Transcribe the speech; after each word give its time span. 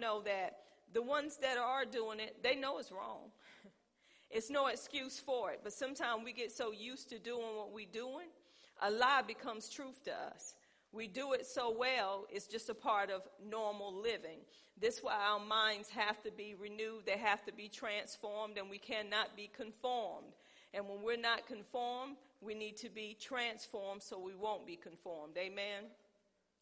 know 0.00 0.22
that 0.22 0.56
the 0.92 1.02
ones 1.02 1.36
that 1.42 1.56
are 1.58 1.84
doing 1.84 2.20
it, 2.20 2.42
they 2.42 2.56
know 2.56 2.78
it's 2.78 2.90
wrong. 2.90 3.30
it's 4.30 4.50
no 4.50 4.66
excuse 4.66 5.18
for 5.18 5.52
it. 5.52 5.60
But 5.62 5.72
sometimes 5.72 6.22
we 6.24 6.32
get 6.32 6.50
so 6.50 6.72
used 6.72 7.08
to 7.10 7.18
doing 7.18 7.56
what 7.56 7.72
we're 7.72 7.86
doing, 7.92 8.28
a 8.82 8.90
lie 8.90 9.22
becomes 9.26 9.68
truth 9.68 10.02
to 10.04 10.12
us. 10.12 10.54
We 10.92 11.06
do 11.06 11.34
it 11.34 11.46
so 11.46 11.72
well, 11.76 12.26
it's 12.32 12.48
just 12.48 12.68
a 12.68 12.74
part 12.74 13.10
of 13.10 13.22
normal 13.48 13.94
living. 13.94 14.40
This 14.80 14.96
is 14.96 15.04
why 15.04 15.14
our 15.14 15.38
minds 15.38 15.88
have 15.90 16.20
to 16.22 16.32
be 16.32 16.56
renewed, 16.58 17.06
they 17.06 17.18
have 17.18 17.44
to 17.44 17.52
be 17.52 17.68
transformed, 17.68 18.58
and 18.58 18.68
we 18.68 18.78
cannot 18.78 19.36
be 19.36 19.48
conformed. 19.54 20.32
And 20.74 20.88
when 20.88 21.02
we're 21.02 21.16
not 21.16 21.46
conformed, 21.46 22.16
we 22.40 22.54
need 22.54 22.76
to 22.78 22.88
be 22.88 23.16
transformed 23.20 24.02
so 24.02 24.18
we 24.18 24.34
won't 24.34 24.66
be 24.66 24.76
conformed. 24.76 25.36
Amen. 25.36 25.84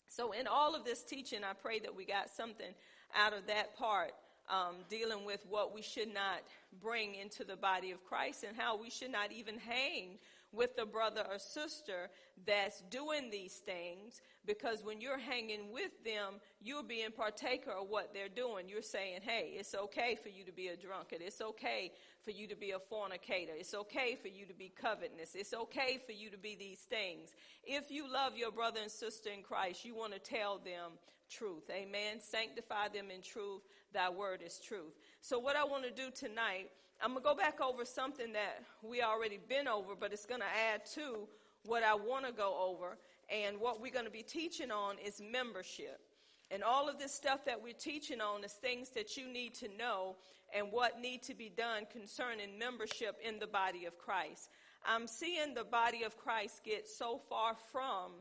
So, 0.09 0.33
in 0.33 0.47
all 0.47 0.75
of 0.75 0.85
this 0.85 1.03
teaching, 1.03 1.41
I 1.45 1.53
pray 1.53 1.79
that 1.81 1.95
we 1.95 2.05
got 2.05 2.31
something 2.31 2.75
out 3.17 3.33
of 3.33 3.47
that 3.47 3.77
part, 3.77 4.13
um, 4.51 4.77
dealing 4.89 5.25
with 5.25 5.45
what 5.49 5.75
we 5.75 5.83
should 5.83 6.13
not 6.13 6.43
bring 6.83 7.15
into 7.15 7.45
the 7.45 7.57
body 7.57 7.91
of 7.91 8.05
Christ 8.05 8.45
and 8.45 8.57
how 8.57 8.77
we 8.77 8.91
should 8.91 9.13
not 9.13 9.33
even 9.33 9.59
hang 9.59 10.19
with 10.53 10.79
a 10.79 10.87
brother 10.87 11.23
or 11.31 11.39
sister 11.39 12.09
that's 12.47 12.81
doing 12.91 13.31
these 13.31 13.55
things 13.55 14.23
because 14.47 14.83
when 14.83 15.01
you're 15.01 15.19
hanging 15.19 15.73
with 15.73 15.91
them, 16.05 16.41
you're 16.63 16.83
being 16.83 17.11
partaker 17.15 17.71
of 17.71 17.89
what 17.91 18.15
they're 18.15 18.31
doing. 18.31 18.67
You're 18.67 18.81
saying, 18.81 19.21
hey, 19.23 19.53
it's 19.57 19.75
okay 19.75 20.17
for 20.21 20.31
you 20.31 20.45
to 20.45 20.53
be 20.53 20.69
a 20.69 20.77
drunkard. 20.77 21.19
It's 21.21 21.43
okay 21.43 21.93
for 22.25 22.31
you 22.31 22.47
to 22.49 22.57
be 22.57 22.71
a 22.71 22.79
fornicator. 22.79 23.53
It's 23.55 23.75
okay 23.75 24.17
for 24.21 24.29
you 24.29 24.47
to 24.47 24.55
be 24.55 24.73
covetous. 24.81 25.35
It's 25.35 25.53
okay 25.53 26.01
for 26.05 26.13
you 26.13 26.31
to 26.31 26.39
be 26.39 26.57
these 26.59 26.81
things. 26.81 27.31
If 27.63 27.91
you 27.91 28.11
love 28.11 28.39
your 28.39 28.51
brother 28.51 28.81
and 28.83 28.91
sister 28.91 29.29
in 29.31 29.43
Christ, 29.43 29.85
you 29.85 29.95
want 29.95 30.15
to 30.15 30.19
tell 30.19 30.57
them 30.59 30.93
truth. 31.29 31.65
Amen. 31.71 32.21
Sanctify 32.21 32.89
them 32.89 33.11
in 33.15 33.23
truth. 33.23 33.63
Thy 33.93 34.11
word 34.11 34.43
is 34.45 34.59
truth. 34.59 34.95
So 35.21 35.39
what 35.39 35.57
I 35.57 35.65
want 35.65 35.85
to 35.85 35.91
do 35.91 36.11
tonight, 36.11 36.71
I'm 37.03 37.13
going 37.13 37.23
to 37.23 37.29
go 37.29 37.35
back 37.35 37.61
over 37.61 37.85
something 37.85 38.33
that 38.33 38.63
we 38.83 39.03
already 39.03 39.39
been 39.49 39.69
over, 39.69 39.95
but 39.99 40.13
it's 40.13 40.27
going 40.27 40.41
to 40.41 40.73
add 40.73 40.85
to 40.95 41.29
what 41.65 41.83
I 41.83 41.95
want 41.95 42.27
to 42.27 42.33
go 42.33 42.57
over. 42.59 42.99
And 43.31 43.61
what 43.61 43.81
we're 43.81 43.93
going 43.93 44.07
to 44.07 44.11
be 44.11 44.23
teaching 44.23 44.71
on 44.71 44.97
is 45.05 45.21
membership. 45.21 46.01
And 46.51 46.63
all 46.63 46.89
of 46.89 46.99
this 46.99 47.13
stuff 47.13 47.45
that 47.45 47.63
we're 47.63 47.75
teaching 47.75 48.21
on 48.21 48.43
is 48.43 48.53
things 48.53 48.89
that 48.91 49.17
you 49.17 49.29
need 49.31 49.55
to 49.57 49.69
know 49.77 50.17
and 50.55 50.69
what 50.71 50.99
need 51.01 51.23
to 51.25 51.35
be 51.35 51.51
done 51.55 51.87
concerning 51.93 52.59
membership 52.59 53.19
in 53.23 53.39
the 53.39 53.47
body 53.47 53.85
of 53.85 53.99
Christ. 53.99 54.49
I'm 54.85 55.07
seeing 55.07 55.53
the 55.53 55.65
body 55.65 56.05
of 56.05 56.17
Christ 56.17 56.63
get 56.65 56.89
so 56.89 57.21
far 57.29 57.55
from 57.71 58.13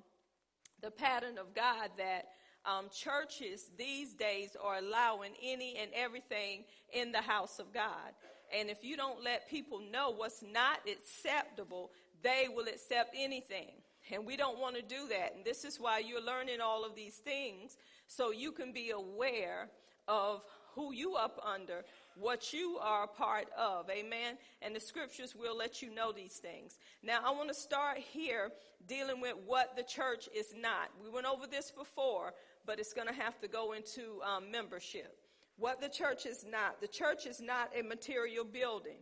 the 0.82 0.92
pattern 0.92 1.38
of 1.38 1.56
God 1.56 1.90
that 1.98 2.26
um, 2.68 2.88
churches 2.94 3.70
these 3.78 4.14
days 4.14 4.56
are 4.62 4.78
allowing 4.78 5.32
any 5.42 5.78
and 5.78 5.90
everything 5.96 6.66
in 6.94 7.12
the 7.12 7.22
house 7.22 7.60
of 7.60 7.74
God. 7.74 8.12
And 8.58 8.70
if 8.70 8.84
you 8.84 8.96
don't 8.96 9.24
let 9.24 9.50
people 9.50 9.82
know 9.92 10.12
what's 10.16 10.44
not 10.44 10.80
acceptable, 10.90 11.92
they 12.24 12.48
will 12.54 12.68
accept 12.68 13.16
anything. 13.18 13.72
And 14.12 14.26
we 14.26 14.38
don't 14.38 14.60
want 14.60 14.76
to 14.76 14.82
do 14.82 15.08
that. 15.10 15.36
And 15.36 15.44
this 15.44 15.66
is 15.66 15.80
why 15.80 16.00
you're 16.00 16.24
learning 16.24 16.62
all 16.62 16.86
of 16.86 16.96
these 16.96 17.16
things 17.16 17.78
so 18.08 18.32
you 18.32 18.52
can 18.52 18.72
be 18.72 18.92
aware 18.92 19.70
of 20.08 20.44
who 20.76 20.94
you 20.94 21.16
up 21.16 21.42
under, 21.44 21.84
what 22.16 22.54
you 22.54 22.78
are 22.82 23.06
a 23.06 23.08
part 23.08 23.48
of. 23.58 23.90
Amen. 23.90 24.38
And 24.62 24.76
the 24.76 24.80
scriptures 24.80 25.36
will 25.36 25.58
let 25.58 25.82
you 25.82 25.94
know 25.94 26.12
these 26.12 26.36
things. 26.36 26.78
Now 27.04 27.20
I 27.26 27.32
want 27.32 27.50
to 27.50 27.56
start 27.56 27.98
here 27.98 28.52
dealing 28.88 29.20
with 29.20 29.36
what 29.46 29.76
the 29.76 29.84
church 29.84 30.30
is 30.36 30.54
not. 30.56 30.90
We 31.04 31.10
went 31.10 31.26
over 31.26 31.48
this 31.48 31.72
before, 31.72 32.34
but 32.68 32.80
it's 32.80 32.94
going 32.94 33.08
to 33.08 33.14
have 33.14 33.40
to 33.40 33.48
go 33.48 33.72
into 33.72 34.22
um, 34.22 34.52
membership. 34.52 35.18
What 35.58 35.82
the 35.82 35.90
church 35.90 36.28
is 36.28 36.46
not. 36.48 36.82
The 36.82 36.88
church 36.88 37.26
is 37.26 37.42
not 37.42 37.72
a 37.76 37.82
material 37.82 38.46
building. 38.46 39.00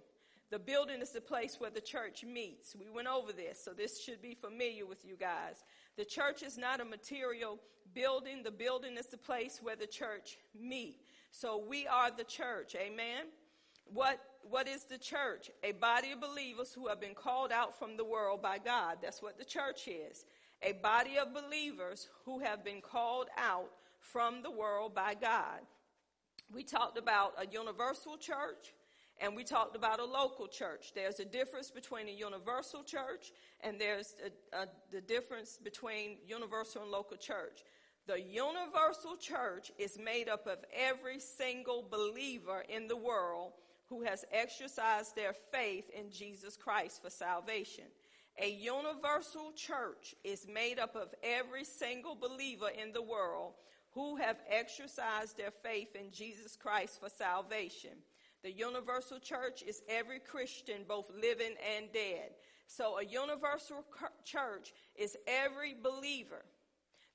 The 0.52 0.60
building 0.60 1.02
is 1.02 1.10
the 1.10 1.20
place 1.20 1.58
where 1.60 1.72
the 1.72 1.82
church 1.82 2.24
meets. 2.24 2.76
We 2.76 2.90
went 2.90 3.08
over 3.08 3.34
this, 3.34 3.62
so 3.62 3.72
this 3.72 4.02
should 4.02 4.22
be 4.22 4.36
familiar 4.36 4.86
with 4.86 5.04
you 5.04 5.18
guys. 5.18 5.64
The 5.98 6.06
church 6.06 6.44
is 6.44 6.58
not 6.58 6.80
a 6.80 6.86
material 6.86 7.60
building. 7.94 8.44
The 8.44 8.52
building 8.52 8.96
is 8.96 9.08
the 9.08 9.18
place 9.18 9.60
where 9.62 9.76
the 9.76 9.88
church 9.88 10.38
meet. 10.58 11.02
So 11.32 11.62
we 11.68 11.88
are 11.88 12.12
the 12.12 12.24
church. 12.24 12.76
Amen. 12.76 13.26
What, 13.86 14.20
what 14.50 14.68
is 14.68 14.84
the 14.84 14.98
church? 14.98 15.50
A 15.64 15.72
body 15.74 16.12
of 16.12 16.22
believers 16.22 16.74
who 16.74 16.88
have 16.88 17.02
been 17.02 17.16
called 17.16 17.52
out 17.52 17.78
from 17.78 17.98
the 17.98 18.06
world 18.06 18.42
by 18.42 18.60
God. 18.60 19.00
That's 19.02 19.22
what 19.22 19.38
the 19.38 19.46
church 19.46 19.88
is. 19.88 20.26
A 20.62 20.74
body 20.74 21.18
of 21.18 21.34
believers 21.34 22.08
who 22.26 22.40
have 22.40 22.64
been 22.64 22.82
called 22.82 23.28
out 23.38 23.70
from 24.00 24.42
the 24.42 24.52
world 24.52 24.96
by 24.96 25.14
God. 25.14 25.62
We 26.54 26.64
talked 26.64 26.98
about 26.98 27.34
a 27.40 27.48
universal 27.48 28.18
church 28.18 28.74
and 29.22 29.36
we 29.36 29.44
talked 29.44 29.76
about 29.76 30.00
a 30.00 30.06
local 30.06 30.48
church. 30.48 30.92
There's 30.94 31.20
a 31.20 31.26
difference 31.26 31.72
between 31.72 32.08
a 32.08 32.12
universal 32.12 32.84
church 32.84 33.32
and 33.62 33.80
there's 33.80 34.16
a, 34.54 34.58
a, 34.58 34.68
the 34.92 35.02
difference 35.02 35.58
between 35.64 36.18
universal 36.28 36.84
and 36.84 36.92
local 36.92 37.18
church. 37.18 37.64
The 38.08 38.22
universal 38.22 39.16
church 39.20 39.72
is 39.80 39.98
made 39.98 40.30
up 40.30 40.46
of 40.46 40.60
every 40.74 41.20
single 41.20 41.84
believer 41.90 42.64
in 42.70 42.88
the 42.88 42.98
world 42.98 43.54
who 43.90 44.04
has 44.04 44.26
exercised 44.32 45.16
their 45.16 45.34
faith 45.52 45.90
in 45.98 46.12
Jesus 46.12 46.56
Christ 46.58 47.02
for 47.02 47.10
salvation. 47.10 47.86
A 48.42 48.50
universal 48.50 49.54
church 49.56 50.14
is 50.24 50.46
made 50.52 50.78
up 50.78 50.96
of 50.96 51.14
every 51.24 51.64
single 51.64 52.16
believer 52.16 52.70
in 52.70 52.92
the 52.92 53.02
world 53.02 53.54
who 53.92 54.18
have 54.18 54.38
exercised 54.50 55.38
their 55.38 55.52
faith 55.52 55.96
in 55.96 56.12
Jesus 56.12 56.58
Christ 56.58 57.00
for 57.00 57.10
salvation. 57.10 57.92
The 58.44 58.52
universal 58.52 59.20
church 59.20 59.64
is 59.66 59.82
every 59.88 60.20
Christian, 60.20 60.82
both 60.88 61.10
living 61.10 61.56
and 61.76 61.92
dead. 61.94 62.32
So 62.68 63.00
a 63.00 63.06
universal 63.06 63.86
church 64.26 64.74
is 64.96 65.16
every 65.26 65.74
believer 65.82 66.44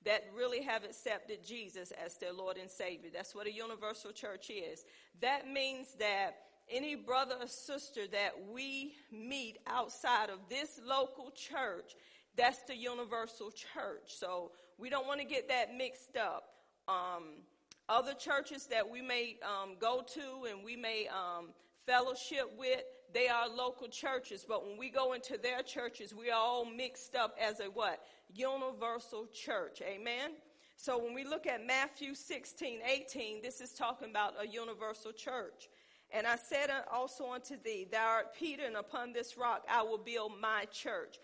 that 0.05 0.25
really 0.35 0.63
have 0.63 0.85
accepted 0.85 1.45
Jesus 1.45 1.93
as 2.03 2.17
their 2.17 2.33
Lord 2.33 2.57
and 2.57 2.71
Savior. 2.71 3.11
That's 3.13 3.35
what 3.35 3.47
a 3.47 3.53
universal 3.53 4.13
church 4.13 4.49
is. 4.49 4.85
That 5.21 5.47
means 5.47 5.95
that 5.99 6.37
any 6.71 6.95
brother 6.95 7.37
or 7.41 7.47
sister 7.47 8.03
that 8.13 8.33
we 8.53 8.95
meet 9.13 9.59
outside 9.67 10.31
of 10.31 10.39
this 10.49 10.81
local 10.87 11.31
church, 11.31 11.97
that's 12.37 12.63
the 12.63 12.77
universal 12.77 13.51
church. 13.51 14.07
So 14.07 14.53
we 14.79 14.89
don't 14.89 15.07
want 15.07 15.21
to 15.21 15.27
get 15.27 15.49
that 15.49 15.75
mixed 15.75 16.17
up. 16.17 16.45
Um, 16.89 17.43
other 17.89 18.15
churches 18.15 18.67
that 18.67 18.89
we 18.89 19.03
may 19.03 19.37
um, 19.43 19.77
go 19.81 20.03
to 20.15 20.49
and 20.49 20.65
we 20.65 20.77
may 20.77 21.09
um, 21.09 21.49
fellowship 21.87 22.51
with, 22.57 22.83
they 23.13 23.29
are 23.29 23.49
local 23.49 23.89
churches. 23.89 24.47
But 24.49 24.67
when 24.67 24.79
we 24.79 24.91
go 24.91 25.13
into 25.13 25.37
their 25.37 25.63
churches, 25.63 26.15
we 26.15 26.31
are 26.31 26.39
all 26.39 26.65
mixed 26.65 27.17
up 27.17 27.37
as 27.41 27.61
a 27.61 27.65
what? 27.65 28.01
Universal 28.33 29.27
church. 29.35 29.83
Amen? 29.83 30.31
So 30.77 30.97
when 30.97 31.15
we 31.15 31.25
look 31.25 31.47
at 31.47 31.67
Matthew 31.67 32.15
16, 32.15 32.81
18, 32.87 33.43
this 33.43 33.61
is 33.61 33.73
talking 33.73 34.09
about 34.09 34.35
a 34.41 34.47
universal 34.47 35.13
church. 35.13 35.69
And 36.13 36.27
I 36.27 36.37
said 36.37 36.71
also 36.93 37.33
unto 37.33 37.57
thee, 37.63 37.87
Thou 37.91 38.07
art 38.07 38.35
Peter, 38.35 38.65
and 38.65 38.77
upon 38.77 39.13
this 39.13 39.37
rock 39.37 39.65
I 39.71 39.83
will 39.83 39.99
build 39.99 40.33
my 40.41 40.65
church. 40.73 41.19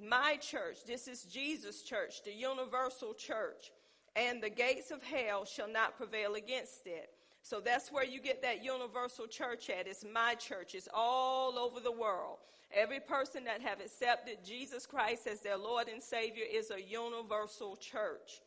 My 0.00 0.36
church, 0.40 0.78
this 0.86 1.06
is 1.06 1.24
Jesus' 1.24 1.82
church, 1.82 2.24
the 2.24 2.32
universal 2.32 3.14
church 3.14 3.70
and 4.16 4.42
the 4.42 4.50
gates 4.50 4.90
of 4.90 5.02
hell 5.02 5.44
shall 5.44 5.68
not 5.68 5.96
prevail 5.96 6.34
against 6.34 6.86
it. 6.86 7.10
So 7.42 7.60
that's 7.60 7.90
where 7.90 8.04
you 8.04 8.20
get 8.20 8.42
that 8.42 8.62
universal 8.62 9.26
church 9.26 9.68
at. 9.68 9.86
It's 9.86 10.04
my 10.04 10.34
church. 10.34 10.74
It's 10.74 10.88
all 10.94 11.58
over 11.58 11.80
the 11.80 11.92
world. 11.92 12.38
Every 12.72 13.00
person 13.00 13.44
that 13.44 13.60
have 13.60 13.80
accepted 13.80 14.38
Jesus 14.44 14.86
Christ 14.86 15.26
as 15.26 15.40
their 15.40 15.56
Lord 15.56 15.88
and 15.88 16.02
Savior 16.02 16.44
is 16.50 16.70
a 16.70 16.80
universal 16.80 17.76
church. 17.76 18.40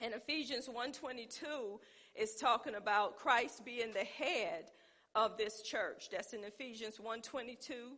And 0.00 0.14
Ephesians 0.14 0.68
1:22 0.68 1.80
is 2.14 2.34
talking 2.34 2.74
about 2.74 3.16
Christ 3.16 3.64
being 3.64 3.92
the 3.92 4.04
head 4.04 4.70
of 5.14 5.36
this 5.36 5.62
church. 5.62 6.08
That's 6.10 6.32
in 6.32 6.44
Ephesians 6.44 6.98
1:22 6.98 7.96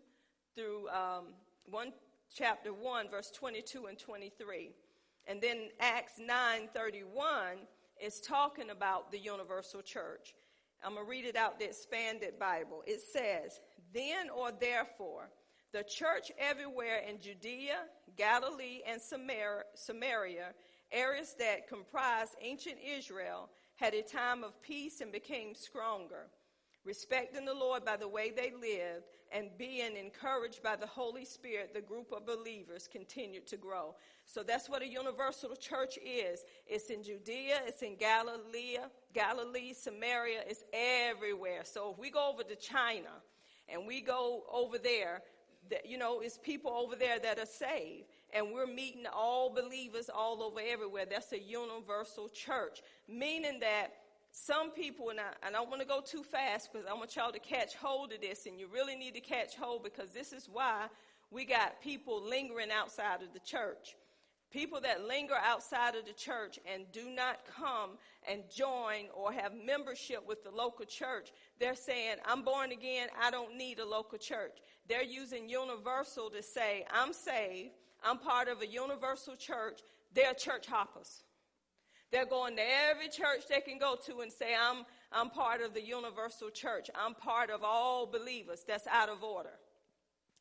through 0.54 0.88
um, 0.88 1.34
one 1.66 1.92
chapter 2.34 2.72
1 2.72 3.08
verse 3.10 3.30
22 3.30 3.86
and 3.86 3.98
23. 3.98 4.70
And 5.26 5.40
then 5.40 5.68
Acts 5.78 6.18
9:31 6.20 7.66
is 8.00 8.20
talking 8.20 8.70
about 8.70 9.10
the 9.10 9.18
universal 9.18 9.82
church. 9.82 10.34
I'm 10.82 10.94
going 10.94 11.04
to 11.04 11.10
read 11.10 11.26
it 11.26 11.36
out 11.36 11.58
the 11.58 11.66
expanded 11.66 12.38
Bible. 12.38 12.82
It 12.86 13.02
says, 13.02 13.60
"Then 13.92 14.30
or 14.30 14.50
therefore 14.50 15.30
the 15.72 15.82
church 15.84 16.32
everywhere 16.38 16.98
in 17.08 17.20
Judea, 17.20 17.84
Galilee, 18.16 18.80
and 18.86 19.00
Samaria, 19.00 20.54
areas 20.90 21.34
that 21.38 21.68
comprise 21.68 22.34
ancient 22.40 22.76
Israel, 22.84 23.48
had 23.76 23.94
a 23.94 24.02
time 24.02 24.42
of 24.44 24.60
peace 24.62 25.00
and 25.00 25.12
became 25.12 25.54
stronger. 25.54 26.28
Respecting 26.84 27.44
the 27.44 27.54
Lord 27.54 27.84
by 27.84 27.96
the 27.96 28.08
way 28.08 28.30
they 28.30 28.52
lived, 28.52 29.04
and 29.32 29.50
being 29.58 29.96
encouraged 29.96 30.62
by 30.62 30.76
the 30.76 30.86
Holy 30.86 31.24
Spirit, 31.24 31.72
the 31.74 31.80
group 31.80 32.12
of 32.12 32.26
believers 32.26 32.88
continued 32.90 33.46
to 33.48 33.56
grow. 33.56 33.94
So 34.26 34.42
that's 34.42 34.68
what 34.68 34.82
a 34.82 34.88
universal 34.88 35.54
church 35.54 35.98
is. 36.04 36.44
It's 36.66 36.90
in 36.90 37.02
Judea, 37.02 37.60
it's 37.66 37.82
in 37.82 37.96
Galilee, 37.96 38.78
Galilee, 39.14 39.72
Samaria, 39.72 40.40
it's 40.46 40.64
everywhere. 40.72 41.62
So 41.64 41.92
if 41.92 41.98
we 41.98 42.10
go 42.10 42.30
over 42.32 42.42
to 42.42 42.56
China 42.56 43.10
and 43.68 43.86
we 43.86 44.00
go 44.00 44.44
over 44.52 44.78
there, 44.78 45.22
that, 45.68 45.86
you 45.86 45.98
know, 45.98 46.20
it's 46.20 46.38
people 46.38 46.72
over 46.72 46.96
there 46.96 47.18
that 47.18 47.38
are 47.38 47.46
saved. 47.46 48.06
And 48.32 48.52
we're 48.52 48.66
meeting 48.66 49.04
all 49.12 49.52
believers 49.52 50.08
all 50.08 50.42
over 50.42 50.60
everywhere. 50.60 51.04
That's 51.08 51.32
a 51.32 51.40
universal 51.40 52.28
church, 52.28 52.80
meaning 53.08 53.60
that 53.60 53.92
some 54.32 54.70
people, 54.70 55.10
and 55.10 55.20
I, 55.20 55.48
I 55.48 55.50
don't 55.50 55.68
want 55.68 55.82
to 55.82 55.88
go 55.88 56.00
too 56.00 56.22
fast 56.22 56.70
because 56.72 56.86
I 56.86 56.94
want 56.94 57.16
y'all 57.16 57.32
to 57.32 57.38
catch 57.38 57.74
hold 57.74 58.12
of 58.12 58.20
this, 58.20 58.46
and 58.46 58.58
you 58.58 58.68
really 58.72 58.96
need 58.96 59.14
to 59.14 59.20
catch 59.20 59.56
hold 59.56 59.82
because 59.82 60.10
this 60.10 60.32
is 60.32 60.48
why 60.50 60.86
we 61.30 61.44
got 61.44 61.80
people 61.80 62.22
lingering 62.22 62.70
outside 62.70 63.22
of 63.22 63.32
the 63.32 63.40
church. 63.40 63.96
People 64.52 64.80
that 64.80 65.06
linger 65.06 65.36
outside 65.44 65.94
of 65.94 66.04
the 66.06 66.12
church 66.12 66.58
and 66.72 66.82
do 66.92 67.08
not 67.08 67.38
come 67.56 67.90
and 68.28 68.42
join 68.54 69.06
or 69.14 69.32
have 69.32 69.52
membership 69.54 70.26
with 70.26 70.42
the 70.42 70.50
local 70.50 70.84
church, 70.84 71.30
they're 71.60 71.76
saying, 71.76 72.16
I'm 72.26 72.42
born 72.42 72.72
again, 72.72 73.08
I 73.20 73.30
don't 73.30 73.56
need 73.56 73.78
a 73.78 73.86
local 73.86 74.18
church. 74.18 74.58
They're 74.88 75.04
using 75.04 75.48
universal 75.48 76.30
to 76.30 76.42
say, 76.42 76.84
I'm 76.92 77.12
saved, 77.12 77.70
I'm 78.02 78.18
part 78.18 78.48
of 78.48 78.60
a 78.60 78.66
universal 78.66 79.36
church. 79.36 79.80
They're 80.12 80.34
church 80.34 80.66
hoppers. 80.66 81.22
They're 82.10 82.26
going 82.26 82.56
to 82.56 82.62
every 82.90 83.08
church 83.08 83.46
they 83.48 83.60
can 83.60 83.78
go 83.78 83.96
to 84.06 84.20
and 84.20 84.32
say, 84.32 84.54
I'm, 84.54 84.84
I'm 85.12 85.30
part 85.30 85.60
of 85.60 85.74
the 85.74 85.82
universal 85.82 86.50
church. 86.50 86.90
I'm 86.94 87.14
part 87.14 87.50
of 87.50 87.62
all 87.62 88.06
believers. 88.06 88.64
That's 88.66 88.86
out 88.88 89.08
of 89.08 89.22
order. 89.22 89.58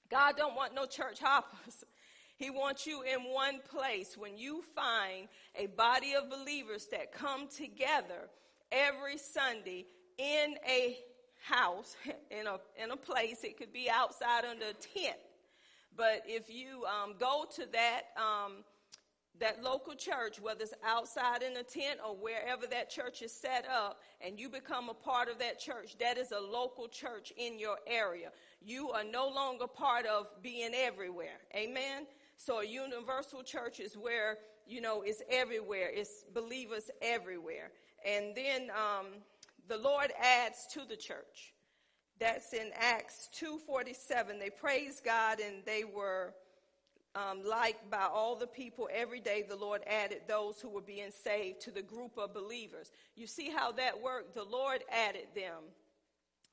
God 0.09 0.35
don't 0.37 0.55
want 0.55 0.73
no 0.73 0.85
church 0.85 1.19
hoppers. 1.19 1.83
He 2.39 2.49
wants 2.49 2.87
you 2.87 3.01
in 3.01 3.25
one 3.33 3.59
place. 3.69 4.15
When 4.17 4.37
you 4.37 4.63
find 4.73 5.27
a 5.57 5.65
body 5.65 6.13
of 6.13 6.29
believers 6.29 6.87
that 6.89 7.11
come 7.11 7.49
together 7.49 8.29
every 8.71 9.17
Sunday 9.17 9.87
in 10.17 10.55
a 10.65 10.97
house, 11.41 11.97
in 12.31 12.47
a, 12.47 12.57
in 12.81 12.91
a 12.91 12.95
place, 12.95 13.43
it 13.43 13.57
could 13.57 13.73
be 13.73 13.89
outside 13.89 14.45
under 14.45 14.67
a 14.67 14.73
tent. 14.73 15.17
But 15.97 16.23
if 16.25 16.49
you 16.49 16.85
um, 16.85 17.15
go 17.19 17.45
to 17.55 17.65
that, 17.73 18.01
um, 18.15 18.63
that 19.39 19.63
local 19.63 19.95
church, 19.95 20.39
whether 20.39 20.63
it's 20.63 20.73
outside 20.85 21.41
in 21.43 21.55
a 21.57 21.63
tent 21.63 21.99
or 22.05 22.15
wherever 22.15 22.67
that 22.67 22.89
church 22.89 23.21
is 23.21 23.31
set 23.31 23.65
up, 23.69 24.01
and 24.21 24.39
you 24.39 24.49
become 24.49 24.89
a 24.89 24.93
part 24.93 25.29
of 25.29 25.39
that 25.39 25.59
church, 25.59 25.97
that 25.99 26.17
is 26.17 26.31
a 26.31 26.39
local 26.39 26.87
church 26.87 27.31
in 27.37 27.57
your 27.57 27.77
area. 27.87 28.31
You 28.61 28.91
are 28.91 29.03
no 29.03 29.29
longer 29.29 29.67
part 29.67 30.05
of 30.05 30.27
being 30.41 30.71
everywhere. 30.73 31.39
Amen? 31.55 32.05
So 32.35 32.59
a 32.59 32.65
universal 32.65 33.43
church 33.43 33.79
is 33.79 33.95
where, 33.97 34.37
you 34.67 34.81
know, 34.81 35.01
it's 35.01 35.21
everywhere. 35.29 35.89
It's 35.93 36.25
believers 36.33 36.89
everywhere. 37.01 37.71
And 38.05 38.35
then 38.35 38.69
um, 38.71 39.07
the 39.67 39.77
Lord 39.77 40.11
adds 40.21 40.67
to 40.73 40.81
the 40.87 40.95
church. 40.95 41.53
That's 42.19 42.53
in 42.53 42.71
Acts 42.75 43.29
2.47. 43.41 44.39
They 44.39 44.49
praised 44.49 45.05
God 45.05 45.39
and 45.39 45.63
they 45.65 45.83
were 45.85 46.33
um, 47.15 47.43
liked 47.43 47.89
by 47.89 48.03
all 48.03 48.35
the 48.35 48.47
people 48.47 48.87
every 48.93 49.19
day, 49.19 49.43
the 49.47 49.55
Lord 49.55 49.81
added 49.87 50.21
those 50.27 50.59
who 50.61 50.69
were 50.69 50.81
being 50.81 51.11
saved 51.11 51.61
to 51.61 51.71
the 51.71 51.81
group 51.81 52.17
of 52.17 52.33
believers. 52.33 52.91
You 53.15 53.27
see 53.27 53.49
how 53.49 53.71
that 53.73 54.01
worked? 54.01 54.35
The 54.35 54.43
Lord 54.43 54.83
added 54.91 55.27
them. 55.35 55.63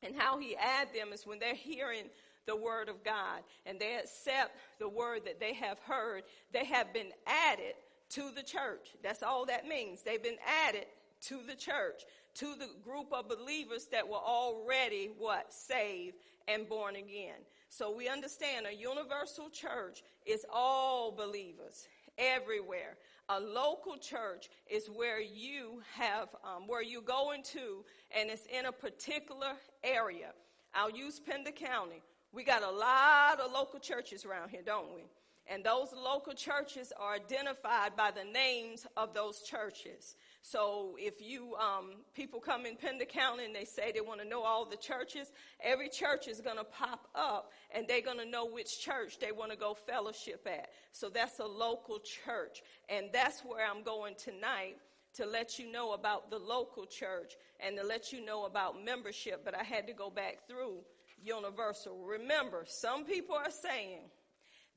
And 0.02 0.14
how 0.16 0.38
He 0.38 0.56
add 0.56 0.88
them 0.94 1.12
is 1.12 1.26
when 1.26 1.38
they're 1.38 1.54
hearing 1.54 2.04
the 2.46 2.56
Word 2.56 2.88
of 2.88 3.04
God 3.04 3.42
and 3.66 3.78
they 3.78 3.96
accept 3.96 4.56
the 4.78 4.88
Word 4.88 5.24
that 5.26 5.40
they 5.40 5.54
have 5.54 5.78
heard, 5.80 6.22
they 6.52 6.64
have 6.64 6.92
been 6.92 7.10
added 7.26 7.74
to 8.10 8.30
the 8.34 8.42
church. 8.42 8.88
That's 9.02 9.22
all 9.22 9.46
that 9.46 9.66
means. 9.66 10.02
They've 10.02 10.22
been 10.22 10.38
added 10.66 10.86
to 11.22 11.40
the 11.46 11.54
church, 11.54 12.02
to 12.34 12.54
the 12.54 12.68
group 12.84 13.12
of 13.12 13.28
believers 13.28 13.86
that 13.92 14.08
were 14.08 14.16
already 14.16 15.10
what? 15.18 15.52
Saved 15.52 16.16
and 16.48 16.68
born 16.68 16.96
again. 16.96 17.40
So 17.68 17.94
we 17.94 18.08
understand 18.08 18.66
a 18.66 18.74
universal 18.74 19.50
church 19.50 20.02
is 20.24 20.46
all 20.52 21.12
believers 21.12 21.88
everywhere. 22.18 22.96
A 23.28 23.40
local 23.40 23.96
church 23.96 24.48
is 24.70 24.88
where 24.88 25.20
you 25.20 25.82
have, 25.94 26.28
um, 26.44 26.66
where 26.66 26.82
you 26.82 27.02
go 27.02 27.32
into 27.32 27.84
and 28.16 28.30
it's 28.30 28.46
in 28.46 28.66
a 28.66 28.72
particular 28.72 29.52
area. 29.82 30.32
I'll 30.74 30.90
use 30.90 31.20
Pender 31.20 31.50
County. 31.50 32.02
We 32.32 32.44
got 32.44 32.62
a 32.62 32.70
lot 32.70 33.40
of 33.40 33.52
local 33.52 33.80
churches 33.80 34.24
around 34.24 34.50
here, 34.50 34.62
don't 34.64 34.94
we? 34.94 35.02
And 35.48 35.62
those 35.62 35.88
local 35.92 36.34
churches 36.34 36.92
are 36.98 37.14
identified 37.14 37.96
by 37.96 38.10
the 38.10 38.24
names 38.24 38.86
of 38.96 39.14
those 39.14 39.42
churches. 39.42 40.16
So 40.52 40.94
if 40.96 41.14
you, 41.20 41.56
um, 41.56 41.94
people 42.14 42.38
come 42.38 42.66
in 42.66 42.76
Pender 42.76 43.04
County 43.04 43.46
and 43.46 43.54
they 43.54 43.64
say 43.64 43.90
they 43.90 44.00
want 44.00 44.20
to 44.20 44.28
know 44.28 44.44
all 44.44 44.64
the 44.64 44.76
churches, 44.76 45.32
every 45.60 45.88
church 45.88 46.28
is 46.28 46.40
going 46.40 46.56
to 46.56 46.64
pop 46.64 47.08
up 47.16 47.50
and 47.74 47.88
they're 47.88 48.00
going 48.00 48.18
to 48.18 48.30
know 48.30 48.46
which 48.46 48.80
church 48.80 49.18
they 49.18 49.32
want 49.32 49.50
to 49.50 49.56
go 49.56 49.74
fellowship 49.74 50.46
at. 50.46 50.68
So 50.92 51.08
that's 51.08 51.40
a 51.40 51.44
local 51.44 51.98
church. 51.98 52.62
And 52.88 53.06
that's 53.12 53.40
where 53.40 53.66
I'm 53.66 53.82
going 53.82 54.14
tonight 54.22 54.76
to 55.16 55.26
let 55.26 55.58
you 55.58 55.72
know 55.72 55.94
about 55.94 56.30
the 56.30 56.38
local 56.38 56.86
church 56.86 57.32
and 57.58 57.76
to 57.76 57.84
let 57.84 58.12
you 58.12 58.24
know 58.24 58.44
about 58.44 58.84
membership. 58.84 59.44
But 59.44 59.58
I 59.58 59.64
had 59.64 59.88
to 59.88 59.94
go 59.94 60.10
back 60.10 60.46
through 60.46 60.78
universal. 61.24 62.04
Remember, 62.04 62.64
some 62.68 63.04
people 63.04 63.34
are 63.34 63.50
saying 63.50 64.02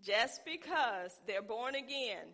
just 0.04 0.42
because 0.45 1.12
they're 1.27 1.44
born 1.44 1.75
again, 1.75 2.25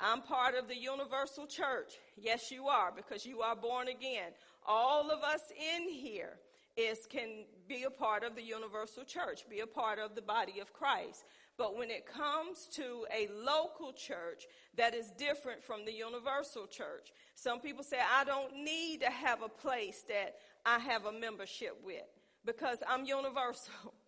I'm 0.00 0.22
part 0.22 0.54
of 0.54 0.68
the 0.68 0.76
universal 0.76 1.46
church. 1.46 1.94
Yes, 2.16 2.50
you 2.50 2.66
are, 2.66 2.92
because 2.94 3.24
you 3.24 3.40
are 3.40 3.56
born 3.56 3.88
again. 3.88 4.32
All 4.66 5.10
of 5.10 5.22
us 5.22 5.52
in 5.76 5.88
here 5.88 6.38
is 6.76 7.06
can 7.06 7.44
be 7.68 7.84
a 7.84 7.90
part 7.90 8.24
of 8.24 8.34
the 8.34 8.42
universal 8.42 9.04
church, 9.04 9.48
be 9.48 9.60
a 9.60 9.66
part 9.66 9.98
of 9.98 10.14
the 10.14 10.22
body 10.22 10.58
of 10.60 10.72
Christ. 10.72 11.24
But 11.56 11.78
when 11.78 11.90
it 11.90 12.04
comes 12.06 12.66
to 12.74 13.06
a 13.14 13.28
local 13.44 13.92
church 13.92 14.46
that 14.76 14.94
is 14.94 15.12
different 15.12 15.62
from 15.62 15.84
the 15.84 15.92
universal 15.92 16.66
church, 16.66 17.12
some 17.36 17.60
people 17.60 17.84
say, 17.84 17.98
I 17.98 18.24
don't 18.24 18.64
need 18.64 19.02
to 19.02 19.10
have 19.10 19.42
a 19.42 19.48
place 19.48 20.04
that 20.08 20.34
I 20.66 20.80
have 20.80 21.06
a 21.06 21.12
membership 21.12 21.80
with 21.84 22.02
because 22.44 22.78
I'm 22.88 23.04
universal. 23.04 23.94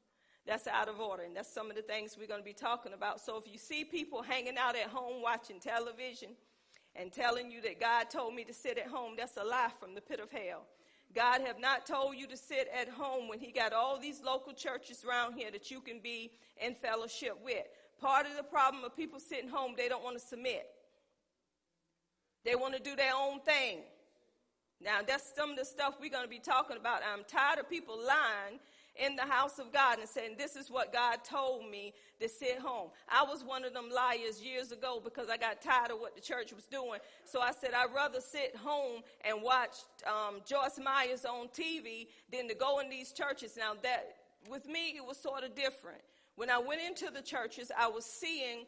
That's 0.46 0.68
out 0.68 0.88
of 0.88 1.00
order, 1.00 1.24
and 1.24 1.34
that's 1.34 1.52
some 1.52 1.70
of 1.70 1.76
the 1.76 1.82
things 1.82 2.16
we're 2.18 2.28
going 2.28 2.40
to 2.40 2.44
be 2.44 2.52
talking 2.52 2.92
about. 2.92 3.20
So 3.20 3.36
if 3.36 3.50
you 3.52 3.58
see 3.58 3.84
people 3.84 4.22
hanging 4.22 4.56
out 4.56 4.76
at 4.76 4.86
home 4.86 5.20
watching 5.20 5.58
television 5.58 6.30
and 6.94 7.12
telling 7.12 7.50
you 7.50 7.60
that 7.62 7.80
God 7.80 8.10
told 8.10 8.34
me 8.34 8.44
to 8.44 8.54
sit 8.54 8.78
at 8.78 8.86
home, 8.86 9.14
that's 9.16 9.36
a 9.36 9.44
lie 9.44 9.70
from 9.80 9.94
the 9.94 10.00
pit 10.00 10.20
of 10.20 10.30
hell. 10.30 10.62
God 11.14 11.40
have 11.40 11.58
not 11.58 11.86
told 11.86 12.16
you 12.16 12.26
to 12.28 12.36
sit 12.36 12.68
at 12.78 12.88
home 12.88 13.28
when 13.28 13.40
he 13.40 13.50
got 13.50 13.72
all 13.72 13.98
these 13.98 14.22
local 14.22 14.52
churches 14.52 15.04
around 15.04 15.34
here 15.34 15.50
that 15.50 15.70
you 15.70 15.80
can 15.80 15.98
be 16.00 16.30
in 16.62 16.74
fellowship 16.74 17.38
with. 17.44 17.64
Part 18.00 18.26
of 18.26 18.36
the 18.36 18.42
problem 18.42 18.84
of 18.84 18.94
people 18.94 19.18
sitting 19.18 19.48
home, 19.48 19.74
they 19.76 19.88
don't 19.88 20.04
want 20.04 20.18
to 20.18 20.24
submit. 20.24 20.66
They 22.44 22.54
want 22.54 22.74
to 22.74 22.80
do 22.80 22.94
their 22.94 23.14
own 23.16 23.40
thing. 23.40 23.78
Now, 24.80 24.98
that's 25.06 25.32
some 25.34 25.50
of 25.50 25.56
the 25.56 25.64
stuff 25.64 25.94
we're 26.00 26.10
going 26.10 26.24
to 26.24 26.30
be 26.30 26.38
talking 26.38 26.76
about. 26.76 27.00
I'm 27.02 27.24
tired 27.26 27.58
of 27.58 27.68
people 27.68 27.96
lying 27.96 28.60
in 29.04 29.16
the 29.16 29.22
house 29.22 29.58
of 29.58 29.72
God 29.72 29.98
and 29.98 30.08
saying, 30.08 30.36
This 30.38 30.56
is 30.56 30.70
what 30.70 30.92
God 30.92 31.24
told 31.24 31.68
me 31.70 31.92
to 32.20 32.28
sit 32.28 32.58
home. 32.58 32.90
I 33.08 33.24
was 33.24 33.44
one 33.44 33.64
of 33.64 33.72
them 33.72 33.90
liars 33.94 34.42
years 34.42 34.72
ago 34.72 35.00
because 35.02 35.28
I 35.28 35.36
got 35.36 35.60
tired 35.60 35.90
of 35.90 36.00
what 36.00 36.14
the 36.14 36.20
church 36.20 36.52
was 36.52 36.64
doing. 36.64 37.00
So 37.24 37.40
I 37.40 37.52
said, 37.52 37.70
I'd 37.74 37.94
rather 37.94 38.20
sit 38.20 38.56
home 38.56 39.02
and 39.24 39.42
watch 39.42 39.76
um, 40.06 40.40
Joyce 40.46 40.78
Meyers 40.82 41.24
on 41.24 41.48
TV 41.48 42.08
than 42.32 42.48
to 42.48 42.54
go 42.54 42.78
in 42.80 42.88
these 42.88 43.12
churches. 43.12 43.56
Now, 43.56 43.74
that 43.82 44.16
with 44.48 44.66
me, 44.66 44.94
it 44.96 45.04
was 45.04 45.16
sort 45.16 45.44
of 45.44 45.54
different. 45.54 46.00
When 46.36 46.50
I 46.50 46.58
went 46.58 46.80
into 46.80 47.10
the 47.10 47.22
churches, 47.22 47.70
I 47.76 47.88
was 47.88 48.04
seeing 48.04 48.66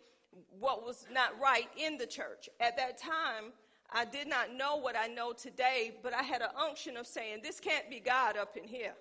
what 0.59 0.85
was 0.85 1.07
not 1.13 1.39
right 1.41 1.69
in 1.77 1.97
the 1.99 2.07
church. 2.07 2.49
At 2.61 2.77
that 2.77 2.99
time, 2.99 3.53
I 3.91 4.05
did 4.05 4.29
not 4.29 4.55
know 4.55 4.77
what 4.77 4.97
I 4.97 5.07
know 5.07 5.33
today, 5.33 5.93
but 6.03 6.13
I 6.13 6.23
had 6.23 6.43
an 6.43 6.51
unction 6.59 6.97
of 6.97 7.07
saying, 7.07 7.41
This 7.43 7.61
can't 7.61 7.89
be 7.89 8.01
God 8.01 8.37
up 8.37 8.57
in 8.57 8.65
here. 8.65 8.93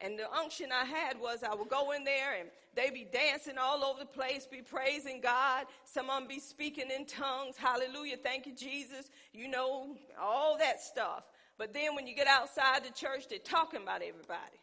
And 0.00 0.18
the 0.18 0.30
unction 0.32 0.70
I 0.72 0.84
had 0.84 1.20
was 1.20 1.42
I 1.42 1.54
would 1.54 1.68
go 1.68 1.92
in 1.92 2.04
there 2.04 2.38
and 2.38 2.48
they'd 2.76 2.94
be 2.94 3.06
dancing 3.12 3.58
all 3.58 3.82
over 3.84 4.00
the 4.00 4.06
place, 4.06 4.46
be 4.46 4.62
praising 4.62 5.20
God. 5.20 5.66
Some 5.84 6.08
of 6.08 6.20
them 6.20 6.28
be 6.28 6.38
speaking 6.38 6.90
in 6.96 7.04
tongues. 7.04 7.56
Hallelujah. 7.56 8.16
Thank 8.16 8.46
you, 8.46 8.54
Jesus. 8.54 9.10
You 9.32 9.48
know, 9.48 9.96
all 10.20 10.56
that 10.58 10.80
stuff. 10.80 11.24
But 11.58 11.74
then 11.74 11.96
when 11.96 12.06
you 12.06 12.14
get 12.14 12.28
outside 12.28 12.84
the 12.84 12.92
church, 12.92 13.28
they're 13.28 13.40
talking 13.40 13.82
about 13.82 14.02
everybody. 14.02 14.60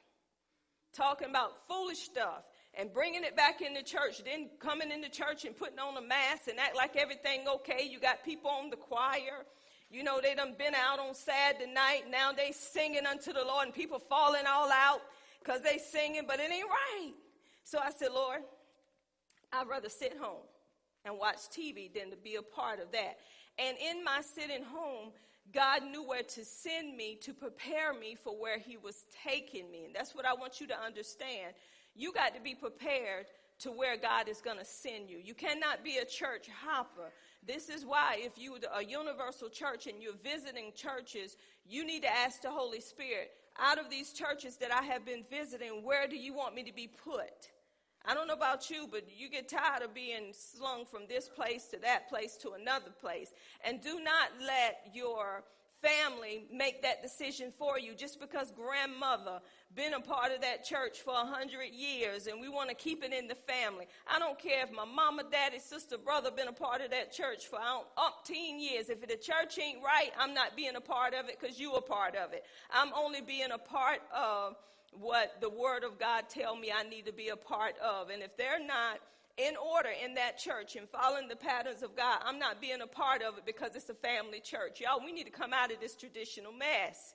Talking 0.93 1.29
about 1.29 1.67
foolish 1.67 1.99
stuff 1.99 2.43
and 2.73 2.93
bringing 2.93 3.25
it 3.25 3.35
back 3.35 3.61
in 3.61 3.73
the 3.73 3.83
church. 3.83 4.23
Then 4.23 4.49
coming 4.59 4.91
into 4.91 5.09
church 5.09 5.43
and 5.43 5.55
putting 5.55 5.79
on 5.79 5.97
a 5.97 6.01
mask 6.01 6.47
and 6.49 6.57
act 6.57 6.77
like 6.77 6.95
everything 6.95 7.45
okay. 7.47 7.85
You 7.89 7.99
got 7.99 8.23
people 8.23 8.49
on 8.49 8.69
the 8.69 8.77
choir 8.77 9.43
You 9.91 10.03
know, 10.03 10.19
they 10.21 10.33
done 10.35 10.55
been 10.57 10.73
out 10.73 10.99
on 10.99 11.13
Saturday 11.13 11.71
night. 11.71 12.03
Now 12.09 12.31
they 12.31 12.51
singing 12.53 13.05
unto 13.05 13.33
the 13.33 13.43
Lord 13.43 13.65
and 13.65 13.75
people 13.75 13.99
falling 13.99 14.45
all 14.47 14.71
out 14.71 15.01
because 15.45 15.61
they 15.61 15.77
singing, 15.77 16.23
but 16.27 16.39
it 16.39 16.51
ain't 16.51 16.67
right. 16.67 17.13
So 17.63 17.79
I 17.79 17.91
said, 17.91 18.09
Lord, 18.13 18.39
I'd 19.53 19.67
rather 19.67 19.89
sit 19.89 20.17
home 20.19 20.43
and 21.05 21.17
watch 21.17 21.37
TV 21.55 21.93
than 21.93 22.09
to 22.09 22.17
be 22.17 22.35
a 22.35 22.41
part 22.41 22.79
of 22.79 22.91
that. 22.91 23.17
And 23.59 23.77
in 23.77 24.03
my 24.03 24.21
sitting 24.21 24.63
home, 24.63 25.11
God 25.53 25.83
knew 25.83 26.03
where 26.03 26.23
to 26.23 26.43
send 26.43 26.97
me 26.97 27.17
to 27.21 27.33
prepare 27.33 27.93
me 27.93 28.15
for 28.15 28.33
where 28.35 28.57
He 28.57 28.77
was 28.77 29.05
taking 29.23 29.69
me. 29.69 29.85
And 29.85 29.95
that's 29.95 30.15
what 30.15 30.25
I 30.25 30.33
want 30.33 30.59
you 30.59 30.67
to 30.67 30.79
understand. 30.79 31.53
You 31.95 32.11
got 32.11 32.33
to 32.35 32.41
be 32.41 32.55
prepared 32.55 33.27
to 33.59 33.71
where 33.71 33.95
God 33.95 34.27
is 34.27 34.41
going 34.41 34.57
to 34.57 34.65
send 34.65 35.09
you. 35.09 35.19
You 35.23 35.33
cannot 35.33 35.83
be 35.83 35.97
a 35.97 36.05
church 36.05 36.49
hopper. 36.65 37.11
This 37.45 37.69
is 37.69 37.85
why, 37.85 38.17
if 38.19 38.37
you 38.37 38.55
are 38.55 38.81
a 38.81 38.83
universal 38.83 39.49
church 39.49 39.87
and 39.87 40.01
you're 40.01 40.13
visiting 40.23 40.71
churches, 40.75 41.37
you 41.65 41.85
need 41.85 42.01
to 42.01 42.11
ask 42.11 42.41
the 42.41 42.49
Holy 42.49 42.81
Spirit, 42.81 43.31
out 43.59 43.79
of 43.79 43.89
these 43.89 44.11
churches 44.11 44.57
that 44.57 44.71
I 44.71 44.83
have 44.83 45.05
been 45.05 45.23
visiting, 45.29 45.83
where 45.83 46.07
do 46.07 46.15
you 46.15 46.33
want 46.33 46.55
me 46.55 46.63
to 46.63 46.73
be 46.73 46.87
put? 46.87 47.51
I 48.07 48.13
don't 48.13 48.27
know 48.27 48.33
about 48.35 48.69
you, 48.69 48.87
but 48.89 49.05
you 49.15 49.29
get 49.29 49.49
tired 49.49 49.81
of 49.81 49.93
being 49.93 50.31
slung 50.31 50.85
from 50.85 51.03
this 51.07 51.27
place 51.27 51.65
to 51.67 51.79
that 51.79 52.07
place 52.07 52.37
to 52.37 52.51
another 52.51 52.91
place. 53.01 53.33
And 53.63 53.81
do 53.81 53.99
not 53.99 54.29
let 54.45 54.91
your 54.93 55.43
family 55.85 56.45
make 56.51 56.81
that 56.81 57.03
decision 57.03 57.53
for 57.57 57.77
you 57.77 57.93
just 57.93 58.19
because 58.19 58.51
grandmother 58.51 59.39
been 59.75 59.93
a 59.93 59.99
part 59.99 60.31
of 60.31 60.41
that 60.41 60.63
church 60.63 61.01
for 61.01 61.13
a 61.13 61.25
hundred 61.25 61.71
years 61.71 62.27
and 62.27 62.41
we 62.41 62.49
want 62.49 62.69
to 62.69 62.75
keep 62.75 63.03
it 63.03 63.13
in 63.13 63.27
the 63.27 63.35
family. 63.35 63.85
I 64.07 64.17
don't 64.17 64.39
care 64.39 64.63
if 64.63 64.71
my 64.71 64.85
mama, 64.85 65.23
daddy, 65.29 65.59
sister, 65.59 65.97
brother 65.97 66.31
been 66.31 66.47
a 66.47 66.53
part 66.53 66.81
of 66.81 66.91
that 66.91 67.11
church 67.11 67.45
for 67.47 67.59
umpteen 67.59 68.59
years. 68.59 68.89
If 68.89 69.01
the 69.01 69.15
church 69.15 69.59
ain't 69.61 69.83
right, 69.83 70.11
I'm 70.19 70.33
not 70.33 70.55
being 70.55 70.75
a 70.75 70.81
part 70.81 71.13
of 71.13 71.29
it 71.29 71.37
because 71.39 71.59
you 71.59 71.73
a 71.73 71.81
part 71.81 72.15
of 72.15 72.33
it. 72.33 72.45
I'm 72.71 72.91
only 72.93 73.21
being 73.21 73.51
a 73.53 73.57
part 73.57 73.99
of 74.15 74.55
what 74.93 75.41
the 75.41 75.49
word 75.49 75.83
of 75.83 75.99
God 75.99 76.29
tell 76.29 76.55
me 76.55 76.71
I 76.71 76.87
need 76.87 77.05
to 77.05 77.13
be 77.13 77.29
a 77.29 77.35
part 77.35 77.77
of. 77.79 78.09
And 78.09 78.23
if 78.23 78.37
they're 78.37 78.65
not 78.65 78.99
in 79.37 79.55
order 79.57 79.89
in 80.03 80.13
that 80.15 80.37
church 80.37 80.75
and 80.75 80.87
following 80.89 81.27
the 81.27 81.35
patterns 81.35 81.83
of 81.83 81.95
God, 81.95 82.19
I'm 82.23 82.39
not 82.39 82.61
being 82.61 82.81
a 82.81 82.87
part 82.87 83.21
of 83.21 83.37
it 83.37 83.45
because 83.45 83.75
it's 83.75 83.89
a 83.89 83.93
family 83.93 84.39
church. 84.39 84.79
Y'all, 84.79 85.03
we 85.03 85.11
need 85.11 85.25
to 85.25 85.31
come 85.31 85.53
out 85.53 85.71
of 85.71 85.79
this 85.79 85.95
traditional 85.95 86.53
mess. 86.53 87.13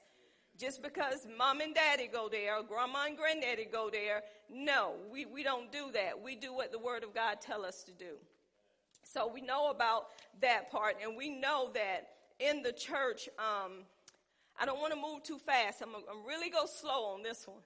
Just 0.59 0.83
because 0.83 1.27
mom 1.39 1.62
and 1.62 1.75
daddy 1.75 2.07
go 2.12 2.29
there, 2.29 2.59
or 2.59 2.62
grandma 2.62 3.07
and 3.07 3.17
granddaddy 3.17 3.67
go 3.73 3.89
there, 3.91 4.23
no, 4.50 4.97
we, 5.11 5.25
we 5.25 5.43
don't 5.43 5.73
do 5.73 5.91
that. 5.95 6.21
We 6.23 6.37
do 6.37 6.53
what 6.53 6.73
the 6.73 6.79
word 6.79 7.03
of 7.03 7.15
God 7.15 7.41
tell 7.41 7.65
us 7.65 7.83
to 7.85 7.93
do. 7.93 8.17
So 9.03 9.31
we 9.33 9.41
know 9.41 9.71
about 9.71 10.09
that 10.43 10.71
part, 10.71 10.97
and 11.03 11.17
we 11.17 11.31
know 11.31 11.71
that 11.73 12.09
in 12.39 12.62
the 12.62 12.73
church, 12.73 13.31
um, 13.39 13.85
I 14.61 14.67
don't 14.67 14.79
want 14.79 14.93
to 14.93 15.00
move 15.00 15.23
too 15.23 15.39
fast. 15.39 15.81
I'm, 15.81 15.95
I'm 15.95 16.27
really 16.27 16.50
go 16.50 16.67
slow 16.67 17.15
on 17.15 17.23
this 17.23 17.47
one 17.47 17.62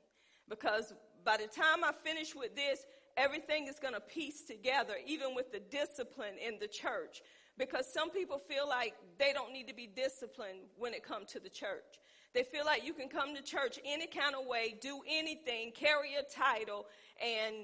because 0.48 0.94
by 1.24 1.36
the 1.36 1.48
time 1.48 1.82
I 1.82 1.90
finish 1.92 2.34
with 2.34 2.54
this, 2.54 2.84
everything 3.16 3.66
is 3.68 3.78
going 3.78 3.94
to 3.94 4.00
piece 4.00 4.42
together, 4.42 4.94
even 5.06 5.34
with 5.34 5.52
the 5.52 5.60
discipline 5.60 6.34
in 6.44 6.58
the 6.60 6.68
church. 6.68 7.22
Because 7.56 7.92
some 7.92 8.10
people 8.10 8.38
feel 8.38 8.68
like 8.68 8.94
they 9.18 9.32
don't 9.32 9.52
need 9.52 9.68
to 9.68 9.74
be 9.74 9.86
disciplined 9.86 10.60
when 10.76 10.92
it 10.92 11.04
comes 11.04 11.30
to 11.32 11.40
the 11.40 11.48
church. 11.48 11.98
They 12.34 12.42
feel 12.42 12.64
like 12.64 12.84
you 12.84 12.92
can 12.92 13.08
come 13.08 13.34
to 13.36 13.42
church 13.42 13.78
any 13.84 14.08
kind 14.08 14.34
of 14.34 14.46
way, 14.46 14.74
do 14.80 15.00
anything, 15.08 15.70
carry 15.72 16.14
a 16.14 16.22
title, 16.22 16.86
and 17.24 17.54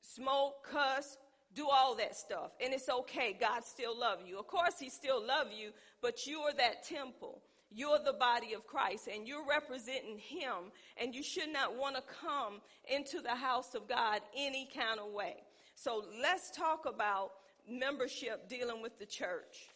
smoke, 0.00 0.64
cuss, 0.70 1.16
do 1.54 1.68
all 1.68 1.96
that 1.96 2.16
stuff. 2.16 2.52
And 2.62 2.72
it's 2.72 2.88
okay. 2.88 3.36
God 3.38 3.64
still 3.64 3.98
love 3.98 4.20
you. 4.24 4.38
Of 4.38 4.46
course, 4.46 4.74
he 4.78 4.90
still 4.90 5.24
love 5.24 5.48
you, 5.52 5.70
but 6.00 6.24
you 6.26 6.38
are 6.40 6.54
that 6.54 6.84
temple. 6.84 7.42
You're 7.74 7.98
the 8.04 8.12
body 8.12 8.52
of 8.54 8.66
Christ 8.66 9.08
and 9.12 9.26
you're 9.26 9.46
representing 9.48 10.18
him 10.18 10.72
and 11.00 11.14
you 11.14 11.22
should 11.22 11.52
not 11.52 11.76
want 11.76 11.96
to 11.96 12.02
come 12.20 12.60
into 12.90 13.20
the 13.20 13.34
house 13.34 13.74
of 13.74 13.88
God 13.88 14.20
any 14.36 14.68
kind 14.74 15.00
of 15.00 15.12
way. 15.12 15.36
So 15.74 16.04
let's 16.20 16.50
talk 16.50 16.86
about 16.86 17.30
membership 17.68 18.48
dealing 18.48 18.82
with 18.82 18.98
the 18.98 19.06
church. 19.06 19.68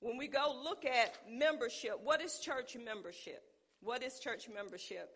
When 0.00 0.18
we 0.18 0.26
go 0.26 0.60
look 0.62 0.84
at 0.84 1.14
membership, 1.30 2.00
what 2.02 2.20
is 2.20 2.38
church 2.38 2.76
membership? 2.84 3.42
What 3.80 4.02
is 4.02 4.18
church 4.18 4.48
membership? 4.52 5.10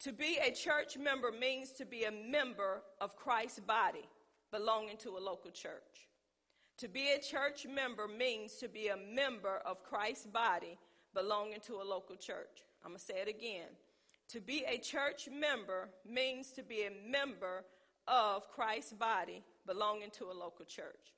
To 0.00 0.12
be 0.12 0.38
a 0.46 0.52
church 0.52 0.96
member 0.96 1.32
means 1.32 1.72
to 1.72 1.84
be 1.84 2.04
a 2.04 2.12
member 2.12 2.82
of 3.00 3.16
Christ's 3.16 3.60
body 3.60 4.06
belonging 4.52 4.96
to 4.98 5.16
a 5.16 5.20
local 5.20 5.50
church. 5.50 6.08
To 6.78 6.88
be 6.88 7.10
a 7.10 7.20
church 7.20 7.66
member 7.66 8.06
means 8.06 8.54
to 8.56 8.68
be 8.68 8.88
a 8.88 8.96
member 8.96 9.60
of 9.66 9.82
Christ's 9.82 10.26
body 10.26 10.78
belonging 11.14 11.60
to 11.66 11.76
a 11.76 11.84
local 11.84 12.16
church. 12.16 12.64
I'm 12.84 12.90
going 12.90 12.98
to 12.98 13.04
say 13.04 13.20
it 13.20 13.28
again. 13.28 13.68
To 14.30 14.40
be 14.40 14.64
a 14.68 14.78
church 14.78 15.28
member 15.32 15.88
means 16.08 16.52
to 16.52 16.62
be 16.62 16.82
a 16.82 17.10
member 17.10 17.64
of 18.06 18.50
Christ's 18.50 18.92
body 18.92 19.42
belonging 19.66 20.10
to 20.18 20.24
a 20.26 20.34
local 20.38 20.64
church. 20.64 21.14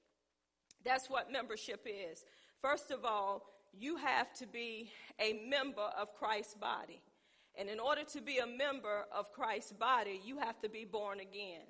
That's 0.85 1.11
what 1.11 1.33
membership 1.33 1.87
is. 1.87 2.25
First 2.63 2.91
of 2.91 3.05
all, 3.05 3.43
you 3.79 3.97
have 3.97 4.33
to 4.35 4.47
be 4.47 4.91
a 5.19 5.41
member 5.49 5.89
of 5.99 6.15
Christ's 6.15 6.55
body. 6.55 7.01
And 7.59 7.69
in 7.69 7.81
order 7.81 8.03
to 8.13 8.21
be 8.21 8.39
a 8.39 8.47
member 8.47 9.07
of 9.15 9.33
Christ's 9.33 9.73
body, 9.73 10.21
you 10.25 10.39
have 10.39 10.61
to 10.61 10.69
be 10.69 10.85
born 10.85 11.21
again. 11.21 11.67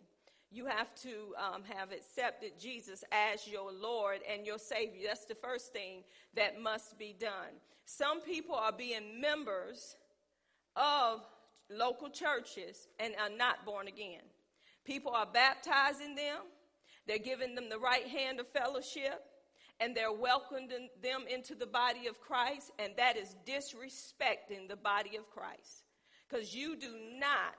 You 0.52 0.66
have 0.66 0.92
to 1.02 1.34
um, 1.38 1.62
have 1.76 1.92
accepted 1.92 2.58
Jesus 2.58 3.04
as 3.12 3.46
your 3.46 3.70
Lord 3.72 4.18
and 4.30 4.44
your 4.44 4.58
Savior. 4.58 5.02
That's 5.06 5.26
the 5.26 5.36
first 5.36 5.72
thing 5.72 6.02
that 6.34 6.60
must 6.60 6.98
be 6.98 7.14
done. 7.18 7.60
Some 7.84 8.20
people 8.20 8.56
are 8.56 8.72
being 8.72 9.20
members 9.20 9.96
of 10.74 11.20
local 11.70 12.10
churches 12.10 12.88
and 12.98 13.14
are 13.20 13.36
not 13.36 13.64
born 13.64 13.86
again. 13.86 14.22
People 14.84 15.12
are 15.12 15.26
baptizing 15.26 16.16
them, 16.16 16.38
they're 17.06 17.18
giving 17.18 17.54
them 17.54 17.68
the 17.68 17.78
right 17.78 18.06
hand 18.06 18.40
of 18.40 18.48
fellowship, 18.48 19.22
and 19.78 19.94
they're 19.94 20.12
welcoming 20.12 20.68
them 21.00 21.24
into 21.32 21.54
the 21.54 21.66
body 21.66 22.08
of 22.08 22.20
Christ, 22.20 22.72
and 22.78 22.92
that 22.96 23.16
is 23.16 23.36
disrespecting 23.46 24.68
the 24.68 24.76
body 24.76 25.16
of 25.16 25.30
Christ. 25.30 25.84
Because 26.28 26.54
you 26.54 26.76
do 26.76 26.92
not 27.18 27.54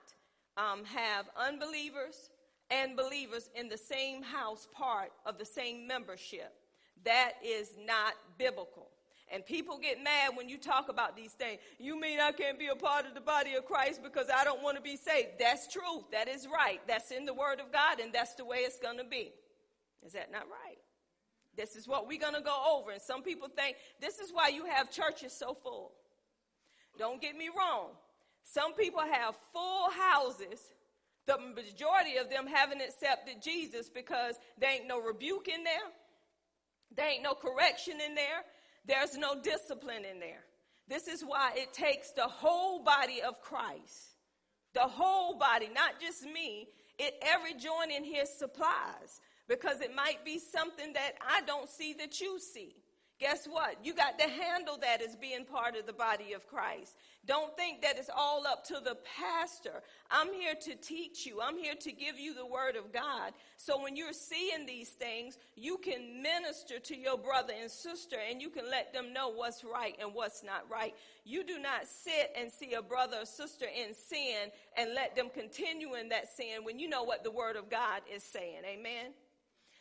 um, 0.57 0.83
have 0.86 1.29
unbelievers 1.38 2.30
and 2.71 2.95
believers 2.95 3.49
in 3.53 3.69
the 3.69 3.77
same 3.77 4.23
house 4.23 4.67
part 4.71 5.11
of 5.25 5.37
the 5.37 5.45
same 5.45 5.85
membership. 5.87 6.53
That 7.03 7.33
is 7.43 7.71
not 7.85 8.13
biblical. 8.37 8.89
And 9.33 9.45
people 9.45 9.77
get 9.77 10.03
mad 10.03 10.31
when 10.35 10.49
you 10.49 10.57
talk 10.57 10.89
about 10.89 11.15
these 11.15 11.31
things. 11.31 11.59
You 11.79 11.99
mean 11.99 12.19
I 12.19 12.31
can't 12.31 12.59
be 12.59 12.67
a 12.67 12.75
part 12.75 13.05
of 13.05 13.13
the 13.13 13.21
body 13.21 13.53
of 13.53 13.65
Christ 13.65 14.01
because 14.03 14.27
I 14.33 14.43
don't 14.43 14.61
want 14.61 14.75
to 14.75 14.83
be 14.83 14.97
saved? 14.97 15.39
That's 15.39 15.71
truth. 15.71 16.03
That 16.11 16.27
is 16.27 16.47
right. 16.53 16.81
That's 16.87 17.11
in 17.11 17.25
the 17.25 17.33
Word 17.33 17.59
of 17.61 17.71
God, 17.71 17.99
and 18.01 18.11
that's 18.11 18.35
the 18.35 18.43
way 18.43 18.57
it's 18.57 18.79
going 18.79 18.97
to 18.97 19.05
be. 19.05 19.31
Is 20.05 20.13
that 20.13 20.31
not 20.31 20.43
right? 20.43 20.77
This 21.55 21.75
is 21.75 21.87
what 21.87 22.07
we're 22.07 22.19
going 22.19 22.33
to 22.33 22.41
go 22.41 22.77
over. 22.77 22.91
And 22.91 23.01
some 23.01 23.23
people 23.23 23.47
think 23.47 23.77
this 24.01 24.19
is 24.19 24.31
why 24.33 24.49
you 24.49 24.65
have 24.65 24.91
churches 24.91 25.31
so 25.31 25.53
full. 25.53 25.91
Don't 26.97 27.21
get 27.21 27.37
me 27.37 27.49
wrong. 27.57 27.89
Some 28.43 28.73
people 28.73 29.01
have 29.01 29.35
full 29.53 29.89
houses. 29.91 30.59
The 31.31 31.38
majority 31.38 32.17
of 32.17 32.29
them 32.29 32.45
haven't 32.45 32.81
accepted 32.81 33.41
Jesus 33.41 33.89
because 33.89 34.35
there 34.57 34.69
ain't 34.69 34.85
no 34.85 35.00
rebuke 35.00 35.47
in 35.47 35.63
there. 35.63 35.88
There 36.93 37.07
ain't 37.07 37.23
no 37.23 37.33
correction 37.33 38.01
in 38.05 38.15
there. 38.15 38.43
There's 38.85 39.17
no 39.17 39.41
discipline 39.41 40.03
in 40.03 40.19
there. 40.19 40.43
This 40.89 41.07
is 41.07 41.21
why 41.21 41.53
it 41.55 41.71
takes 41.71 42.11
the 42.11 42.27
whole 42.27 42.83
body 42.83 43.21
of 43.21 43.39
Christ, 43.39 44.17
the 44.73 44.81
whole 44.81 45.38
body, 45.38 45.69
not 45.73 46.01
just 46.01 46.23
me. 46.23 46.67
It 47.00 47.13
every 47.21 47.53
joint 47.53 47.93
in 47.95 48.03
here 48.03 48.25
supplies 48.25 49.21
because 49.47 49.79
it 49.79 49.95
might 49.95 50.25
be 50.25 50.38
something 50.38 50.91
that 50.93 51.13
I 51.21 51.41
don't 51.47 51.69
see 51.69 51.93
that 51.93 52.19
you 52.19 52.39
see. 52.39 52.75
Guess 53.21 53.45
what? 53.45 53.77
You 53.85 53.93
got 53.93 54.19
to 54.19 54.27
handle 54.27 54.77
that 54.81 55.01
as 55.01 55.15
being 55.15 55.45
part 55.45 55.77
of 55.77 55.85
the 55.85 55.93
body 55.93 56.33
of 56.33 56.45
Christ. 56.47 56.97
Don't 57.27 57.55
think 57.55 57.83
that 57.83 57.97
it's 57.97 58.09
all 58.15 58.47
up 58.47 58.63
to 58.65 58.79
the 58.83 58.97
pastor. 59.17 59.83
I'm 60.09 60.33
here 60.33 60.55
to 60.55 60.75
teach 60.75 61.25
you. 61.25 61.39
I'm 61.39 61.55
here 61.55 61.75
to 61.75 61.91
give 61.91 62.19
you 62.19 62.33
the 62.33 62.45
word 62.45 62.75
of 62.75 62.91
God. 62.91 63.33
So 63.57 63.79
when 63.79 63.95
you're 63.95 64.11
seeing 64.11 64.65
these 64.65 64.89
things, 64.89 65.37
you 65.55 65.77
can 65.77 66.23
minister 66.23 66.79
to 66.79 66.97
your 66.97 67.19
brother 67.19 67.53
and 67.59 67.69
sister 67.69 68.15
and 68.27 68.41
you 68.41 68.49
can 68.49 68.67
let 68.71 68.91
them 68.91 69.13
know 69.13 69.29
what's 69.29 69.63
right 69.63 69.95
and 70.01 70.15
what's 70.15 70.43
not 70.43 70.65
right. 70.69 70.95
You 71.23 71.43
do 71.43 71.59
not 71.59 71.87
sit 71.87 72.31
and 72.35 72.51
see 72.51 72.73
a 72.73 72.81
brother 72.81 73.17
or 73.21 73.25
sister 73.25 73.65
in 73.65 73.93
sin 73.93 74.49
and 74.75 74.95
let 74.95 75.15
them 75.15 75.29
continue 75.31 75.93
in 75.93 76.09
that 76.09 76.27
sin 76.35 76.63
when 76.63 76.79
you 76.79 76.89
know 76.89 77.03
what 77.03 77.23
the 77.23 77.31
word 77.31 77.55
of 77.55 77.69
God 77.69 78.01
is 78.11 78.23
saying. 78.23 78.63
Amen. 78.65 79.13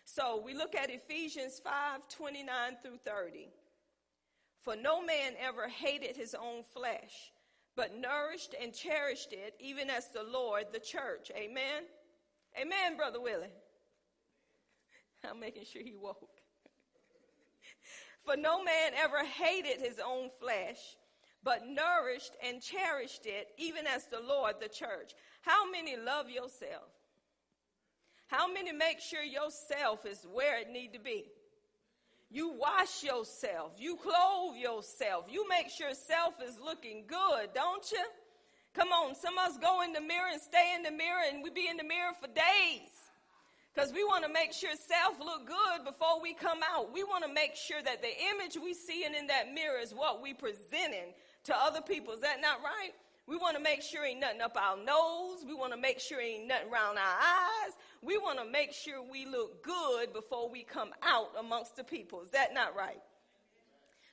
So 0.04 0.42
we 0.44 0.54
look 0.54 0.75
at 0.75 0.90
Ephesians 0.90 1.59
5 1.64 2.02
29 2.11 2.76
through 2.82 2.99
30. 3.04 3.49
For 4.62 4.76
no 4.76 5.02
man 5.02 5.33
ever 5.40 5.69
hated 5.69 6.17
his 6.17 6.35
own 6.35 6.62
flesh, 6.62 7.33
but 7.76 7.97
nourished 7.97 8.55
and 8.61 8.75
cherished 8.75 9.33
it, 9.33 9.55
even 9.59 9.88
as 9.88 10.09
the 10.09 10.23
Lord, 10.23 10.67
the 10.73 10.81
church. 10.81 11.31
Amen? 11.35 11.85
Amen, 12.61 12.97
Brother 12.97 13.21
Willie. 13.21 13.52
I'm 15.29 15.40
making 15.40 15.64
sure 15.64 15.83
he 15.83 15.95
woke. 15.95 16.19
For 18.25 18.37
no 18.37 18.62
man 18.62 18.93
ever 18.97 19.25
hated 19.25 19.81
his 19.81 19.99
own 19.99 20.31
flesh, 20.40 20.97
but 21.43 21.67
nourished 21.67 22.37
and 22.45 22.61
cherished 22.61 23.25
it, 23.25 23.49
even 23.57 23.87
as 23.87 24.07
the 24.07 24.21
Lord 24.21 24.57
the 24.61 24.69
church. 24.69 25.14
How 25.40 25.71
many 25.71 25.97
love 25.97 26.29
yourself? 26.29 26.90
How 28.26 28.52
many 28.52 28.73
make 28.73 29.00
sure 29.00 29.23
yourself 29.23 30.05
is 30.07 30.26
where 30.31 30.61
it 30.61 30.71
need 30.71 30.93
to 30.93 31.00
be? 31.00 31.26
You 32.30 32.52
wash 32.52 33.02
yourself. 33.02 33.72
You 33.78 33.96
clothe 33.96 34.56
yourself. 34.56 35.26
You 35.28 35.49
make 35.49 35.68
sure 35.68 35.92
self 35.94 36.34
is 36.46 36.58
looking 36.60 37.04
good, 37.06 37.50
don't 37.54 37.90
you? 37.90 38.04
Come 38.72 38.92
on, 38.92 39.16
some 39.16 39.37
of 39.37 39.50
us 39.50 39.58
go 39.58 39.82
in 39.82 39.92
the 39.92 40.00
mirror 40.00 40.28
and 40.32 40.40
stay 40.40 40.75
in 40.76 40.82
the 40.82 40.92
mirror 40.92 41.22
and 41.28 41.42
we 41.42 41.50
be 41.50 41.66
in 41.68 41.76
the 41.76 41.82
mirror 41.84 42.12
for 42.20 42.28
days. 42.28 42.94
Because 43.75 43.92
we 43.92 44.04
want 44.04 44.25
to 44.25 44.32
make 44.32 44.52
sure 44.52 44.70
self 44.75 45.18
look 45.18 45.46
good 45.46 45.84
before 45.84 46.20
we 46.20 46.34
come 46.34 46.60
out. 46.75 46.92
We 46.92 47.02
want 47.02 47.25
to 47.25 47.32
make 47.32 47.56
sure 47.56 47.82
that 47.82 48.02
the 48.02 48.10
image 48.30 48.56
we 48.62 48.75
see 48.75 49.04
in 49.04 49.26
that 49.26 49.52
mirror 49.52 49.78
is 49.78 49.92
what 49.92 50.22
we 50.22 50.34
presenting 50.34 51.14
to 51.44 51.56
other 51.56 51.80
people. 51.80 52.14
Is 52.14 52.20
that 52.20 52.40
not 52.40 52.62
right? 52.62 52.92
We 53.26 53.37
want 53.37 53.56
to 53.56 53.62
make 53.62 53.82
sure 53.82 54.04
ain't 54.04 54.20
nothing 54.20 54.40
up 54.40 54.56
our 54.56 54.76
nose. 54.76 55.44
We 55.46 55.54
want 55.54 55.72
to 55.72 55.78
make 55.78 56.00
sure 56.00 56.20
ain't 56.20 56.49
nothing 56.49 56.68
around 56.70 56.99
our 56.99 57.16
eyes. 57.18 57.72
We 58.02 58.16
want 58.16 58.38
to 58.38 58.50
make 58.50 58.73
sure 58.73 59.02
we 59.02 59.26
look 59.26 59.62
good 59.62 60.12
before 60.12 60.50
we 60.50 60.62
come 60.62 60.90
out 61.02 61.30
amongst 61.38 61.76
the 61.76 61.85
people. 61.85 62.23
Is 62.23 62.30
that 62.30 62.54
not 62.54 62.75
right? 62.75 63.02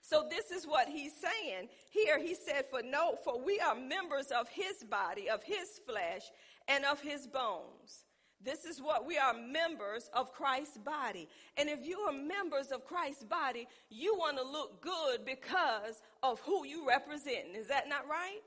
So 0.01 0.25
this 0.29 0.51
is 0.51 0.65
what 0.65 0.87
he's 0.87 1.13
saying. 1.13 1.67
Here 1.91 2.19
he 2.19 2.33
said, 2.33 2.65
for 2.69 2.81
no, 2.81 3.15
for 3.23 3.41
we 3.41 3.59
are 3.59 3.75
members 3.75 4.27
of 4.27 4.47
his 4.49 4.83
body, 4.89 5.29
of 5.29 5.43
his 5.43 5.81
flesh, 5.85 6.23
and 6.67 6.85
of 6.85 7.01
his 7.01 7.27
bones. 7.27 8.05
This 8.43 8.65
is 8.65 8.81
what 8.81 9.05
we 9.05 9.17
are 9.17 9.33
members 9.33 10.09
of 10.13 10.31
Christ's 10.31 10.77
body. 10.77 11.27
And 11.57 11.69
if 11.69 11.85
you 11.85 11.99
are 12.01 12.13
members 12.13 12.71
of 12.71 12.85
Christ's 12.85 13.23
body, 13.23 13.67
you 13.89 14.15
want 14.15 14.37
to 14.37 14.43
look 14.43 14.81
good 14.81 15.25
because 15.25 16.01
of 16.21 16.39
who 16.41 16.65
you 16.65 16.87
represent. 16.87 17.55
Is 17.55 17.67
that 17.67 17.89
not 17.89 18.07
right? 18.07 18.41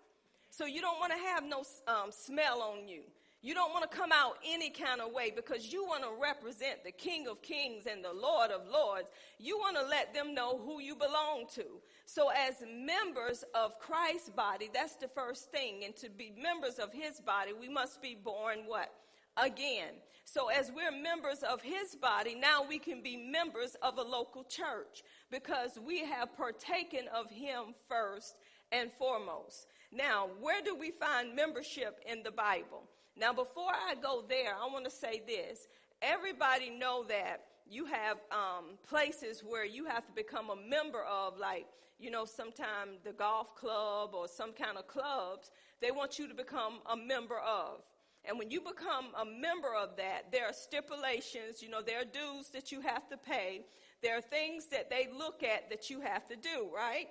So 0.51 0.65
you 0.65 0.81
don't 0.81 0.99
want 0.99 1.13
to 1.13 1.19
have 1.19 1.45
no 1.45 1.65
um, 1.87 2.11
smell 2.11 2.63
on 2.63 2.89
you. 2.89 3.03
You 3.43 3.55
don't 3.55 3.73
want 3.73 3.91
to 3.91 3.97
come 3.97 4.13
out 4.13 4.37
any 4.47 4.69
kind 4.69 5.01
of 5.01 5.13
way 5.13 5.33
because 5.35 5.73
you 5.73 5.85
want 5.87 6.03
to 6.03 6.11
represent 6.21 6.85
the 6.85 6.93
King 6.93 7.27
of 7.27 7.41
Kings 7.41 7.87
and 7.91 8.05
the 8.05 8.13
Lord 8.13 8.51
of 8.51 8.69
Lords. 8.71 9.09
You 9.39 9.57
want 9.57 9.77
to 9.77 9.83
let 9.87 10.13
them 10.13 10.35
know 10.35 10.59
who 10.59 10.79
you 10.81 10.95
belong 10.95 11.47
to. 11.55 11.65
So 12.05 12.29
as 12.29 12.63
members 12.69 13.43
of 13.55 13.79
Christ's 13.79 14.29
body, 14.29 14.69
that's 14.75 14.97
the 14.97 15.09
first 15.09 15.51
thing. 15.51 15.85
And 15.87 15.97
to 15.97 16.11
be 16.11 16.35
members 16.39 16.79
of 16.79 16.93
his 16.93 17.21
body, 17.21 17.53
we 17.59 17.71
must 17.71 18.03
be 18.03 18.15
born 18.15 18.65
what? 18.67 18.93
Again. 19.39 19.95
So 20.27 20.49
as 20.49 20.71
we're 20.71 20.93
members 20.93 21.43
of 21.43 21.63
his 21.63 21.97
body, 21.97 22.35
now 22.35 22.63
we 22.69 22.79
can 22.79 23.03
be 23.03 23.17
members 23.17 23.75
of 23.83 23.97
a 23.97 24.03
local 24.03 24.45
church 24.45 25.03
because 25.31 25.79
we 25.83 26.05
have 26.05 26.37
partaken 26.37 27.07
of 27.15 27.31
him 27.31 27.75
first 27.89 28.37
and 28.71 28.91
foremost. 28.99 29.67
Now, 29.91 30.29
where 30.41 30.63
do 30.63 30.77
we 30.77 30.91
find 30.91 31.35
membership 31.35 32.01
in 32.07 32.23
the 32.23 32.31
Bible? 32.31 32.85
Now, 33.21 33.35
before 33.35 33.71
I 33.71 33.95
go 34.01 34.25
there, 34.27 34.55
I 34.61 34.67
want 34.73 34.87
to 34.87 34.91
say 34.91 35.23
this. 35.27 35.69
Everybody 36.01 36.71
know 36.71 37.05
that 37.09 37.43
you 37.69 37.85
have 37.85 38.17
um, 38.33 38.79
places 38.89 39.45
where 39.47 39.67
you 39.67 39.85
have 39.85 40.07
to 40.07 40.13
become 40.13 40.49
a 40.49 40.57
member 40.57 41.03
of, 41.03 41.37
like, 41.39 41.67
you 41.99 42.11
know, 42.11 42.25
sometimes 42.25 43.01
the 43.05 43.13
golf 43.13 43.55
club 43.55 44.15
or 44.15 44.27
some 44.27 44.53
kind 44.53 44.79
of 44.79 44.87
clubs, 44.89 45.51
they 45.83 45.91
want 45.91 46.19
you 46.19 46.29
to 46.29 46.35
become 46.35 46.81
a 46.91 46.97
member 46.97 47.39
of. 47.39 47.83
And 48.25 48.39
when 48.39 48.51
you 48.51 48.61
become 48.61 49.09
a 49.21 49.25
member 49.25 49.75
of 49.75 49.97
that, 49.99 50.33
there 50.33 50.47
are 50.47 50.55
stipulations, 50.55 51.63
you 51.63 51.69
know, 51.69 51.83
there 51.83 52.01
are 52.01 52.05
dues 52.05 52.49
that 52.55 52.73
you 52.73 52.81
have 52.81 53.07
to 53.11 53.19
pay. 53.19 53.61
There 54.03 54.17
are 54.17 54.23
things 54.23 54.67
that 54.69 54.89
they 54.89 55.09
look 55.15 55.43
at 55.43 55.69
that 55.69 55.91
you 55.91 56.01
have 56.01 56.27
to 56.29 56.37
do, 56.37 56.71
right? 56.75 57.09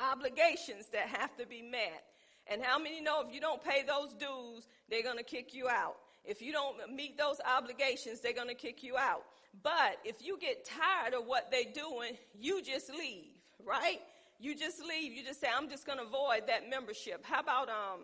obligations 0.00 0.88
that 0.92 1.08
have 1.08 1.36
to 1.36 1.46
be 1.46 1.62
met. 1.62 2.04
And 2.46 2.62
how 2.62 2.78
many 2.78 3.00
know 3.00 3.22
if 3.26 3.32
you 3.32 3.40
don't 3.40 3.62
pay 3.62 3.82
those 3.82 4.14
dues, 4.14 4.66
they're 4.92 5.02
going 5.02 5.16
to 5.16 5.24
kick 5.24 5.54
you 5.54 5.68
out? 5.68 5.96
If 6.24 6.42
you 6.42 6.52
don't 6.52 6.94
meet 6.94 7.16
those 7.16 7.38
obligations, 7.44 8.20
they're 8.20 8.34
going 8.34 8.48
to 8.48 8.54
kick 8.54 8.82
you 8.82 8.96
out. 8.96 9.24
But 9.62 9.96
if 10.04 10.24
you 10.24 10.38
get 10.38 10.64
tired 10.64 11.14
of 11.14 11.26
what 11.26 11.50
they're 11.50 11.72
doing, 11.74 12.16
you 12.38 12.62
just 12.62 12.90
leave, 12.90 13.32
right? 13.64 14.00
You 14.38 14.54
just 14.54 14.80
leave. 14.80 15.12
You 15.12 15.24
just 15.24 15.40
say, 15.40 15.48
I'm 15.54 15.68
just 15.68 15.86
going 15.86 15.98
to 15.98 16.04
avoid 16.04 16.46
that 16.46 16.68
membership. 16.68 17.24
How 17.24 17.40
about, 17.40 17.68
um, 17.68 18.00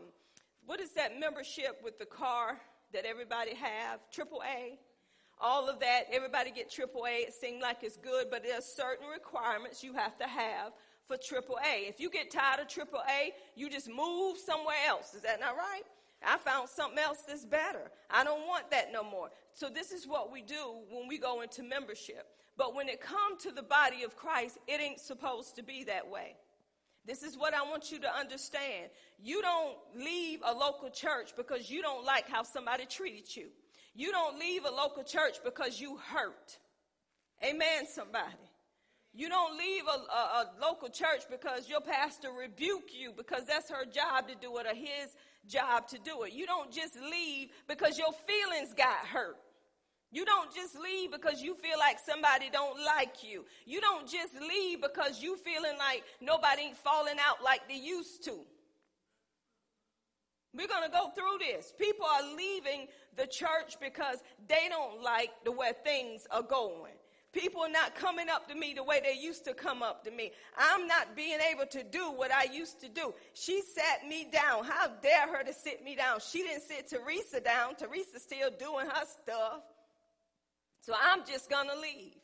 what 0.67 0.81
is 0.81 0.93
that 0.93 1.21
membership 1.21 1.81
with 1.85 1.99
the 1.99 2.07
car 2.07 2.59
that 2.93 3.05
everybody 3.05 3.55
have? 3.55 4.01
Triple 4.11 4.43
A? 4.43 4.79
All 5.41 5.69
of 5.69 5.79
that, 5.81 6.05
everybody 6.11 6.51
get 6.51 6.71
triple 6.71 7.07
A. 7.07 7.21
It 7.21 7.35
seems 7.35 7.63
like 7.63 7.79
it's 7.83 7.97
good, 7.97 8.27
but 8.31 8.43
there's 8.43 8.65
certain 8.65 9.07
requirements 9.07 9.85
you 9.85 9.93
have 9.93 10.19
to 10.19 10.27
have 10.27 10.73
for 11.07 11.17
AAA. 11.17 11.89
If 11.89 12.01
you 12.01 12.11
get 12.11 12.31
tired 12.31 12.61
of 12.61 12.67
AAA, 12.67 13.31
you 13.55 13.71
just 13.71 13.89
move 13.89 14.37
somewhere 14.39 14.77
else. 14.89 15.15
Is 15.15 15.23
that 15.23 15.39
not 15.39 15.57
right? 15.57 15.83
I 16.25 16.37
found 16.39 16.69
something 16.69 16.99
else 16.99 17.19
that's 17.27 17.45
better. 17.45 17.91
I 18.11 18.25
don't 18.25 18.47
want 18.47 18.71
that 18.71 18.93
no 18.93 19.05
more. 19.05 19.31
So 19.53 19.69
this 19.69 19.93
is 19.93 20.07
what 20.07 20.33
we 20.33 20.43
do 20.43 20.81
when 20.91 21.07
we 21.07 21.19
go 21.19 21.43
into 21.43 21.63
membership. 21.63 22.27
But 22.57 22.75
when 22.75 22.89
it 22.89 23.01
comes 23.01 23.43
to 23.45 23.53
the 23.53 23.63
body 23.63 24.03
of 24.03 24.17
Christ, 24.17 24.59
it 24.67 24.81
ain't 24.81 24.99
supposed 24.99 25.55
to 25.57 25.63
be 25.63 25.85
that 25.85 26.09
way. 26.09 26.37
This 27.07 27.23
is 27.23 27.39
what 27.39 27.55
I 27.55 27.63
want 27.63 27.91
you 27.93 28.01
to 28.01 28.15
understand. 28.15 28.91
You 29.19 29.41
don't 29.41 29.77
leave 29.97 30.41
a 30.45 30.53
local 30.53 30.91
church 30.91 31.35
because 31.37 31.71
you 31.71 31.81
don't 31.81 32.05
like 32.05 32.29
how 32.29 32.43
somebody 32.43 32.85
treated 32.85 33.35
you. 33.35 33.47
You 33.95 34.11
don't 34.11 34.39
leave 34.39 34.65
a 34.65 34.71
local 34.71 35.05
church 35.05 35.39
because 35.45 35.81
you 35.81 35.97
hurt. 35.97 36.59
Amen, 37.43 37.87
somebody. 37.89 38.51
You 39.15 39.29
don't 39.29 39.57
leave 39.57 39.85
a, 39.87 40.13
a, 40.13 40.21
a, 40.21 40.47
local 40.61 40.89
church 40.89 41.23
because 41.31 41.69
your 41.69 41.81
pastor 41.81 42.29
rebuke 42.31 42.91
you 42.93 43.13
because 43.17 43.47
that's 43.47 43.71
her 43.71 43.85
job 43.85 44.29
to 44.29 44.35
do 44.35 44.57
it 44.59 44.67
or 44.67 44.75
his 44.75 45.17
job 45.49 45.89
to 45.89 45.99
do 45.99 46.23
it. 46.23 46.33
You 46.33 46.47
don't 46.47 46.71
just 46.71 46.97
leave 46.97 47.49
because 47.67 47.99
your 47.99 48.13
feelings 48.27 48.75
got 48.75 49.07
hurt. 49.07 49.37
You 50.11 50.25
don't 50.25 50.55
just 50.55 50.75
leave 50.79 51.13
because 51.13 51.43
you 51.43 51.55
feel 51.55 51.79
like 51.79 51.99
somebody 51.99 52.49
don't 52.51 52.83
like 52.85 53.23
you. 53.23 53.45
You 53.67 53.81
don't 53.81 54.09
just 54.09 54.35
leave 54.41 54.81
because 54.81 55.23
you 55.23 55.37
feeling 55.37 55.77
like 55.79 56.03
nobody 56.21 56.63
ain't 56.63 56.77
falling 56.77 57.17
out 57.21 57.45
like 57.45 57.69
they 57.69 57.77
used 57.77 58.25
to. 58.25 58.35
We're 60.55 60.67
going 60.67 60.85
to 60.85 60.91
go 60.91 61.11
through 61.15 61.39
this. 61.41 61.75
People 61.79 62.07
are 62.07 62.35
leaving 62.35 62.87
the 63.17 63.27
church 63.27 63.77
because 63.81 64.23
they 64.49 64.69
don't 64.71 65.03
like 65.03 65.31
the 65.45 65.53
way 65.53 65.73
things 65.85 66.27
are 66.31 66.43
going. 66.43 66.98
People 67.33 67.61
are 67.61 67.71
not 67.71 67.95
coming 67.95 68.29
up 68.31 68.49
to 68.49 68.55
me 68.55 68.73
the 68.75 68.83
way 68.83 69.01
they 69.05 69.21
used 69.21 69.45
to 69.45 69.53
come 69.53 69.83
up 69.83 70.03
to 70.05 70.11
me. 70.11 70.33
I'm 70.57 70.87
not 70.87 71.15
being 71.15 71.39
able 71.53 71.67
to 71.67 71.85
do 71.85 72.11
what 72.11 72.33
I 72.33 72.45
used 72.45 72.81
to 72.81 72.89
do. 72.89 73.13
She 73.35 73.61
sat 73.61 74.09
me 74.09 74.27
down. 74.33 74.65
How 74.65 74.89
dare 75.03 75.29
her 75.29 75.45
to 75.45 75.53
sit 75.53 75.85
me 75.85 75.95
down? 75.95 76.21
She 76.21 76.43
didn't 76.43 76.63
sit 76.63 76.89
Teresa 76.89 77.41
down. 77.41 77.75
Teresa's 77.75 78.23
still 78.23 78.51
doing 78.59 78.87
her 78.87 79.05
stuff. 79.23 79.61
So 80.81 80.95
I'm 80.99 81.27
just 81.27 81.51
going 81.51 81.69
to 81.69 81.79
leave. 81.79 82.15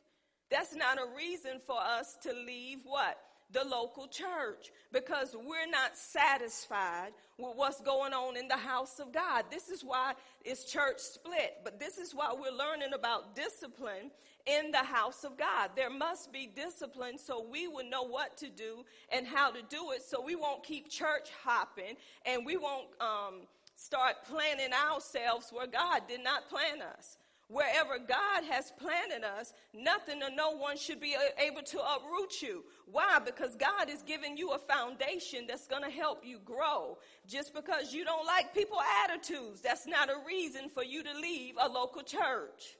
That's 0.50 0.74
not 0.74 0.98
a 0.98 1.14
reason 1.16 1.60
for 1.66 1.78
us 1.78 2.16
to 2.22 2.32
leave 2.32 2.78
what? 2.84 3.18
the 3.54 3.64
local 3.64 4.08
church 4.08 4.72
because 4.92 5.34
we're 5.34 5.70
not 5.70 5.96
satisfied 5.96 7.12
with 7.38 7.56
what's 7.56 7.80
going 7.80 8.12
on 8.12 8.36
in 8.36 8.48
the 8.48 8.56
house 8.56 8.98
of 8.98 9.12
God. 9.12 9.44
This 9.50 9.68
is 9.68 9.82
why 9.82 10.14
it's 10.44 10.64
church 10.64 10.98
split, 10.98 11.58
but 11.62 11.78
this 11.78 11.98
is 11.98 12.14
why 12.14 12.34
we're 12.34 12.56
learning 12.56 12.92
about 12.94 13.36
discipline 13.36 14.10
in 14.46 14.70
the 14.70 14.78
house 14.78 15.24
of 15.24 15.36
God. 15.38 15.70
There 15.74 15.90
must 15.90 16.32
be 16.32 16.46
discipline 16.46 17.18
so 17.18 17.46
we 17.50 17.68
will 17.68 17.88
know 17.88 18.02
what 18.02 18.36
to 18.38 18.48
do 18.48 18.84
and 19.10 19.26
how 19.26 19.50
to 19.50 19.62
do 19.62 19.92
it 19.92 20.02
so 20.02 20.22
we 20.22 20.36
won't 20.36 20.62
keep 20.62 20.90
church 20.90 21.30
hopping 21.42 21.96
and 22.26 22.44
we 22.44 22.56
won't 22.56 22.88
um, 23.00 23.42
start 23.76 24.16
planning 24.28 24.70
ourselves 24.72 25.50
where 25.50 25.66
God 25.66 26.02
did 26.08 26.22
not 26.22 26.48
plan 26.48 26.82
us. 26.82 27.16
Wherever 27.48 27.98
God 27.98 28.44
has 28.48 28.72
planted 28.78 29.22
us, 29.22 29.52
nothing 29.74 30.22
or 30.22 30.30
no 30.30 30.52
one 30.52 30.78
should 30.78 30.98
be 30.98 31.14
able 31.38 31.62
to 31.62 31.78
uproot 31.78 32.40
you. 32.40 32.64
Why? 32.90 33.18
Because 33.24 33.54
God 33.54 33.90
is 33.90 34.02
giving 34.02 34.38
you 34.38 34.52
a 34.52 34.58
foundation 34.58 35.46
that's 35.46 35.66
going 35.66 35.82
to 35.82 35.90
help 35.90 36.24
you 36.24 36.38
grow. 36.42 36.96
Just 37.26 37.52
because 37.52 37.92
you 37.92 38.02
don't 38.02 38.24
like 38.26 38.54
people 38.54 38.78
attitudes, 39.04 39.60
that's 39.60 39.86
not 39.86 40.08
a 40.08 40.16
reason 40.26 40.70
for 40.70 40.82
you 40.82 41.02
to 41.02 41.12
leave 41.20 41.54
a 41.60 41.68
local 41.68 42.02
church. 42.02 42.76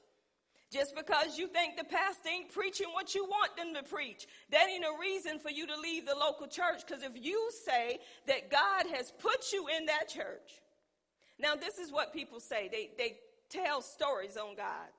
Just 0.71 0.95
because 0.95 1.37
you 1.37 1.47
think 1.47 1.77
the 1.77 1.83
pastor 1.83 2.29
ain't 2.29 2.51
preaching 2.51 2.87
what 2.93 3.13
you 3.15 3.23
want 3.25 3.55
them 3.55 3.73
to 3.75 3.83
preach, 3.83 4.27
that 4.51 4.67
ain't 4.67 4.83
a 4.83 4.99
reason 4.99 5.39
for 5.39 5.49
you 5.49 5.67
to 5.67 5.79
leave 5.79 6.05
the 6.05 6.15
local 6.15 6.47
church. 6.47 6.81
Because 6.85 7.03
if 7.03 7.11
you 7.15 7.49
say 7.65 7.99
that 8.27 8.49
God 8.49 8.85
has 8.93 9.11
put 9.19 9.53
you 9.53 9.67
in 9.77 9.85
that 9.85 10.09
church, 10.09 10.61
now 11.39 11.55
this 11.55 11.77
is 11.77 11.91
what 11.91 12.13
people 12.13 12.39
say. 12.39 12.67
They, 12.71 12.89
they 12.97 13.17
tell 13.49 13.81
stories 13.81 14.37
on 14.37 14.55
God. 14.55 14.89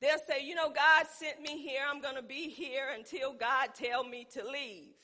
They'll 0.00 0.18
say, 0.28 0.44
you 0.44 0.54
know, 0.54 0.70
God 0.70 1.06
sent 1.18 1.42
me 1.42 1.60
here. 1.60 1.80
I'm 1.88 2.00
going 2.00 2.14
to 2.14 2.22
be 2.22 2.48
here 2.48 2.86
until 2.96 3.32
God 3.32 3.70
tell 3.74 4.04
me 4.04 4.26
to 4.34 4.46
leave. 4.46 4.94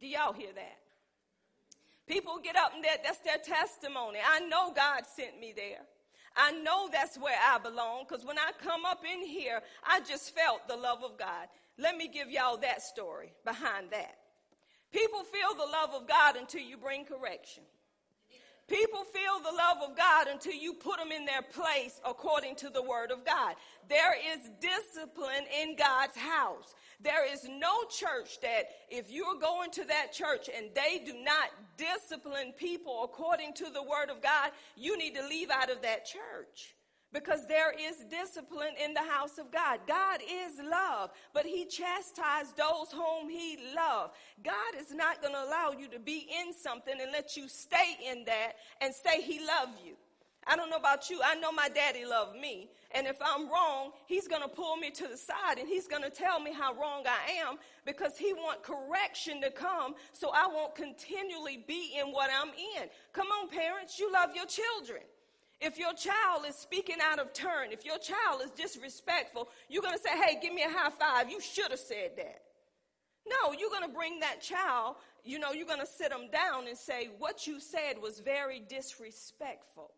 Do 0.00 0.06
y'all 0.06 0.32
hear 0.32 0.52
that? 0.54 0.78
People 2.06 2.38
get 2.42 2.56
up 2.56 2.72
and 2.74 2.84
that, 2.84 3.04
that's 3.04 3.18
their 3.18 3.38
testimony. 3.38 4.18
I 4.24 4.40
know 4.40 4.72
God 4.72 5.02
sent 5.16 5.38
me 5.38 5.52
there. 5.54 5.82
I 6.36 6.52
know 6.52 6.88
that's 6.92 7.16
where 7.18 7.38
I 7.42 7.58
belong 7.58 8.04
because 8.08 8.24
when 8.24 8.38
I 8.38 8.50
come 8.62 8.84
up 8.84 9.02
in 9.04 9.26
here, 9.26 9.62
I 9.84 10.00
just 10.00 10.34
felt 10.34 10.68
the 10.68 10.76
love 10.76 11.02
of 11.02 11.18
God. 11.18 11.48
Let 11.78 11.96
me 11.96 12.08
give 12.08 12.30
y'all 12.30 12.58
that 12.58 12.82
story 12.82 13.32
behind 13.44 13.90
that. 13.90 14.16
People 14.92 15.24
feel 15.24 15.54
the 15.54 15.70
love 15.70 15.90
of 15.94 16.06
God 16.06 16.36
until 16.36 16.62
you 16.62 16.76
bring 16.76 17.04
correction. 17.04 17.62
People 18.68 19.04
feel 19.04 19.38
the 19.38 19.56
love 19.56 19.88
of 19.88 19.96
God 19.96 20.26
until 20.26 20.52
you 20.52 20.74
put 20.74 20.98
them 20.98 21.12
in 21.12 21.24
their 21.24 21.42
place 21.42 22.00
according 22.04 22.56
to 22.56 22.68
the 22.68 22.82
word 22.82 23.12
of 23.12 23.24
God. 23.24 23.54
There 23.88 24.14
is 24.14 24.50
discipline 24.60 25.44
in 25.62 25.76
God's 25.76 26.16
house. 26.16 26.74
There 27.00 27.30
is 27.30 27.48
no 27.48 27.84
church 27.84 28.40
that 28.40 28.64
if 28.90 29.10
you're 29.10 29.38
going 29.38 29.70
to 29.72 29.84
that 29.84 30.12
church 30.12 30.50
and 30.54 30.66
they 30.74 31.02
do 31.04 31.12
not 31.22 31.50
discipline 31.76 32.52
people 32.56 33.04
according 33.04 33.54
to 33.54 33.70
the 33.70 33.82
word 33.82 34.10
of 34.10 34.20
God, 34.20 34.50
you 34.76 34.98
need 34.98 35.14
to 35.14 35.26
leave 35.28 35.50
out 35.50 35.70
of 35.70 35.82
that 35.82 36.04
church 36.04 36.75
because 37.12 37.46
there 37.46 37.72
is 37.72 38.04
discipline 38.10 38.74
in 38.82 38.92
the 38.94 39.02
house 39.02 39.38
of 39.38 39.50
God. 39.50 39.80
God 39.86 40.20
is 40.20 40.58
love, 40.58 41.10
but 41.32 41.46
he 41.46 41.64
chastised 41.64 42.56
those 42.56 42.92
whom 42.92 43.28
he 43.28 43.58
loved. 43.74 44.14
God 44.44 44.80
is 44.80 44.92
not 44.92 45.22
going 45.22 45.34
to 45.34 45.44
allow 45.44 45.72
you 45.78 45.88
to 45.88 45.98
be 45.98 46.28
in 46.40 46.52
something 46.52 46.94
and 47.00 47.12
let 47.12 47.36
you 47.36 47.48
stay 47.48 47.96
in 48.10 48.24
that 48.24 48.52
and 48.80 48.94
say 48.94 49.22
he 49.22 49.38
loved 49.40 49.78
you. 49.84 49.94
I 50.48 50.54
don't 50.54 50.70
know 50.70 50.76
about 50.76 51.10
you. 51.10 51.20
I 51.24 51.34
know 51.34 51.50
my 51.50 51.68
daddy 51.68 52.04
loved 52.04 52.38
me. 52.38 52.68
And 52.92 53.06
if 53.06 53.16
I'm 53.20 53.50
wrong, 53.50 53.90
he's 54.06 54.28
going 54.28 54.42
to 54.42 54.48
pull 54.48 54.76
me 54.76 54.90
to 54.90 55.08
the 55.08 55.16
side 55.16 55.58
and 55.58 55.68
he's 55.68 55.88
going 55.88 56.04
to 56.04 56.10
tell 56.10 56.38
me 56.38 56.52
how 56.52 56.72
wrong 56.74 57.04
I 57.04 57.32
am 57.46 57.56
because 57.84 58.16
he 58.16 58.32
want 58.32 58.62
correction 58.62 59.40
to 59.42 59.50
come 59.50 59.94
so 60.12 60.30
I 60.32 60.46
won't 60.46 60.76
continually 60.76 61.64
be 61.66 61.98
in 62.00 62.12
what 62.12 62.30
I'm 62.30 62.50
in. 62.50 62.88
Come 63.12 63.26
on, 63.26 63.48
parents. 63.48 63.98
You 63.98 64.12
love 64.12 64.36
your 64.36 64.46
children. 64.46 65.02
If 65.60 65.78
your 65.78 65.94
child 65.94 66.44
is 66.46 66.54
speaking 66.54 66.96
out 67.02 67.18
of 67.18 67.32
turn, 67.32 67.72
if 67.72 67.84
your 67.84 67.98
child 67.98 68.42
is 68.44 68.50
disrespectful, 68.50 69.48
you're 69.68 69.82
going 69.82 69.96
to 69.96 70.02
say, 70.02 70.10
hey, 70.10 70.38
give 70.40 70.52
me 70.52 70.62
a 70.62 70.70
high 70.70 70.90
five. 70.90 71.30
You 71.30 71.40
should 71.40 71.70
have 71.70 71.80
said 71.80 72.12
that. 72.16 72.42
No, 73.28 73.52
you're 73.52 73.70
going 73.70 73.88
to 73.88 73.94
bring 73.94 74.20
that 74.20 74.40
child, 74.40 74.96
you 75.24 75.38
know, 75.40 75.52
you're 75.52 75.66
going 75.66 75.80
to 75.80 75.86
sit 75.86 76.10
them 76.10 76.28
down 76.32 76.68
and 76.68 76.78
say, 76.78 77.10
what 77.18 77.46
you 77.46 77.58
said 77.58 78.00
was 78.00 78.20
very 78.20 78.60
disrespectful. 78.68 79.90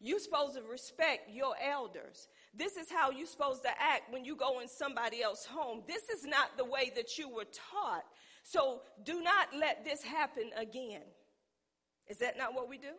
You're 0.00 0.18
supposed 0.18 0.54
to 0.54 0.62
respect 0.62 1.28
your 1.30 1.54
elders. 1.62 2.28
This 2.54 2.76
is 2.78 2.90
how 2.90 3.10
you're 3.10 3.26
supposed 3.26 3.62
to 3.64 3.68
act 3.68 4.10
when 4.10 4.24
you 4.24 4.34
go 4.34 4.60
in 4.60 4.68
somebody 4.68 5.22
else's 5.22 5.44
home. 5.44 5.82
This 5.86 6.08
is 6.08 6.24
not 6.24 6.56
the 6.56 6.64
way 6.64 6.90
that 6.96 7.18
you 7.18 7.28
were 7.28 7.44
taught. 7.44 8.04
So 8.42 8.80
do 9.04 9.20
not 9.20 9.48
let 9.54 9.84
this 9.84 10.02
happen 10.02 10.50
again. 10.56 11.02
Is 12.08 12.16
that 12.18 12.38
not 12.38 12.54
what 12.54 12.66
we 12.66 12.78
do? 12.78 12.94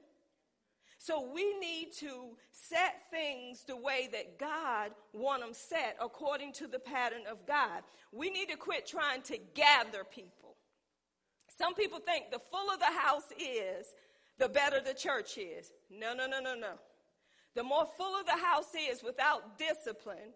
So 1.04 1.28
we 1.34 1.58
need 1.58 1.94
to 1.94 2.38
set 2.52 3.10
things 3.10 3.64
the 3.66 3.76
way 3.76 4.08
that 4.12 4.38
God 4.38 4.92
want 5.14 5.42
them 5.42 5.52
set 5.52 5.98
according 6.00 6.54
to 6.54 6.68
the 6.68 6.78
pattern 6.78 7.24
of 7.28 7.48
God. 7.48 7.82
We 8.12 8.30
need 8.30 8.50
to 8.50 8.56
quit 8.56 8.86
trying 8.86 9.24
to 9.24 9.40
gather 9.56 10.04
people. 10.04 10.58
Some 11.50 11.74
people 11.74 11.98
think 11.98 12.30
the 12.30 12.38
fuller 12.38 12.78
the 12.78 13.00
house 13.00 13.32
is, 13.32 13.88
the 14.38 14.48
better 14.48 14.80
the 14.80 14.94
church 14.94 15.40
is. 15.40 15.74
No, 15.90 16.14
no, 16.14 16.28
no, 16.28 16.40
no, 16.40 16.54
no. 16.54 16.74
The 17.56 17.64
more 17.64 17.88
fuller 17.98 18.22
the 18.24 18.40
house 18.40 18.74
is 18.76 19.02
without 19.02 19.58
discipline, 19.58 20.34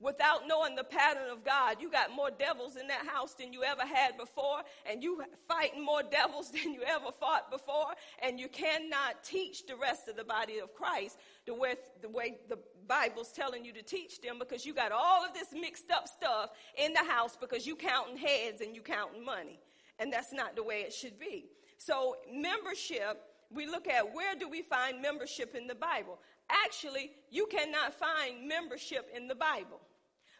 without 0.00 0.46
knowing 0.46 0.74
the 0.74 0.84
pattern 0.84 1.30
of 1.30 1.44
God. 1.44 1.78
You 1.80 1.90
got 1.90 2.14
more 2.14 2.30
devils 2.30 2.76
in 2.76 2.86
that 2.88 3.06
house 3.06 3.34
than 3.34 3.52
you 3.52 3.64
ever 3.64 3.82
had 3.82 4.16
before, 4.16 4.58
and 4.88 5.02
you 5.02 5.22
fighting 5.46 5.84
more 5.84 6.02
devils 6.02 6.50
than 6.52 6.72
you 6.72 6.82
ever 6.82 7.10
fought 7.18 7.50
before, 7.50 7.94
and 8.22 8.38
you 8.38 8.48
cannot 8.48 9.22
teach 9.24 9.66
the 9.66 9.76
rest 9.76 10.08
of 10.08 10.16
the 10.16 10.24
body 10.24 10.58
of 10.58 10.74
Christ 10.74 11.18
the 11.46 11.54
way 11.54 11.74
the, 12.02 12.08
way 12.08 12.38
the 12.48 12.58
Bible's 12.86 13.32
telling 13.32 13.64
you 13.64 13.72
to 13.74 13.82
teach 13.82 14.20
them 14.20 14.38
because 14.38 14.64
you 14.64 14.74
got 14.74 14.92
all 14.92 15.24
of 15.24 15.34
this 15.34 15.52
mixed 15.52 15.90
up 15.90 16.08
stuff 16.08 16.50
in 16.76 16.92
the 16.92 17.04
house 17.04 17.36
because 17.36 17.66
you 17.66 17.76
counting 17.76 18.16
heads 18.16 18.60
and 18.60 18.74
you 18.74 18.80
counting 18.80 19.24
money. 19.24 19.60
And 19.98 20.12
that's 20.12 20.32
not 20.32 20.56
the 20.56 20.62
way 20.62 20.80
it 20.80 20.92
should 20.92 21.18
be. 21.18 21.46
So 21.76 22.16
membership, 22.32 23.20
we 23.50 23.66
look 23.66 23.88
at 23.88 24.14
where 24.14 24.34
do 24.34 24.48
we 24.48 24.62
find 24.62 25.02
membership 25.02 25.54
in 25.54 25.66
the 25.66 25.74
Bible? 25.74 26.18
Actually, 26.50 27.10
you 27.30 27.46
cannot 27.46 27.92
find 27.94 28.48
membership 28.48 29.10
in 29.14 29.28
the 29.28 29.34
Bible. 29.34 29.80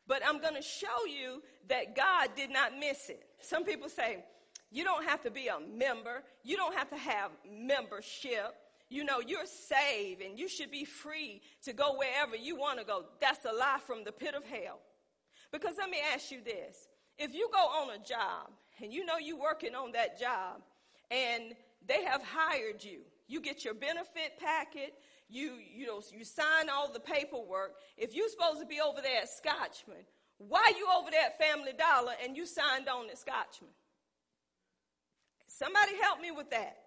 But 0.08 0.22
I'm 0.26 0.40
going 0.40 0.54
to 0.54 0.62
show 0.62 1.06
you 1.06 1.42
that 1.68 1.94
God 1.94 2.30
did 2.34 2.50
not 2.50 2.72
miss 2.76 3.10
it. 3.10 3.22
Some 3.40 3.64
people 3.64 3.88
say, 3.88 4.24
you 4.70 4.82
don't 4.82 5.04
have 5.04 5.22
to 5.22 5.30
be 5.30 5.48
a 5.48 5.60
member. 5.60 6.22
You 6.42 6.56
don't 6.56 6.74
have 6.74 6.90
to 6.90 6.96
have 6.96 7.30
membership. 7.48 8.54
You 8.88 9.04
know, 9.04 9.20
you're 9.20 9.46
saved 9.46 10.22
and 10.22 10.38
you 10.38 10.48
should 10.48 10.70
be 10.70 10.84
free 10.84 11.42
to 11.64 11.74
go 11.74 11.96
wherever 11.96 12.36
you 12.36 12.56
want 12.56 12.78
to 12.78 12.84
go. 12.84 13.04
That's 13.20 13.44
a 13.44 13.52
lie 13.52 13.78
from 13.86 14.02
the 14.04 14.12
pit 14.12 14.34
of 14.34 14.44
hell. 14.44 14.80
Because 15.52 15.74
let 15.78 15.90
me 15.90 15.98
ask 16.14 16.30
you 16.30 16.38
this. 16.42 16.88
If 17.18 17.34
you 17.34 17.50
go 17.52 17.58
on 17.58 17.90
a 17.90 17.98
job 17.98 18.50
and 18.82 18.92
you 18.92 19.04
know 19.04 19.18
you're 19.18 19.40
working 19.40 19.74
on 19.74 19.92
that 19.92 20.18
job 20.18 20.62
and 21.10 21.54
they 21.86 22.04
have 22.04 22.22
hired 22.22 22.82
you, 22.82 23.00
you 23.26 23.42
get 23.42 23.64
your 23.64 23.74
benefit 23.74 24.38
packet, 24.38 24.94
you, 25.28 25.52
you 25.74 25.86
know, 25.86 26.02
you 26.16 26.24
sign 26.24 26.68
all 26.70 26.92
the 26.92 27.00
paperwork. 27.00 27.74
If 27.96 28.14
you're 28.14 28.28
supposed 28.28 28.60
to 28.60 28.66
be 28.66 28.80
over 28.80 29.00
there 29.02 29.22
at 29.22 29.28
Scotchman, 29.28 30.04
why 30.38 30.72
you 30.78 30.86
over 30.96 31.10
there 31.10 31.26
at 31.26 31.38
Family 31.38 31.72
Dollar 31.76 32.12
and 32.22 32.36
you 32.36 32.46
signed 32.46 32.88
on 32.88 33.10
at 33.10 33.18
Scotchman? 33.18 33.70
Somebody 35.48 35.92
help 36.00 36.20
me 36.20 36.30
with 36.30 36.50
that. 36.50 36.78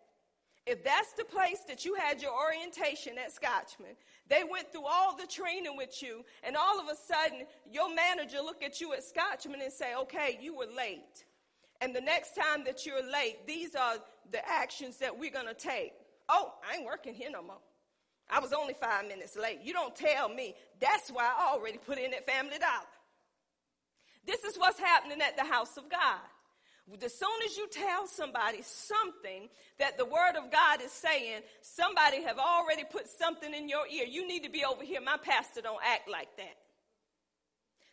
If 0.66 0.84
that's 0.84 1.14
the 1.14 1.26
place 1.26 1.60
that 1.68 1.86
you 1.86 1.96
had 1.96 2.22
your 2.22 2.34
orientation 2.34 3.18
at 3.18 3.32
Scotchman, 3.32 3.96
they 4.28 4.44
went 4.50 4.72
through 4.72 4.86
all 4.86 5.18
the 5.18 5.26
training 5.26 5.76
with 5.76 6.02
you, 6.04 6.24
and 6.44 6.56
all 6.56 6.80
of 6.80 6.86
a 6.86 6.96
sudden 6.96 7.48
your 7.70 7.94
manager 7.94 8.38
look 8.38 8.64
at 8.64 8.80
you 8.80 8.94
at 8.94 9.04
Scotchman 9.04 9.62
and 9.62 9.74
say, 9.74 9.96
okay, 9.96 10.38
you 10.42 10.56
were 10.56 10.68
late. 10.76 11.26
And 11.82 11.96
the 11.96 12.02
next 12.02 12.36
time 12.36 12.64
that 12.66 12.86
you're 12.86 13.04
late, 13.04 13.48
these 13.48 13.76
are 13.76 13.96
the 14.32 14.48
actions 14.48 14.98
that 14.98 15.18
we're 15.18 15.32
going 15.32 15.48
to 15.48 15.56
take. 15.56 15.94
Oh, 16.30 16.54
I 16.70 16.78
ain't 16.78 16.86
working 16.86 17.16
here 17.16 17.32
no 17.32 17.42
more. 17.42 17.58
I 18.32 18.40
was 18.40 18.54
only 18.54 18.74
five 18.74 19.08
minutes 19.08 19.36
late. 19.36 19.60
You 19.62 19.74
don't 19.74 19.96
tell 19.96 20.30
me. 20.30 20.56
That's 20.80 21.10
why 21.10 21.26
I 21.26 21.54
already 21.54 21.78
put 21.78 21.98
in 21.98 22.12
that 22.12 22.26
Family 22.26 22.58
Dollar. 22.58 22.88
This 24.26 24.44
is 24.44 24.58
what's 24.58 24.80
happening 24.80 25.22
at 25.22 25.36
the 25.36 25.44
house 25.44 25.78
of 25.78 25.90
God. 25.90 26.20
As 27.04 27.18
soon 27.18 27.30
as 27.46 27.58
you 27.58 27.68
tell 27.70 28.08
somebody 28.08 28.62
something 28.64 29.50
that 29.80 29.98
the 29.98 30.06
word 30.06 30.36
of 30.38 30.52
God 30.52 30.82
is 30.82 30.92
saying, 30.92 31.42
somebody 31.62 32.24
have 32.24 32.38
already 32.38 32.84
put 32.84 33.08
something 33.08 33.54
in 33.54 33.70
your 33.70 33.88
ear. 33.88 34.06
You 34.06 34.28
need 34.28 34.44
to 34.44 34.50
be 34.50 34.66
over 34.66 34.84
here. 34.84 35.02
My 35.02 35.18
pastor 35.18 35.62
don't 35.62 35.82
act 35.86 36.10
like 36.10 36.36
that. 36.38 36.56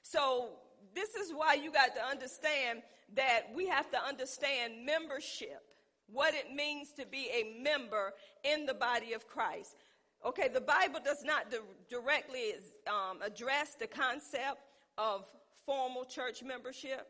So 0.02 0.50
this 0.94 1.14
is 1.14 1.32
why 1.32 1.54
you 1.54 1.72
got 1.72 1.94
to 1.96 2.02
understand 2.02 2.82
that 3.14 3.42
we 3.54 3.66
have 3.66 3.90
to 3.90 3.98
understand 4.02 4.84
membership, 4.84 5.62
what 6.10 6.34
it 6.34 6.54
means 6.54 6.92
to 6.92 7.06
be 7.06 7.28
a 7.32 7.62
member 7.62 8.12
in 8.42 8.66
the 8.66 8.74
body 8.74 9.12
of 9.12 9.26
Christ. 9.26 9.76
Okay, 10.26 10.48
the 10.48 10.60
Bible 10.60 11.00
does 11.04 11.24
not 11.24 11.50
di- 11.50 11.58
directly 11.88 12.54
um, 12.86 13.18
address 13.22 13.76
the 13.78 13.86
concept 13.86 14.58
of 14.96 15.24
formal 15.64 16.04
church 16.04 16.42
membership, 16.42 17.08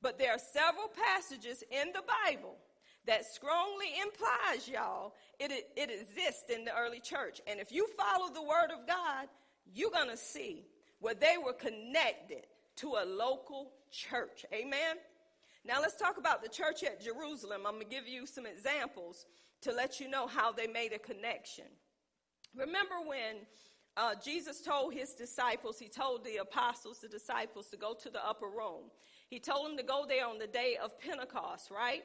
but 0.00 0.18
there 0.18 0.32
are 0.32 0.38
several 0.38 0.88
passages 0.88 1.64
in 1.70 1.92
the 1.92 2.02
Bible 2.24 2.56
that 3.06 3.24
strongly 3.24 3.86
implies, 4.00 4.68
y'all, 4.68 5.14
it, 5.38 5.50
it, 5.50 5.70
it 5.76 5.90
exists 5.90 6.50
in 6.54 6.64
the 6.64 6.76
early 6.76 7.00
church. 7.00 7.40
And 7.46 7.60
if 7.60 7.72
you 7.72 7.88
follow 7.96 8.32
the 8.32 8.42
word 8.42 8.70
of 8.72 8.86
God, 8.86 9.28
you're 9.72 9.90
going 9.90 10.10
to 10.10 10.16
see 10.16 10.66
where 11.00 11.14
they 11.14 11.36
were 11.42 11.52
connected 11.52 12.46
to 12.76 12.96
a 13.02 13.04
local 13.04 13.72
church. 13.90 14.44
Amen? 14.52 14.96
Now 15.64 15.80
let's 15.80 15.96
talk 15.96 16.18
about 16.18 16.42
the 16.42 16.48
church 16.48 16.82
at 16.84 17.02
Jerusalem. 17.02 17.62
I'm 17.66 17.74
going 17.74 17.88
to 17.88 17.90
give 17.90 18.06
you 18.06 18.26
some 18.26 18.46
examples 18.46 19.26
to 19.62 19.72
let 19.72 20.00
you 20.00 20.08
know 20.08 20.26
how 20.26 20.52
they 20.52 20.66
made 20.66 20.92
a 20.92 20.98
connection. 20.98 21.64
Remember 22.56 22.94
when 23.06 23.44
uh, 23.96 24.14
Jesus 24.22 24.60
told 24.60 24.94
his 24.94 25.12
disciples, 25.12 25.78
he 25.78 25.88
told 25.88 26.24
the 26.24 26.36
apostles, 26.36 26.98
the 27.00 27.08
disciples, 27.08 27.68
to 27.68 27.76
go 27.76 27.94
to 27.94 28.10
the 28.10 28.26
upper 28.26 28.46
room. 28.46 28.90
He 29.28 29.38
told 29.38 29.66
them 29.66 29.76
to 29.76 29.82
go 29.82 30.04
there 30.08 30.26
on 30.26 30.38
the 30.38 30.46
day 30.46 30.76
of 30.82 30.98
Pentecost, 30.98 31.70
right? 31.70 32.02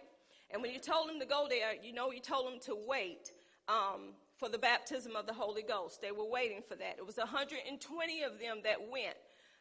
And 0.49 0.61
when 0.61 0.71
he 0.71 0.79
told 0.79 1.07
them 1.07 1.19
to 1.19 1.25
go 1.25 1.47
there, 1.49 1.73
you 1.81 1.93
know, 1.93 2.09
he 2.09 2.19
told 2.19 2.51
them 2.51 2.59
to 2.65 2.77
wait 2.87 3.31
um, 3.67 4.13
for 4.37 4.49
the 4.49 4.57
baptism 4.57 5.15
of 5.15 5.25
the 5.25 5.33
Holy 5.33 5.63
Ghost. 5.63 6.01
They 6.01 6.11
were 6.11 6.29
waiting 6.29 6.61
for 6.67 6.75
that. 6.75 6.95
It 6.97 7.05
was 7.05 7.17
120 7.17 8.23
of 8.23 8.39
them 8.39 8.57
that 8.63 8.77
went. 8.91 9.15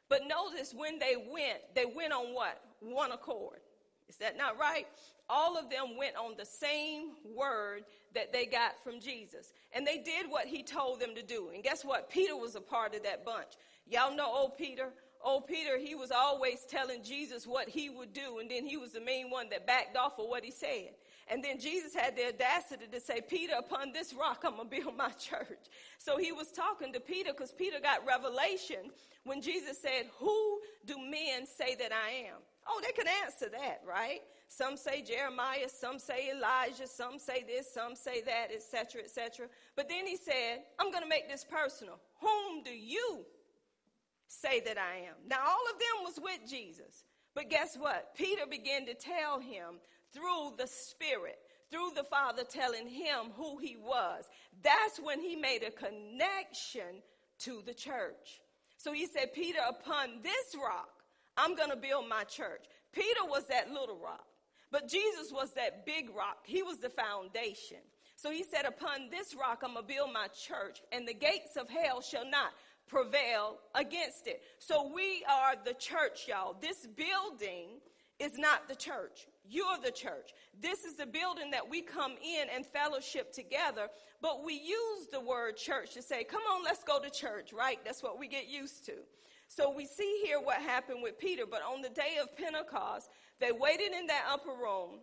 But 0.09 0.23
notice 0.27 0.75
when 0.75 0.99
they 0.99 1.15
went, 1.17 1.61
they 1.75 1.85
went 1.85 2.13
on 2.13 2.35
what? 2.35 2.61
One 2.81 3.13
accord. 3.13 3.61
Is 4.09 4.17
that 4.17 4.37
not 4.37 4.59
right? 4.59 4.89
All 5.31 5.57
of 5.57 5.71
them 5.71 5.97
went 5.97 6.17
on 6.17 6.35
the 6.37 6.45
same 6.45 7.11
word 7.25 7.85
that 8.15 8.33
they 8.33 8.47
got 8.47 8.83
from 8.83 8.99
Jesus. 9.01 9.53
And 9.73 9.87
they 9.87 9.99
did 9.99 10.29
what 10.29 10.47
he 10.47 10.65
told 10.65 10.99
them 10.99 11.15
to 11.15 11.23
do. 11.23 11.51
And 11.55 11.63
guess 11.63 11.85
what? 11.85 12.11
Peter 12.11 12.37
was 12.37 12.57
a 12.57 12.61
part 12.61 12.97
of 12.97 13.05
that 13.05 13.25
bunch. 13.25 13.53
Y'all 13.89 14.15
know 14.15 14.27
old 14.27 14.59
Peter? 14.59 14.89
Old 15.23 15.47
Peter, 15.47 15.79
he 15.79 15.95
was 15.95 16.11
always 16.11 16.65
telling 16.69 17.05
Jesus 17.05 17.47
what 17.47 17.69
he 17.69 17.91
would 17.91 18.13
do. 18.13 18.39
And 18.41 18.51
then 18.51 18.67
he 18.67 18.77
was 18.77 18.93
the 18.93 19.01
main 19.01 19.31
one 19.31 19.49
that 19.51 19.67
backed 19.67 19.97
off 19.97 20.19
of 20.19 20.27
what 20.27 20.45
he 20.45 20.51
said. 20.51 20.95
And 21.29 21.45
then 21.45 21.61
Jesus 21.61 21.95
had 21.95 22.17
the 22.17 22.27
audacity 22.27 22.87
to 22.91 23.01
say, 23.01 23.21
Peter, 23.21 23.55
upon 23.57 23.93
this 23.93 24.13
rock, 24.13 24.43
I'm 24.45 24.57
going 24.57 24.69
to 24.69 24.81
build 24.81 24.97
my 24.97 25.11
church. 25.11 25.69
So 25.99 26.17
he 26.17 26.33
was 26.33 26.51
talking 26.51 26.93
to 26.93 27.01
Peter 27.01 27.33
because 27.33 27.53
Peter 27.53 27.77
got 27.81 28.05
revelation 28.05 28.91
when 29.23 29.41
Jesus 29.41 29.79
said, 29.81 30.07
Who 30.19 30.59
do 30.87 30.99
men 30.99 31.47
say 31.47 31.77
that 31.77 31.93
I 31.93 32.29
am? 32.29 32.39
Oh, 32.67 32.81
they 32.83 32.93
could 32.93 33.07
answer 33.25 33.49
that, 33.51 33.83
right? 33.87 34.23
Some 34.53 34.77
say 34.77 35.01
Jeremiah, 35.01 35.69
some 35.69 36.01
say 36.01 36.33
Elijah, 36.37 36.89
some 36.89 37.21
say 37.21 37.45
this, 37.47 37.73
some 37.73 37.95
say 37.95 38.21
that, 38.23 38.49
etc., 38.53 39.03
etc. 39.03 39.47
But 39.77 39.89
then 39.89 40.09
he 40.09 40.17
said, 40.17 40.65
I'm 40.77 40.91
going 40.91 41.05
to 41.05 41.09
make 41.09 41.29
this 41.29 41.45
personal. 41.45 42.01
Whom 42.21 42.65
do 42.65 42.73
you 42.73 43.25
say 44.27 44.59
that 44.67 44.77
I 44.77 45.07
am? 45.07 45.15
Now, 45.29 45.39
all 45.47 45.65
of 45.73 45.79
them 45.79 46.05
was 46.05 46.19
with 46.21 46.51
Jesus. 46.51 47.05
But 47.33 47.49
guess 47.49 47.77
what? 47.77 48.17
Peter 48.17 48.43
began 48.51 48.87
to 48.87 48.95
tell 48.95 49.39
him 49.39 49.79
through 50.13 50.55
the 50.59 50.67
Spirit, 50.67 51.39
through 51.71 51.93
the 51.95 52.03
Father 52.03 52.43
telling 52.43 52.89
him 52.89 53.31
who 53.37 53.57
he 53.59 53.77
was. 53.77 54.25
That's 54.65 54.99
when 54.99 55.21
he 55.21 55.37
made 55.37 55.63
a 55.63 55.71
connection 55.71 57.03
to 57.41 57.63
the 57.65 57.75
church. 57.75 58.41
So 58.79 58.93
he 58.93 59.07
said, 59.07 59.33
Peter, 59.33 59.61
upon 59.69 60.23
this 60.25 60.57
rock, 60.61 61.05
I'm 61.37 61.55
going 61.55 61.71
to 61.71 61.77
build 61.77 62.09
my 62.09 62.25
church. 62.25 62.65
Peter 62.93 63.25
was 63.29 63.47
that 63.47 63.71
little 63.71 63.97
rock, 63.97 64.27
but 64.71 64.89
Jesus 64.89 65.33
was 65.33 65.53
that 65.55 65.85
big 65.85 66.11
rock. 66.17 66.39
He 66.45 66.63
was 66.63 66.79
the 66.79 66.91
foundation. 66.91 67.79
So 68.17 68.31
he 68.31 68.45
said, 68.45 68.67
Upon 68.67 69.11
this 69.11 69.35
rock, 69.35 69.63
I'm 69.65 69.75
going 69.75 69.87
to 69.87 69.95
build 69.95 70.13
my 70.13 70.29
church, 70.29 70.81
and 70.93 71.09
the 71.09 71.15
gates 71.15 71.57
of 71.57 71.69
hell 71.69 72.01
shall 72.01 72.29
not 72.29 72.53
prevail 72.87 73.59
against 73.75 74.27
it. 74.27 74.43
So 74.59 74.91
we 74.95 75.25
are 75.31 75.55
the 75.65 75.75
church, 75.75 76.29
y'all. 76.29 76.57
This 76.61 76.87
building 76.87 77.81
is 78.19 78.37
not 78.37 78.69
the 78.69 78.75
church. 78.75 79.27
You're 79.49 79.79
the 79.83 79.91
church. 79.91 80.31
This 80.61 80.85
is 80.85 80.95
the 80.95 81.07
building 81.07 81.51
that 81.53 81.69
we 81.69 81.81
come 81.81 82.13
in 82.13 82.49
and 82.55 82.67
fellowship 82.67 83.33
together, 83.33 83.89
but 84.21 84.45
we 84.45 84.55
use 84.55 85.07
the 85.11 85.21
word 85.21 85.57
church 85.57 85.95
to 85.95 86.03
say, 86.03 86.25
come 86.25 86.43
on, 86.53 86.63
let's 86.63 86.85
go 86.85 87.01
to 87.01 87.11
church, 87.11 87.53
right? 87.53 87.79
That's 87.85 88.03
what 88.03 88.19
we 88.19 88.29
get 88.29 88.49
used 88.49 88.85
to. 88.87 88.93
So 89.49 89.73
we 89.75 89.87
see 89.87 90.23
here 90.25 90.41
what 90.41 90.59
happened 90.59 91.03
with 91.03 91.19
Peter, 91.19 91.45
but 91.51 91.63
on 91.63 91.83
the 91.83 91.89
day 91.89 92.19
of 92.23 92.37
Pentecost, 92.37 93.09
they 93.41 93.53
waited 93.53 93.93
in 93.93 94.07
that 94.07 94.27
upper 94.31 94.51
room 94.51 95.01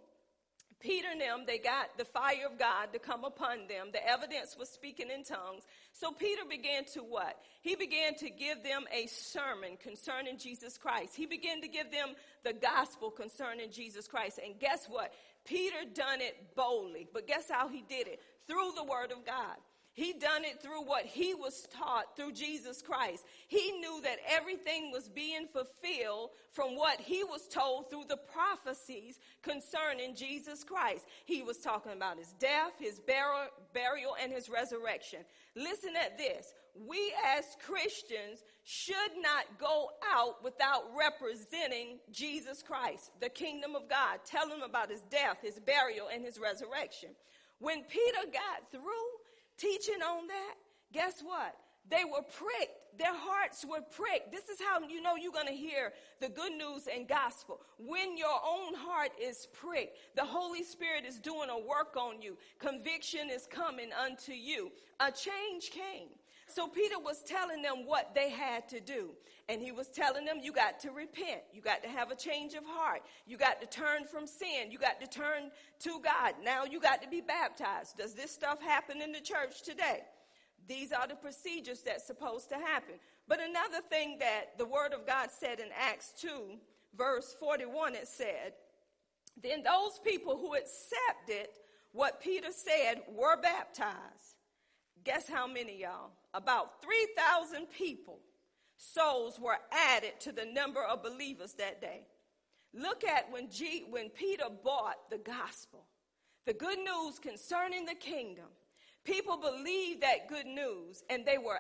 Peter 0.79 1.07
and 1.11 1.19
them, 1.19 1.43
they 1.47 1.57
got 1.57 1.97
the 1.97 2.05
fire 2.05 2.45
of 2.51 2.59
God 2.59 2.93
to 2.93 2.99
come 2.99 3.23
upon 3.23 3.67
them. 3.67 3.87
The 3.91 4.07
evidence 4.07 4.55
was 4.57 4.69
speaking 4.69 5.09
in 5.09 5.23
tongues. 5.23 5.63
So 5.91 6.11
Peter 6.11 6.43
began 6.47 6.85
to 6.93 6.99
what? 6.99 7.39
He 7.61 7.75
began 7.75 8.13
to 8.15 8.29
give 8.29 8.63
them 8.63 8.85
a 8.93 9.07
sermon 9.07 9.77
concerning 9.81 10.37
Jesus 10.37 10.77
Christ. 10.77 11.15
He 11.15 11.25
began 11.25 11.61
to 11.61 11.67
give 11.67 11.91
them 11.91 12.09
the 12.43 12.53
gospel 12.53 13.09
concerning 13.09 13.71
Jesus 13.71 14.07
Christ. 14.07 14.39
And 14.43 14.59
guess 14.59 14.85
what? 14.87 15.13
Peter 15.45 15.77
done 15.93 16.21
it 16.21 16.55
boldly. 16.55 17.07
But 17.11 17.25
guess 17.25 17.49
how 17.49 17.69
he 17.69 17.81
did 17.81 18.07
it? 18.07 18.21
Through 18.45 18.73
the 18.75 18.83
word 18.83 19.11
of 19.11 19.25
God. 19.25 19.57
He 19.97 20.13
done 20.13 20.45
it 20.45 20.61
through 20.61 20.83
what 20.83 21.07
he 21.07 21.33
was 21.33 21.67
taught 21.75 22.15
through 22.15 22.33
Jesus 22.33 22.83
Christ. 22.83 23.25
He 23.47 23.71
knew 23.79 23.99
that 24.03 24.19
everything 24.29 24.91
was 24.91 25.09
being 25.09 25.47
fulfilled 25.47 26.29
from 26.51 26.75
what 26.75 27.01
he 27.01 27.23
was 27.23 27.47
told 27.47 27.89
through 27.89 28.03
the 28.07 28.19
prophecies 28.31 29.17
concerning 29.41 30.13
Jesus 30.13 30.63
Christ. 30.63 31.07
He 31.25 31.41
was 31.41 31.57
talking 31.57 31.93
about 31.93 32.19
his 32.19 32.31
death, 32.33 32.73
his 32.77 32.99
burial, 32.99 33.47
burial 33.73 34.15
and 34.21 34.31
his 34.31 34.49
resurrection. 34.49 35.21
Listen 35.55 35.95
at 35.99 36.15
this. 36.15 36.53
We 36.75 37.11
as 37.35 37.57
Christians 37.65 38.43
should 38.65 38.93
not 39.19 39.45
go 39.57 39.89
out 40.13 40.43
without 40.43 40.83
representing 40.95 41.97
Jesus 42.11 42.61
Christ, 42.61 43.09
the 43.19 43.29
kingdom 43.29 43.75
of 43.75 43.89
God, 43.89 44.19
telling 44.25 44.57
him 44.57 44.61
about 44.61 44.91
his 44.91 45.01
death, 45.09 45.37
his 45.41 45.59
burial, 45.59 46.09
and 46.13 46.23
his 46.23 46.37
resurrection. 46.37 47.09
When 47.57 47.81
Peter 47.85 48.29
got 48.31 48.71
through, 48.71 49.16
teaching 49.57 50.01
on 50.01 50.27
that, 50.27 50.55
guess 50.93 51.21
what? 51.21 51.55
They 51.89 52.03
were 52.03 52.21
pricked. 52.21 52.99
Their 52.99 53.13
hearts 53.13 53.63
were 53.63 53.81
pricked. 53.81 54.31
This 54.31 54.49
is 54.49 54.59
how 54.59 54.79
you 54.87 55.01
know 55.01 55.15
you're 55.15 55.31
going 55.31 55.47
to 55.47 55.53
hear 55.53 55.93
the 56.19 56.29
good 56.29 56.51
news 56.53 56.87
and 56.93 57.07
gospel. 57.07 57.61
When 57.77 58.17
your 58.17 58.39
own 58.45 58.73
heart 58.75 59.11
is 59.21 59.47
pricked, 59.53 59.97
the 60.15 60.25
Holy 60.25 60.63
Spirit 60.63 61.05
is 61.05 61.19
doing 61.19 61.49
a 61.49 61.57
work 61.57 61.95
on 61.95 62.21
you. 62.21 62.37
Conviction 62.59 63.29
is 63.29 63.47
coming 63.47 63.89
unto 63.93 64.33
you. 64.33 64.71
A 64.99 65.11
change 65.11 65.69
came. 65.71 66.09
So 66.47 66.67
Peter 66.67 66.97
was 66.99 67.21
telling 67.23 67.61
them 67.61 67.85
what 67.85 68.15
they 68.15 68.29
had 68.29 68.67
to 68.69 68.79
do. 68.79 69.11
And 69.49 69.61
he 69.61 69.71
was 69.71 69.87
telling 69.87 70.25
them, 70.25 70.39
you 70.41 70.51
got 70.51 70.79
to 70.81 70.91
repent. 70.91 71.41
You 71.53 71.61
got 71.61 71.81
to 71.83 71.89
have 71.89 72.11
a 72.11 72.15
change 72.15 72.53
of 72.53 72.65
heart. 72.65 73.01
You 73.25 73.37
got 73.37 73.61
to 73.61 73.67
turn 73.67 74.03
from 74.03 74.27
sin. 74.27 74.71
You 74.71 74.77
got 74.77 74.99
to 74.99 75.07
turn 75.07 75.51
to 75.79 76.01
God. 76.01 76.35
Now 76.43 76.65
you 76.65 76.81
got 76.81 77.01
to 77.01 77.07
be 77.07 77.21
baptized. 77.21 77.97
Does 77.97 78.13
this 78.13 78.31
stuff 78.31 78.61
happen 78.61 79.01
in 79.01 79.13
the 79.13 79.21
church 79.21 79.63
today? 79.63 80.01
These 80.67 80.91
are 80.91 81.07
the 81.07 81.15
procedures 81.15 81.81
that's 81.81 82.05
supposed 82.05 82.49
to 82.49 82.55
happen. 82.55 82.95
But 83.27 83.39
another 83.39 83.81
thing 83.89 84.17
that 84.19 84.57
the 84.57 84.65
word 84.65 84.93
of 84.93 85.07
God 85.07 85.29
said 85.31 85.59
in 85.59 85.67
Acts 85.77 86.13
2, 86.19 86.57
verse 86.97 87.35
41, 87.39 87.95
it 87.95 88.07
said, 88.07 88.53
Then 89.41 89.63
those 89.63 89.99
people 90.03 90.37
who 90.37 90.55
accepted 90.55 91.47
what 91.93 92.21
Peter 92.21 92.49
said 92.51 93.01
were 93.13 93.39
baptized. 93.41 94.35
Guess 95.03 95.29
how 95.29 95.47
many, 95.47 95.79
y'all? 95.81 96.11
About 96.33 96.81
3,000 96.81 97.67
people, 97.71 98.19
souls 98.77 99.39
were 99.39 99.57
added 99.71 100.19
to 100.21 100.31
the 100.31 100.45
number 100.45 100.83
of 100.83 101.03
believers 101.03 101.53
that 101.53 101.81
day. 101.81 102.07
Look 102.73 103.03
at 103.03 103.31
when, 103.31 103.49
G, 103.49 103.85
when 103.89 104.09
Peter 104.09 104.45
bought 104.63 105.09
the 105.09 105.17
gospel, 105.17 105.85
the 106.45 106.53
good 106.53 106.79
news 106.79 107.19
concerning 107.19 107.85
the 107.85 107.95
kingdom. 107.95 108.45
People 109.03 109.37
believed 109.37 110.01
that 110.01 110.27
good 110.27 110.45
news 110.45 111.03
and 111.09 111.25
they 111.25 111.37
were 111.37 111.59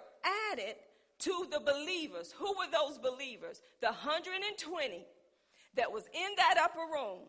added 0.51 0.75
to 1.19 1.47
the 1.51 1.59
believers. 1.59 2.33
Who 2.37 2.53
were 2.57 2.71
those 2.71 2.97
believers? 2.97 3.61
The 3.81 3.87
120 3.87 5.05
that 5.75 5.91
was 5.91 6.03
in 6.13 6.29
that 6.37 6.55
upper 6.61 6.91
room 6.91 7.19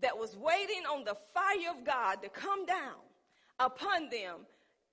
that 0.00 0.18
was 0.18 0.36
waiting 0.36 0.84
on 0.90 1.04
the 1.04 1.16
fire 1.32 1.70
of 1.76 1.84
God 1.84 2.22
to 2.22 2.28
come 2.28 2.66
down 2.66 2.96
upon 3.58 4.08
them 4.10 4.46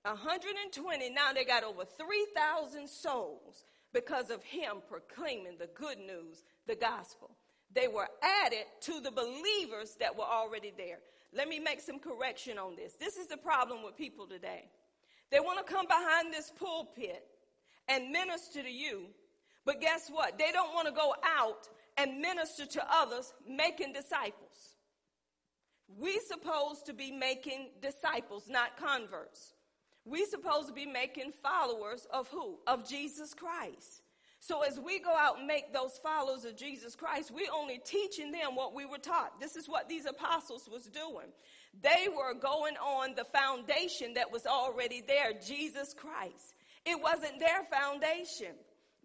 120, 0.04 1.10
now 1.10 1.32
they 1.32 1.44
got 1.44 1.64
over 1.64 1.84
3,000 1.84 2.88
souls 2.88 3.64
because 3.92 4.30
of 4.30 4.42
him 4.42 4.76
proclaiming 4.88 5.56
the 5.58 5.68
good 5.74 5.98
news, 5.98 6.44
the 6.66 6.76
gospel. 6.76 7.30
They 7.74 7.88
were 7.88 8.08
added 8.22 8.64
to 8.82 9.00
the 9.00 9.10
believers 9.10 9.96
that 10.00 10.16
were 10.16 10.24
already 10.24 10.72
there. 10.76 10.98
Let 11.34 11.48
me 11.48 11.58
make 11.58 11.80
some 11.80 11.98
correction 11.98 12.58
on 12.58 12.76
this. 12.76 12.94
This 12.94 13.16
is 13.16 13.26
the 13.26 13.36
problem 13.36 13.82
with 13.82 13.96
people 13.96 14.26
today. 14.26 14.64
They 15.30 15.40
want 15.40 15.64
to 15.64 15.72
come 15.72 15.86
behind 15.86 16.32
this 16.32 16.50
pulpit 16.58 17.24
and 17.86 18.10
minister 18.10 18.62
to 18.62 18.70
you, 18.70 19.06
but 19.66 19.80
guess 19.80 20.08
what? 20.10 20.38
They 20.38 20.52
don't 20.52 20.72
want 20.74 20.88
to 20.88 20.94
go 20.94 21.14
out 21.38 21.68
and 21.98 22.20
minister 22.20 22.64
to 22.64 22.86
others, 22.90 23.34
making 23.46 23.92
disciples. 23.92 24.76
We 25.98 26.18
supposed 26.20 26.86
to 26.86 26.94
be 26.94 27.10
making 27.10 27.70
disciples, 27.82 28.48
not 28.48 28.76
converts 28.76 29.54
we 30.08 30.24
supposed 30.26 30.68
to 30.68 30.74
be 30.74 30.86
making 30.86 31.32
followers 31.42 32.06
of 32.12 32.28
who? 32.28 32.58
Of 32.66 32.88
Jesus 32.88 33.34
Christ. 33.34 34.02
So 34.40 34.62
as 34.62 34.78
we 34.78 35.00
go 35.00 35.14
out 35.14 35.38
and 35.38 35.46
make 35.46 35.72
those 35.72 35.98
followers 36.02 36.44
of 36.44 36.56
Jesus 36.56 36.94
Christ, 36.94 37.32
we're 37.32 37.52
only 37.52 37.80
teaching 37.84 38.30
them 38.30 38.54
what 38.54 38.74
we 38.74 38.86
were 38.86 38.98
taught. 38.98 39.40
This 39.40 39.56
is 39.56 39.68
what 39.68 39.88
these 39.88 40.06
apostles 40.06 40.68
was 40.70 40.84
doing. 40.84 41.26
They 41.82 42.08
were 42.08 42.34
going 42.34 42.76
on 42.76 43.14
the 43.14 43.24
foundation 43.24 44.14
that 44.14 44.30
was 44.32 44.46
already 44.46 45.02
there, 45.06 45.32
Jesus 45.44 45.92
Christ. 45.92 46.54
It 46.86 47.00
wasn't 47.02 47.40
their 47.40 47.64
foundation. 47.64 48.54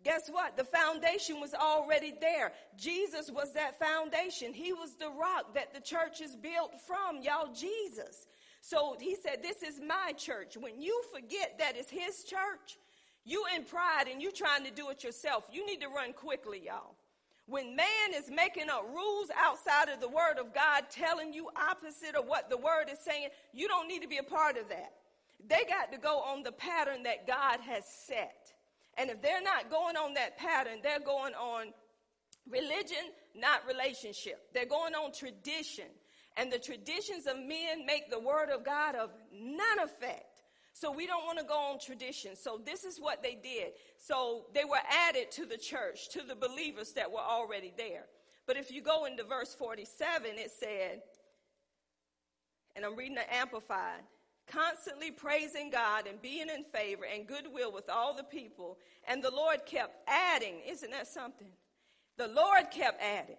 Guess 0.03 0.29
what? 0.29 0.57
The 0.57 0.65
foundation 0.65 1.39
was 1.39 1.53
already 1.53 2.13
there. 2.19 2.51
Jesus 2.77 3.31
was 3.31 3.53
that 3.53 3.79
foundation. 3.79 4.53
He 4.53 4.73
was 4.73 4.95
the 4.95 5.09
rock 5.09 5.55
that 5.55 5.73
the 5.73 5.79
church 5.79 6.21
is 6.21 6.35
built 6.35 6.73
from, 6.85 7.21
y'all. 7.21 7.53
Jesus. 7.53 8.27
So 8.65 8.95
he 8.97 9.17
said, 9.17 9.43
This 9.43 9.61
is 9.61 9.81
my 9.85 10.13
church. 10.13 10.55
When 10.57 10.81
you 10.81 11.03
forget 11.13 11.59
that 11.59 11.75
it's 11.75 11.89
his 11.89 12.23
church, 12.23 12.79
you 13.25 13.43
in 13.53 13.65
pride 13.65 14.05
and 14.09 14.21
you 14.21 14.31
trying 14.31 14.63
to 14.63 14.71
do 14.71 14.89
it 14.89 15.03
yourself. 15.03 15.43
You 15.51 15.65
need 15.65 15.81
to 15.81 15.89
run 15.89 16.13
quickly, 16.13 16.61
y'all. 16.65 16.95
When 17.45 17.75
man 17.75 18.13
is 18.15 18.31
making 18.31 18.69
up 18.69 18.87
rules 18.95 19.27
outside 19.37 19.89
of 19.89 19.99
the 19.99 20.07
word 20.07 20.39
of 20.39 20.53
God, 20.53 20.85
telling 20.89 21.33
you 21.33 21.49
opposite 21.57 22.15
of 22.15 22.25
what 22.25 22.49
the 22.49 22.55
word 22.55 22.85
is 22.89 22.99
saying, 22.99 23.27
you 23.51 23.67
don't 23.67 23.89
need 23.89 24.01
to 24.01 24.07
be 24.07 24.19
a 24.19 24.23
part 24.23 24.55
of 24.55 24.69
that. 24.69 24.93
They 25.45 25.65
got 25.67 25.91
to 25.91 25.97
go 25.97 26.19
on 26.19 26.43
the 26.43 26.53
pattern 26.53 27.03
that 27.03 27.27
God 27.27 27.59
has 27.59 27.83
set. 27.85 28.53
And 28.97 29.09
if 29.09 29.21
they're 29.21 29.41
not 29.41 29.69
going 29.69 29.97
on 29.97 30.13
that 30.13 30.37
pattern, 30.37 30.79
they're 30.81 31.01
going 31.01 31.33
on 31.33 31.73
religion, 32.49 33.11
not 33.35 33.67
relationship. 33.67 34.39
They're 34.53 34.65
going 34.65 34.95
on 34.95 35.11
tradition 35.11 35.87
and 36.37 36.51
the 36.51 36.59
traditions 36.59 37.27
of 37.27 37.37
men 37.37 37.85
make 37.85 38.09
the 38.09 38.19
word 38.19 38.49
of 38.49 38.65
God 38.65 38.95
of 38.95 39.11
none 39.31 39.79
effect. 39.83 40.41
So 40.73 40.91
we 40.91 41.05
don't 41.05 41.25
want 41.25 41.37
to 41.37 41.45
go 41.45 41.57
on 41.71 41.79
tradition. 41.79 42.35
So 42.35 42.59
this 42.63 42.83
is 42.83 42.99
what 42.99 43.21
they 43.21 43.35
did. 43.35 43.73
So 43.99 44.45
they 44.55 44.65
were 44.65 44.81
added 45.07 45.31
to 45.33 45.45
the 45.45 45.57
church, 45.57 46.09
to 46.09 46.21
the 46.23 46.35
believers 46.35 46.93
that 46.93 47.11
were 47.11 47.19
already 47.19 47.71
there. 47.77 48.05
But 48.47 48.57
if 48.57 48.71
you 48.71 48.81
go 48.81 49.05
into 49.05 49.23
verse 49.23 49.53
47, 49.53 50.31
it 50.33 50.51
said, 50.51 51.01
and 52.75 52.83
I'm 52.83 52.95
reading 52.95 53.15
the 53.15 53.33
Amplified. 53.33 54.01
Constantly 54.47 55.11
praising 55.11 55.69
God 55.69 56.05
and 56.05 56.21
being 56.21 56.49
in 56.49 56.65
favor 56.65 57.03
and 57.05 57.25
goodwill 57.25 57.71
with 57.71 57.89
all 57.89 58.13
the 58.13 58.23
people. 58.23 58.77
And 59.07 59.23
the 59.23 59.31
Lord 59.31 59.65
kept 59.65 59.95
adding, 60.07 60.55
isn't 60.67 60.91
that 60.91 61.07
something? 61.07 61.47
The 62.17 62.27
Lord 62.27 62.69
kept 62.71 63.01
adding 63.01 63.37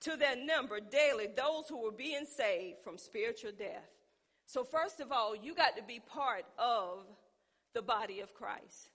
to 0.00 0.16
their 0.16 0.36
number 0.36 0.80
daily 0.80 1.28
those 1.34 1.68
who 1.68 1.82
were 1.82 1.92
being 1.92 2.26
saved 2.26 2.78
from 2.82 2.98
spiritual 2.98 3.52
death. 3.56 3.88
So, 4.46 4.64
first 4.64 5.00
of 5.00 5.10
all, 5.10 5.34
you 5.34 5.54
got 5.54 5.76
to 5.76 5.82
be 5.82 6.00
part 6.00 6.44
of 6.58 7.06
the 7.72 7.82
body 7.82 8.20
of 8.20 8.34
Christ. 8.34 8.90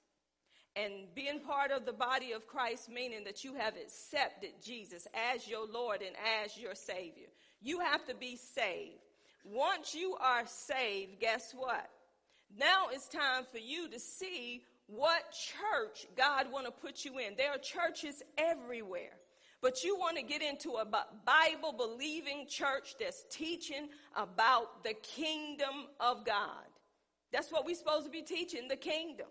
And 0.76 1.14
being 1.16 1.40
part 1.40 1.72
of 1.72 1.86
the 1.86 1.94
body 1.94 2.32
of 2.32 2.48
Christ, 2.48 2.90
meaning 2.90 3.24
that 3.26 3.44
you 3.44 3.56
have 3.56 3.74
accepted 3.76 4.52
Jesus 4.64 5.08
as 5.34 5.48
your 5.48 5.66
Lord 5.68 6.02
and 6.02 6.16
as 6.44 6.58
your 6.58 6.76
Savior. 6.76 7.28
You 7.62 7.80
have 7.80 8.06
to 8.06 8.16
be 8.16 8.38
saved. 8.38 9.02
Once 9.44 9.96
you 9.96 10.16
are 10.22 10.46
saved, 10.46 11.20
guess 11.20 11.54
what? 11.54 11.90
Now 12.58 12.88
it's 12.92 13.08
time 13.08 13.46
for 13.52 13.58
you 13.58 13.90
to 13.90 14.00
see 14.00 14.64
what 14.88 15.22
church 15.32 16.08
God 16.16 16.52
want 16.52 16.66
to 16.66 16.72
put 16.72 17.04
you 17.06 17.18
in. 17.20 17.36
There 17.36 17.52
are 17.52 17.58
churches 17.58 18.24
everywhere. 18.38 19.19
But 19.62 19.84
you 19.84 19.98
want 19.98 20.18
to 20.18 20.24
get 20.24 20.42
into 20.42 20.72
a 20.74 20.86
Bible 20.86 21.74
believing 21.78 22.46
church 22.48 22.96
that's 23.00 23.26
teaching 23.30 23.90
about 24.16 24.84
the 24.84 24.94
kingdom 24.94 25.88
of 26.00 26.26
God. 26.26 26.66
That's 27.34 27.52
what 27.52 27.66
we're 27.66 27.76
supposed 27.76 28.06
to 28.06 28.12
be 28.12 28.22
teaching, 28.22 28.68
the 28.68 28.78
kingdom. 28.78 29.28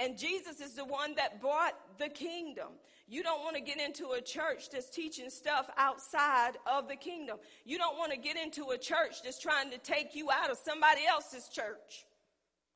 And 0.00 0.16
Jesus 0.16 0.60
is 0.60 0.74
the 0.74 0.84
one 0.84 1.14
that 1.16 1.40
brought 1.40 1.74
the 1.98 2.08
kingdom. 2.08 2.68
You 3.08 3.22
don't 3.22 3.42
want 3.42 3.56
to 3.56 3.62
get 3.62 3.80
into 3.80 4.10
a 4.10 4.20
church 4.20 4.70
that's 4.70 4.90
teaching 4.90 5.30
stuff 5.30 5.68
outside 5.76 6.52
of 6.70 6.88
the 6.88 6.96
kingdom. 6.96 7.38
You 7.64 7.78
don't 7.78 7.96
want 7.96 8.12
to 8.12 8.18
get 8.18 8.36
into 8.36 8.70
a 8.70 8.78
church 8.78 9.22
that's 9.24 9.40
trying 9.40 9.70
to 9.70 9.78
take 9.78 10.14
you 10.14 10.30
out 10.30 10.50
of 10.50 10.58
somebody 10.58 11.00
else's 11.08 11.48
church. 11.48 12.04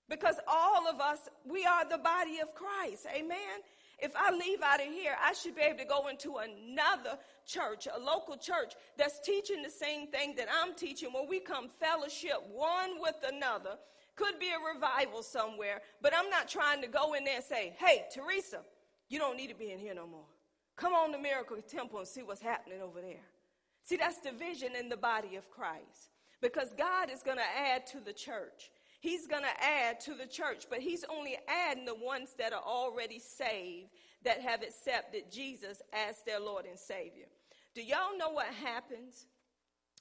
Because 0.09 0.37
all 0.49 0.89
of 0.89 1.01
us, 1.01 1.29
we 1.45 1.65
are 1.65 1.89
the 1.89 1.99
body 1.99 2.41
of 2.41 2.55
Christ. 2.55 3.07
Amen. 3.15 3.39
If 4.03 4.17
I 4.17 4.33
leave 4.33 4.61
out 4.63 4.81
of 4.81 4.87
here, 4.87 5.15
I 5.25 5.33
should 5.33 5.55
be 5.55 5.63
able 5.63 5.79
to 5.79 5.85
go 5.85 6.09
into 6.09 6.39
another 6.39 7.19
church, 7.47 7.87
a 7.87 8.01
local 8.01 8.37
church 8.37 8.75
that's 8.99 9.21
teaching 9.21 9.63
the 9.63 9.71
same 9.71 10.09
thing 10.09 10.35
that 10.37 10.49
I'm 10.53 10.75
teaching 10.75 11.11
where 11.13 11.27
we 11.27 11.39
come 11.39 11.69
fellowship 11.81 12.43
one 12.53 13.01
with 13.01 13.15
another. 13.27 13.79
Could 14.17 14.41
be 14.41 14.49
a 14.49 14.75
revival 14.75 15.23
somewhere, 15.23 15.81
but 16.03 16.13
I'm 16.17 16.29
not 16.29 16.49
trying 16.49 16.83
to 16.83 16.89
go 16.89 17.15
in 17.15 17.23
there 17.23 17.37
and 17.37 17.45
say, 17.45 17.75
hey, 17.79 18.05
Teresa, 18.13 18.63
you 19.09 19.21
don't 19.21 19.37
need 19.37 19.49
to 19.49 19.55
be 19.55 19.71
in 19.71 19.79
here 19.79 19.95
no 19.95 20.07
more. 20.07 20.27
Come 20.77 20.95
on 20.95 21.13
to 21.13 21.19
Miracle 21.19 21.59
Temple 21.63 22.01
and 22.01 22.09
see 22.09 22.23
what's 22.23 22.43
happening 22.43 22.83
over 22.83 23.01
there. 23.01 23.25
See, 23.85 23.97
that's 23.97 24.21
division 24.21 24.75
in 24.79 24.89
the 24.89 24.97
body 24.97 25.37
of 25.37 25.49
Christ 25.49 26.11
because 26.41 26.73
God 26.77 27.09
is 27.09 27.23
going 27.23 27.39
to 27.39 27.59
add 27.59 27.87
to 27.89 28.01
the 28.01 28.13
church. 28.13 28.71
He's 29.03 29.27
going 29.27 29.43
to 29.43 29.65
add 29.65 29.99
to 30.03 30.15
the 30.15 30.29
church, 30.29 30.67
but 30.71 30.79
he's 30.79 31.05
only 31.11 31.37
adding 31.49 31.85
the 31.85 31.95
ones 31.95 32.37
that 32.39 32.53
are 32.53 32.63
already 32.63 33.19
saved 33.19 33.89
that 34.23 34.41
have 34.41 34.63
accepted 34.63 35.25
Jesus 35.29 35.83
as 35.93 36.23
their 36.25 36.39
Lord 36.39 36.67
and 36.67 36.79
Savior. 36.79 37.27
Do 37.75 37.83
y'all 37.83 38.17
know 38.17 38.31
what 38.31 38.47
happens 38.47 39.27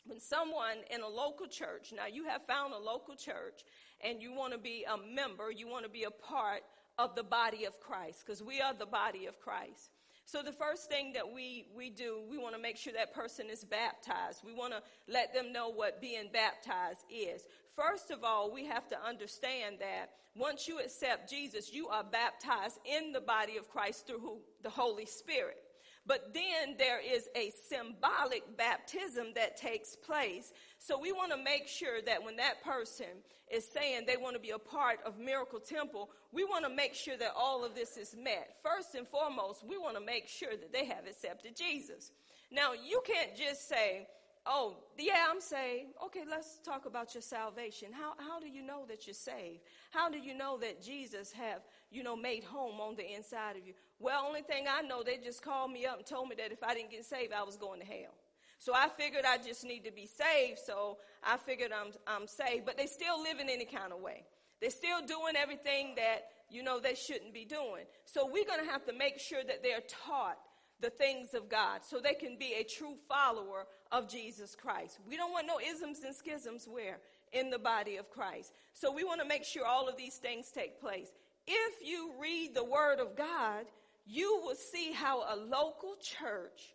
when 0.05 0.19
someone 0.19 0.77
in 0.93 1.01
a 1.01 1.07
local 1.07 1.47
church, 1.47 1.91
now 1.95 2.05
you 2.05 2.25
have 2.25 2.45
found 2.45 2.75
a 2.75 2.77
local 2.77 3.15
church 3.15 3.63
and 4.05 4.21
you 4.21 4.33
want 4.33 4.53
to 4.53 4.59
be 4.59 4.85
a 4.85 4.97
member, 4.97 5.49
you 5.49 5.67
want 5.67 5.83
to 5.83 5.89
be 5.89 6.03
a 6.03 6.11
part 6.11 6.61
of 6.99 7.15
the 7.15 7.23
body 7.23 7.65
of 7.65 7.79
Christ, 7.79 8.23
because 8.23 8.43
we 8.43 8.61
are 8.61 8.75
the 8.75 8.85
body 8.85 9.25
of 9.25 9.39
Christ. 9.39 9.89
So 10.25 10.43
the 10.43 10.51
first 10.51 10.89
thing 10.89 11.13
that 11.13 11.33
we, 11.33 11.65
we 11.75 11.89
do, 11.89 12.21
we 12.29 12.37
want 12.37 12.55
to 12.55 12.61
make 12.61 12.77
sure 12.77 12.93
that 12.93 13.13
person 13.13 13.47
is 13.49 13.63
baptized. 13.63 14.43
We 14.45 14.53
want 14.53 14.73
to 14.73 14.81
let 15.11 15.33
them 15.33 15.51
know 15.51 15.69
what 15.69 15.99
being 15.99 16.29
baptized 16.31 17.01
is. 17.09 17.41
First 17.75 18.11
of 18.11 18.23
all, 18.23 18.51
we 18.51 18.65
have 18.65 18.87
to 18.89 19.01
understand 19.01 19.77
that 19.79 20.11
once 20.35 20.67
you 20.67 20.79
accept 20.79 21.29
Jesus, 21.29 21.73
you 21.73 21.87
are 21.87 22.03
baptized 22.03 22.79
in 22.85 23.11
the 23.11 23.21
body 23.21 23.57
of 23.57 23.69
Christ 23.69 24.07
through 24.07 24.39
the 24.63 24.69
Holy 24.69 25.05
Spirit. 25.05 25.57
But 26.05 26.33
then 26.33 26.75
there 26.77 26.99
is 26.99 27.29
a 27.35 27.51
symbolic 27.69 28.57
baptism 28.57 29.33
that 29.35 29.57
takes 29.57 29.95
place. 29.95 30.51
So 30.79 30.99
we 30.99 31.11
want 31.11 31.31
to 31.31 31.37
make 31.37 31.67
sure 31.67 32.01
that 32.01 32.23
when 32.23 32.37
that 32.37 32.63
person 32.63 33.05
is 33.51 33.67
saying 33.67 34.05
they 34.07 34.17
want 34.17 34.33
to 34.33 34.41
be 34.41 34.49
a 34.51 34.57
part 34.57 34.99
of 35.05 35.19
Miracle 35.19 35.59
Temple, 35.59 36.09
we 36.31 36.43
want 36.43 36.65
to 36.65 36.71
make 36.71 36.95
sure 36.95 37.17
that 37.17 37.33
all 37.37 37.63
of 37.63 37.75
this 37.75 37.97
is 37.97 38.15
met. 38.17 38.55
First 38.63 38.95
and 38.95 39.07
foremost, 39.07 39.63
we 39.67 39.77
want 39.77 39.95
to 39.95 40.03
make 40.03 40.27
sure 40.27 40.51
that 40.51 40.73
they 40.73 40.85
have 40.85 41.05
accepted 41.07 41.55
Jesus. 41.55 42.11
Now, 42.51 42.71
you 42.73 43.01
can't 43.05 43.35
just 43.35 43.69
say, 43.69 44.07
oh, 44.45 44.75
yeah, 44.97 45.25
I'm 45.29 45.41
saved. 45.41 45.91
Okay, 46.05 46.23
let's 46.29 46.59
talk 46.59 46.85
about 46.85 47.13
your 47.13 47.21
salvation. 47.21 47.89
How, 47.93 48.13
how 48.17 48.39
do 48.39 48.47
you 48.47 48.63
know 48.63 48.85
that 48.87 49.07
you're 49.07 49.13
saved? 49.13 49.61
How 49.91 50.09
do 50.09 50.17
you 50.17 50.35
know 50.35 50.57
that 50.59 50.81
Jesus 50.81 51.31
have, 51.33 51.61
you 51.91 52.03
know, 52.03 52.15
made 52.15 52.43
home 52.43 52.79
on 52.79 52.95
the 52.95 53.15
inside 53.15 53.57
of 53.57 53.65
you? 53.65 53.73
Well, 53.99 54.25
only 54.27 54.41
thing 54.41 54.65
I 54.69 54.81
know, 54.81 55.03
they 55.03 55.17
just 55.17 55.41
called 55.41 55.71
me 55.71 55.85
up 55.85 55.97
and 55.97 56.05
told 56.05 56.29
me 56.29 56.35
that 56.37 56.51
if 56.51 56.63
I 56.63 56.73
didn't 56.73 56.91
get 56.91 57.05
saved, 57.05 57.33
I 57.33 57.43
was 57.43 57.57
going 57.57 57.79
to 57.79 57.85
hell. 57.85 58.13
So 58.59 58.73
I 58.75 58.89
figured 58.89 59.25
I 59.25 59.37
just 59.37 59.63
need 59.63 59.85
to 59.85 59.91
be 59.91 60.05
saved. 60.05 60.59
So 60.59 60.97
I 61.23 61.37
figured 61.37 61.71
I'm, 61.71 61.93
I'm 62.05 62.27
saved, 62.27 62.65
but 62.65 62.77
they 62.77 62.85
still 62.85 63.21
live 63.21 63.39
in 63.39 63.49
any 63.49 63.65
kind 63.65 63.91
of 63.91 64.01
way. 64.01 64.23
They're 64.59 64.69
still 64.69 65.01
doing 65.01 65.35
everything 65.35 65.95
that, 65.95 66.27
you 66.49 66.61
know, 66.61 66.79
they 66.79 66.93
shouldn't 66.93 67.33
be 67.33 67.45
doing. 67.45 67.85
So 68.05 68.25
we're 68.25 68.45
going 68.45 68.63
to 68.63 68.71
have 68.71 68.85
to 68.85 68.93
make 68.93 69.19
sure 69.19 69.43
that 69.43 69.63
they're 69.63 69.81
taught 70.05 70.37
the 70.81 70.89
things 70.89 71.33
of 71.33 71.47
God 71.47 71.81
so 71.87 71.99
they 71.99 72.13
can 72.13 72.37
be 72.37 72.53
a 72.59 72.63
true 72.63 72.95
follower 73.07 73.67
of 73.91 74.09
Jesus 74.09 74.55
Christ. 74.55 74.99
We 75.07 75.15
don't 75.15 75.31
want 75.31 75.47
no 75.47 75.59
isms 75.59 75.99
and 76.05 76.15
schisms 76.15 76.67
where? 76.67 76.99
In 77.31 77.49
the 77.49 77.59
body 77.59 77.97
of 77.97 78.09
Christ. 78.09 78.53
So 78.73 78.91
we 78.91 79.03
want 79.03 79.21
to 79.21 79.27
make 79.27 79.43
sure 79.43 79.65
all 79.65 79.87
of 79.87 79.97
these 79.97 80.15
things 80.15 80.49
take 80.49 80.81
place. 80.81 81.09
If 81.47 81.87
you 81.87 82.13
read 82.19 82.53
the 82.53 82.63
Word 82.63 82.99
of 82.99 83.15
God, 83.15 83.65
you 84.05 84.41
will 84.43 84.55
see 84.55 84.91
how 84.91 85.19
a 85.21 85.35
local 85.35 85.95
church 86.01 86.73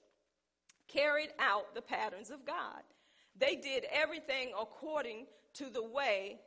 carried 0.88 1.31
out 1.38 1.75
the 1.75 1.83
patterns 1.83 2.31
of 2.31 2.47
God. 2.47 2.83
They 3.38 3.57
did 3.57 3.85
everything 3.92 4.53
according 4.59 5.27
to 5.55 5.69
the 5.69 5.83
way 5.83 6.40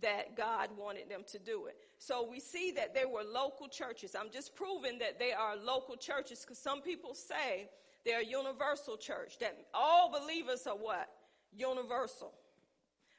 that 0.00 0.36
God 0.36 0.70
wanted 0.76 1.08
them 1.08 1.22
to 1.32 1.38
do 1.38 1.66
it. 1.66 1.76
So 2.04 2.26
we 2.28 2.40
see 2.40 2.72
that 2.72 2.96
they 2.96 3.04
were 3.04 3.22
local 3.22 3.68
churches. 3.68 4.16
I'm 4.18 4.28
just 4.32 4.56
proving 4.56 4.98
that 4.98 5.20
they 5.20 5.30
are 5.30 5.54
local 5.56 5.94
churches 5.94 6.40
because 6.40 6.58
some 6.58 6.82
people 6.82 7.14
say 7.14 7.68
they're 8.04 8.22
a 8.22 8.24
universal 8.24 8.96
church, 8.96 9.38
that 9.38 9.56
all 9.72 10.10
believers 10.10 10.66
are 10.66 10.74
what? 10.74 11.08
Universal. 11.52 12.32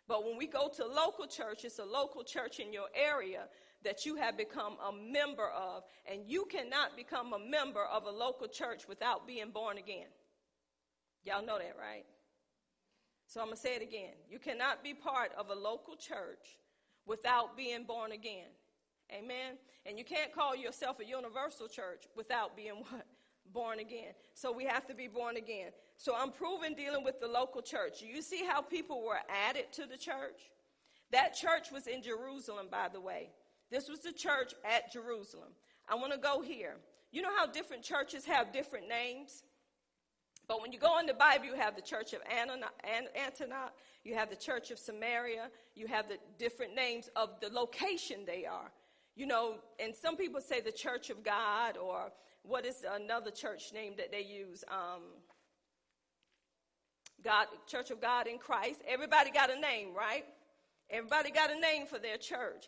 But 0.05 0.25
when 0.25 0.37
we 0.37 0.47
go 0.47 0.69
to 0.75 0.85
local 0.85 1.27
church, 1.27 1.63
it's 1.63 1.79
a 1.79 1.85
local 1.85 2.25
church 2.25 2.59
in 2.59 2.73
your 2.73 2.87
area 2.93 3.43
that 3.85 4.05
you 4.05 4.17
have 4.17 4.35
become 4.35 4.73
a 4.85 4.91
member 4.91 5.47
of. 5.47 5.83
And 6.05 6.23
you 6.27 6.45
cannot 6.51 6.97
become 6.97 7.31
a 7.31 7.39
member 7.39 7.85
of 7.85 8.03
a 8.03 8.11
local 8.11 8.49
church 8.49 8.85
without 8.89 9.25
being 9.25 9.51
born 9.51 9.77
again. 9.77 10.07
Y'all 11.23 11.45
know 11.45 11.57
that, 11.57 11.77
right? 11.79 12.03
So 13.27 13.39
I'm 13.39 13.47
going 13.47 13.55
to 13.55 13.61
say 13.61 13.75
it 13.77 13.81
again. 13.81 14.11
You 14.29 14.39
cannot 14.39 14.83
be 14.83 14.93
part 14.93 15.31
of 15.37 15.51
a 15.51 15.55
local 15.55 15.95
church 15.95 16.57
without 17.05 17.55
being 17.55 17.85
born 17.85 18.11
again. 18.11 18.49
Amen. 19.11 19.57
And 19.85 19.97
you 19.97 20.05
can't 20.05 20.33
call 20.33 20.55
yourself 20.55 20.99
a 20.99 21.05
universal 21.05 21.67
church 21.67 22.03
without 22.15 22.55
being 22.55 22.75
what? 22.89 23.05
Born 23.51 23.79
again. 23.79 24.13
So 24.33 24.51
we 24.51 24.63
have 24.65 24.87
to 24.87 24.95
be 24.95 25.07
born 25.07 25.37
again. 25.37 25.71
So 25.97 26.15
I'm 26.15 26.31
proving 26.31 26.75
dealing 26.75 27.03
with 27.03 27.19
the 27.19 27.27
local 27.27 27.61
church. 27.61 28.01
You 28.01 28.21
see 28.21 28.43
how 28.45 28.61
people 28.61 29.03
were 29.03 29.19
added 29.47 29.65
to 29.73 29.85
the 29.85 29.97
church? 29.97 30.49
That 31.11 31.35
church 31.35 31.71
was 31.71 31.85
in 31.85 32.01
Jerusalem, 32.01 32.67
by 32.71 32.87
the 32.91 33.01
way. 33.01 33.29
This 33.69 33.89
was 33.89 33.99
the 33.99 34.13
church 34.13 34.53
at 34.63 34.91
Jerusalem. 34.91 35.49
I 35.89 35.95
want 35.95 36.13
to 36.13 36.17
go 36.17 36.41
here. 36.41 36.75
You 37.11 37.21
know 37.21 37.35
how 37.35 37.45
different 37.45 37.83
churches 37.83 38.25
have 38.25 38.51
different 38.51 38.87
names? 38.87 39.43
But 40.47 40.61
when 40.61 40.71
you 40.71 40.79
go 40.79 40.99
in 40.99 41.05
the 41.05 41.13
Bible, 41.13 41.45
you 41.45 41.55
have 41.55 41.75
the 41.75 41.81
church 41.81 42.13
of 42.13 42.21
Antioch, 42.29 43.73
you 44.03 44.15
have 44.15 44.29
the 44.29 44.35
church 44.35 44.71
of 44.71 44.79
Samaria, 44.79 45.49
you 45.75 45.87
have 45.87 46.09
the 46.09 46.17
different 46.37 46.75
names 46.75 47.09
of 47.15 47.39
the 47.39 47.49
location 47.49 48.25
they 48.25 48.45
are. 48.45 48.71
You 49.15 49.27
know, 49.27 49.55
and 49.79 49.93
some 49.95 50.17
people 50.17 50.41
say 50.41 50.61
the 50.61 50.71
church 50.71 51.09
of 51.09 51.23
God, 51.23 51.77
or 51.77 52.11
what 52.41 52.65
is 52.65 52.83
another 52.89 53.31
church 53.31 53.71
name 53.73 53.93
that 53.97 54.11
they 54.11 54.21
use? 54.21 54.63
Um, 54.71 55.01
God, 57.23 57.47
Church 57.67 57.91
of 57.91 58.01
God 58.01 58.27
in 58.27 58.37
Christ. 58.37 58.81
Everybody 58.87 59.31
got 59.31 59.49
a 59.49 59.59
name, 59.59 59.93
right? 59.95 60.25
Everybody 60.89 61.31
got 61.31 61.51
a 61.51 61.59
name 61.59 61.85
for 61.85 61.99
their 61.99 62.17
church. 62.17 62.65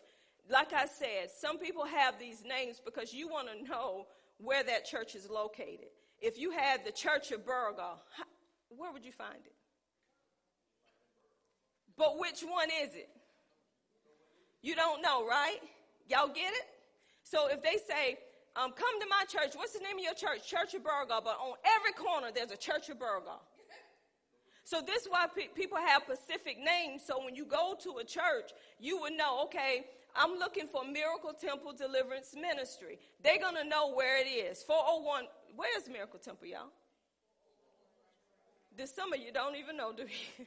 Like 0.48 0.72
I 0.72 0.86
said, 0.86 1.30
some 1.36 1.58
people 1.58 1.84
have 1.84 2.18
these 2.18 2.44
names 2.44 2.80
because 2.84 3.12
you 3.12 3.28
want 3.28 3.48
to 3.48 3.68
know 3.68 4.06
where 4.38 4.62
that 4.62 4.86
church 4.86 5.14
is 5.14 5.28
located. 5.28 5.88
If 6.20 6.38
you 6.38 6.50
had 6.52 6.84
the 6.84 6.92
Church 6.92 7.32
of 7.32 7.44
Burgal, 7.44 7.98
where 8.68 8.92
would 8.92 9.04
you 9.04 9.12
find 9.12 9.34
it? 9.44 9.52
But 11.98 12.18
which 12.18 12.42
one 12.42 12.68
is 12.82 12.94
it? 12.94 13.08
You 14.62 14.74
don't 14.74 15.02
know, 15.02 15.26
right? 15.26 15.58
Y'all 16.08 16.28
get 16.28 16.52
it? 16.52 16.66
So 17.22 17.48
if 17.48 17.62
they 17.62 17.76
say, 17.88 18.18
um, 18.56 18.72
come 18.72 19.00
to 19.00 19.06
my 19.10 19.24
church, 19.28 19.54
what's 19.54 19.72
the 19.72 19.80
name 19.80 19.98
of 19.98 20.04
your 20.04 20.14
church? 20.14 20.48
Church 20.48 20.74
of 20.74 20.82
Burgal. 20.82 21.22
But 21.22 21.36
on 21.38 21.56
every 21.76 21.92
corner, 21.92 22.28
there's 22.34 22.50
a 22.50 22.56
Church 22.56 22.88
of 22.88 22.98
Burgal. 22.98 23.40
So 24.64 24.82
this 24.84 25.02
is 25.02 25.08
why 25.08 25.26
pe- 25.32 25.46
people 25.54 25.78
have 25.78 26.02
specific 26.02 26.58
names. 26.58 27.02
So 27.06 27.24
when 27.24 27.36
you 27.36 27.44
go 27.44 27.76
to 27.84 27.98
a 27.98 28.04
church, 28.04 28.50
you 28.80 29.00
would 29.00 29.12
know, 29.12 29.44
okay, 29.44 29.84
I'm 30.16 30.40
looking 30.40 30.66
for 30.66 30.82
Miracle 30.84 31.32
Temple 31.40 31.72
Deliverance 31.72 32.34
Ministry. 32.34 32.98
They're 33.22 33.38
going 33.38 33.54
to 33.54 33.62
know 33.62 33.94
where 33.94 34.20
it 34.20 34.26
is. 34.28 34.64
401, 34.64 35.26
where's 35.54 35.88
Miracle 35.88 36.18
Temple, 36.18 36.48
y'all? 36.48 36.72
This 38.76 38.92
some 38.92 39.12
of 39.12 39.20
you 39.20 39.32
don't 39.32 39.54
even 39.54 39.76
know, 39.76 39.92
do 39.92 40.02
you? 40.02 40.46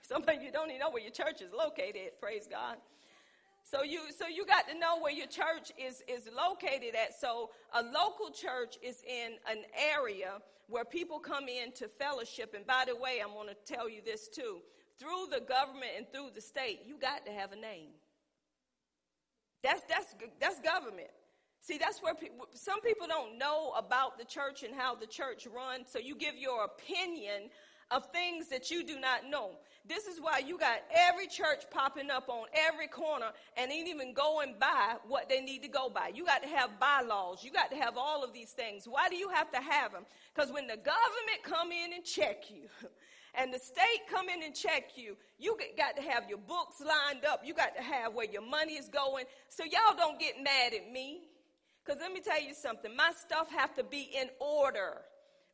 some 0.00 0.22
of 0.26 0.42
you 0.42 0.50
don't 0.50 0.70
even 0.70 0.80
know 0.80 0.90
where 0.90 1.02
your 1.02 1.12
church 1.12 1.42
is 1.42 1.52
located, 1.52 2.12
praise 2.18 2.48
God. 2.50 2.76
So 3.62 3.82
you 3.82 4.00
so 4.16 4.26
you 4.26 4.44
got 4.44 4.68
to 4.68 4.78
know 4.78 4.98
where 5.00 5.12
your 5.12 5.26
church 5.26 5.72
is 5.78 6.02
is 6.08 6.28
located 6.34 6.94
at. 6.94 7.18
So 7.18 7.50
a 7.74 7.82
local 7.82 8.30
church 8.30 8.76
is 8.82 9.02
in 9.08 9.32
an 9.50 9.62
area 9.94 10.38
where 10.68 10.84
people 10.84 11.18
come 11.18 11.48
in 11.48 11.72
to 11.72 11.88
fellowship. 11.88 12.54
And 12.54 12.66
by 12.66 12.84
the 12.86 12.96
way, 12.96 13.20
I'm 13.22 13.32
going 13.32 13.48
to 13.48 13.74
tell 13.74 13.88
you 13.88 14.00
this 14.04 14.28
too. 14.28 14.58
Through 14.98 15.26
the 15.30 15.40
government 15.40 15.92
and 15.96 16.06
through 16.12 16.30
the 16.34 16.40
state, 16.40 16.80
you 16.86 16.98
got 16.98 17.24
to 17.26 17.32
have 17.32 17.52
a 17.52 17.56
name. 17.56 17.90
That's 19.62 19.82
that's 19.88 20.14
that's 20.40 20.60
government. 20.60 21.10
See, 21.60 21.78
that's 21.78 22.02
where 22.02 22.14
people, 22.14 22.48
some 22.54 22.80
people 22.80 23.06
don't 23.06 23.38
know 23.38 23.72
about 23.76 24.18
the 24.18 24.24
church 24.24 24.64
and 24.64 24.74
how 24.74 24.96
the 24.96 25.06
church 25.06 25.46
runs. 25.46 25.86
So 25.88 26.00
you 26.00 26.16
give 26.16 26.34
your 26.36 26.64
opinion 26.64 27.50
of 27.92 28.06
things 28.06 28.48
that 28.48 28.70
you 28.70 28.84
do 28.84 28.98
not 28.98 29.28
know. 29.28 29.50
This 29.86 30.06
is 30.06 30.20
why 30.20 30.38
you 30.38 30.58
got 30.58 30.78
every 30.94 31.26
church 31.26 31.64
popping 31.70 32.10
up 32.10 32.28
on 32.28 32.46
every 32.54 32.86
corner 32.86 33.26
and 33.56 33.70
ain't 33.70 33.88
even 33.88 34.14
going 34.14 34.54
by 34.60 34.94
what 35.08 35.28
they 35.28 35.40
need 35.40 35.62
to 35.62 35.68
go 35.68 35.90
by. 35.90 36.12
You 36.14 36.24
got 36.24 36.42
to 36.42 36.48
have 36.48 36.78
bylaws. 36.78 37.42
You 37.42 37.50
got 37.50 37.70
to 37.70 37.76
have 37.76 37.96
all 37.96 38.22
of 38.22 38.32
these 38.32 38.50
things. 38.50 38.86
Why 38.86 39.08
do 39.08 39.16
you 39.16 39.28
have 39.30 39.50
to 39.52 39.58
have 39.58 39.92
them? 39.92 40.04
Because 40.34 40.52
when 40.52 40.66
the 40.66 40.76
government 40.76 41.42
come 41.42 41.72
in 41.72 41.92
and 41.92 42.04
check 42.04 42.44
you, 42.48 42.68
and 43.34 43.52
the 43.52 43.58
state 43.58 44.02
come 44.08 44.28
in 44.28 44.42
and 44.42 44.54
check 44.54 44.92
you, 44.94 45.16
you 45.38 45.58
got 45.76 45.96
to 45.96 46.02
have 46.02 46.28
your 46.28 46.38
books 46.38 46.80
lined 46.80 47.24
up. 47.24 47.42
You 47.44 47.52
got 47.52 47.74
to 47.76 47.82
have 47.82 48.14
where 48.14 48.30
your 48.30 48.42
money 48.42 48.74
is 48.74 48.88
going. 48.88 49.24
So 49.48 49.64
y'all 49.64 49.96
don't 49.96 50.20
get 50.20 50.36
mad 50.42 50.74
at 50.74 50.92
me. 50.92 51.22
Because 51.84 52.00
let 52.00 52.12
me 52.12 52.20
tell 52.20 52.40
you 52.40 52.54
something. 52.54 52.94
My 52.94 53.10
stuff 53.18 53.50
have 53.50 53.74
to 53.74 53.82
be 53.82 54.10
in 54.14 54.28
order. 54.38 54.98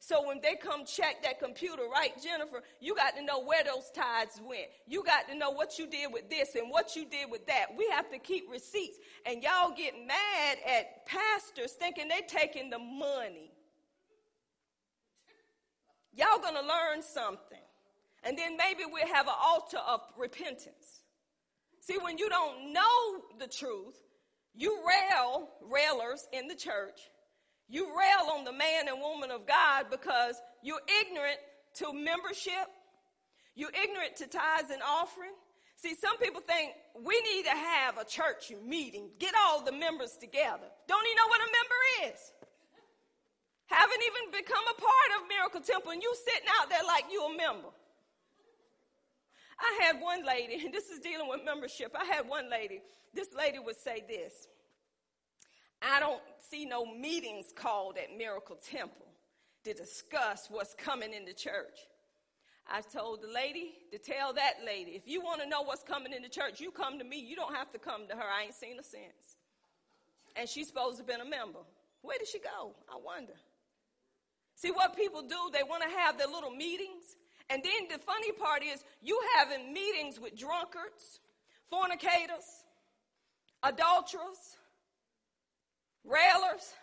So 0.01 0.27
when 0.27 0.41
they 0.41 0.55
come 0.55 0.85
check 0.85 1.23
that 1.25 1.41
computer, 1.41 1.83
right, 1.93 2.13
Jennifer, 2.23 2.63
you 2.81 2.95
got 2.95 3.17
to 3.17 3.23
know 3.23 3.43
where 3.43 3.65
those 3.65 3.91
tithes 3.95 4.41
went. 4.41 4.69
You 4.87 5.03
got 5.05 5.29
to 5.29 5.35
know 5.35 5.51
what 5.51 5.79
you 5.79 5.89
did 5.89 6.13
with 6.13 6.31
this 6.31 6.55
and 6.55 6.71
what 6.71 6.95
you 6.95 7.05
did 7.05 7.31
with 7.31 7.47
that. 7.47 7.67
We 7.77 7.89
have 7.91 8.11
to 8.13 8.19
keep 8.19 8.51
receipts. 8.51 8.99
And 9.27 9.43
y'all 9.43 9.75
get 9.77 9.95
mad 10.07 10.59
at 10.67 11.05
pastors 11.07 11.73
thinking 11.73 12.09
they're 12.09 12.21
taking 12.29 12.71
the 12.71 12.79
money. 12.79 13.51
Y'all 16.15 16.41
gonna 16.43 16.67
learn 16.67 17.03
something. 17.03 17.59
And 18.25 18.37
then 18.37 18.57
maybe 18.57 18.83
we'll 18.91 19.07
have 19.15 19.27
an 19.27 19.35
altar 19.41 19.79
of 19.79 20.01
repentance. 20.17 21.03
See, 21.81 21.97
when 22.03 22.19
you 22.19 22.29
don't 22.29 22.73
know 22.73 23.23
the 23.39 23.47
truth, 23.47 23.95
you 24.55 24.79
rail, 24.87 25.49
railers 25.63 26.27
in 26.33 26.49
the 26.49 26.55
church, 26.55 27.01
you 27.69 27.87
rail 27.87 28.33
on 28.33 28.45
the 28.45 28.53
man 28.53 28.89
and 28.89 29.01
woman 29.01 29.31
of 29.31 29.47
God 29.47 29.87
because 29.91 30.41
you're 30.63 30.81
ignorant 31.05 31.39
to 31.77 31.93
membership, 31.93 32.67
you're 33.55 33.75
ignorant 33.75 34.17
to 34.17 34.27
tithes 34.27 34.71
and 34.71 34.83
offering. 34.83 35.33
See, 35.77 35.95
some 35.95 36.19
people 36.19 36.41
think 36.41 36.73
we 37.05 37.21
need 37.21 37.45
to 37.45 37.55
have 37.55 37.99
a 37.99 38.05
church 38.05 38.51
meeting, 38.67 39.11
get 39.21 39.35
all 39.39 39.63
the 39.63 39.71
members 39.71 40.17
together. 40.19 40.67
Don't 40.89 41.07
even 41.07 41.17
know 41.17 41.29
what 41.29 41.41
a 41.41 41.51
member 41.53 42.15
is. 42.15 42.21
Haven't 43.67 44.03
even 44.03 44.33
become 44.33 44.65
a 44.65 44.81
part 44.81 45.11
of 45.21 45.29
Miracle 45.29 45.61
Temple, 45.61 45.93
and 45.93 46.03
you 46.03 46.13
sitting 46.25 46.49
out 46.59 46.71
there 46.71 46.83
like 46.87 47.05
you 47.13 47.23
a 47.23 47.37
member. 47.37 47.69
I 49.61 49.85
had 49.85 50.01
one 50.01 50.25
lady, 50.25 50.55
and 50.65 50.73
this 50.73 50.89
is 50.89 51.01
dealing 51.01 51.29
with 51.29 51.45
membership. 51.45 51.95
I 51.95 52.07
had 52.07 52.27
one 52.27 52.51
lady, 52.51 52.81
this 53.15 53.29
lady 53.37 53.59
would 53.59 53.77
say 53.77 54.03
this 54.09 54.49
I 55.83 56.01
don't 56.01 56.21
see 56.51 56.65
no 56.65 56.85
meetings 56.85 57.53
called 57.55 57.97
at 57.97 58.17
Miracle 58.17 58.57
Temple 58.57 59.07
to 59.65 59.75
discuss 59.75 60.49
what's 60.51 60.75
coming 60.75 61.13
in 61.13 61.25
the 61.25 61.33
church. 61.33 61.79
I 62.71 62.83
told 62.83 63.23
the 63.23 63.29
lady 63.29 63.73
to 63.93 63.99
tell 63.99 64.35
that 64.35 64.55
lady, 64.65 64.91
if 64.93 65.07
you 65.07 65.23
want 65.23 65.41
to 65.41 65.49
know 65.49 65.63
what's 65.63 65.83
coming 65.83 66.13
in 66.13 66.23
the 66.23 66.29
church, 66.29 66.61
you 66.61 66.71
come 66.71 66.99
to 66.99 67.05
me. 67.05 67.19
You 67.19 67.35
don't 67.35 67.55
have 67.55 67.73
to 67.73 67.79
come 67.79 68.07
to 68.09 68.15
her. 68.15 68.23
I 68.23 68.45
ain't 68.45 68.55
seen 68.55 68.77
her 68.77 68.83
since. 68.83 69.37
And 70.37 70.49
she's 70.49 70.69
supposed 70.69 70.99
to 70.99 71.03
have 71.03 71.07
been 71.07 71.27
a 71.27 71.29
member. 71.29 71.61
Where 72.03 72.19
did 72.19 72.29
she 72.29 72.39
go? 72.39 72.75
I 72.89 72.97
wonder. 73.03 73.33
See 74.55 74.71
what 74.71 74.97
people 74.97 75.23
do, 75.23 75.51
they 75.53 75.63
want 75.63 75.83
to 75.85 75.89
have 75.89 76.19
their 76.19 76.27
little 76.27 76.51
meetings. 76.51 77.17
And 77.49 77.63
then 77.63 77.89
the 77.91 77.99
funny 77.99 78.33
part 78.33 78.63
is 78.63 78.85
you 79.01 79.19
having 79.37 79.73
meetings 79.73 80.21
with 80.21 80.37
drunkards, 80.37 81.21
fornicators, 81.71 82.65
adulterers, 83.63 84.58
railers. 86.05 86.75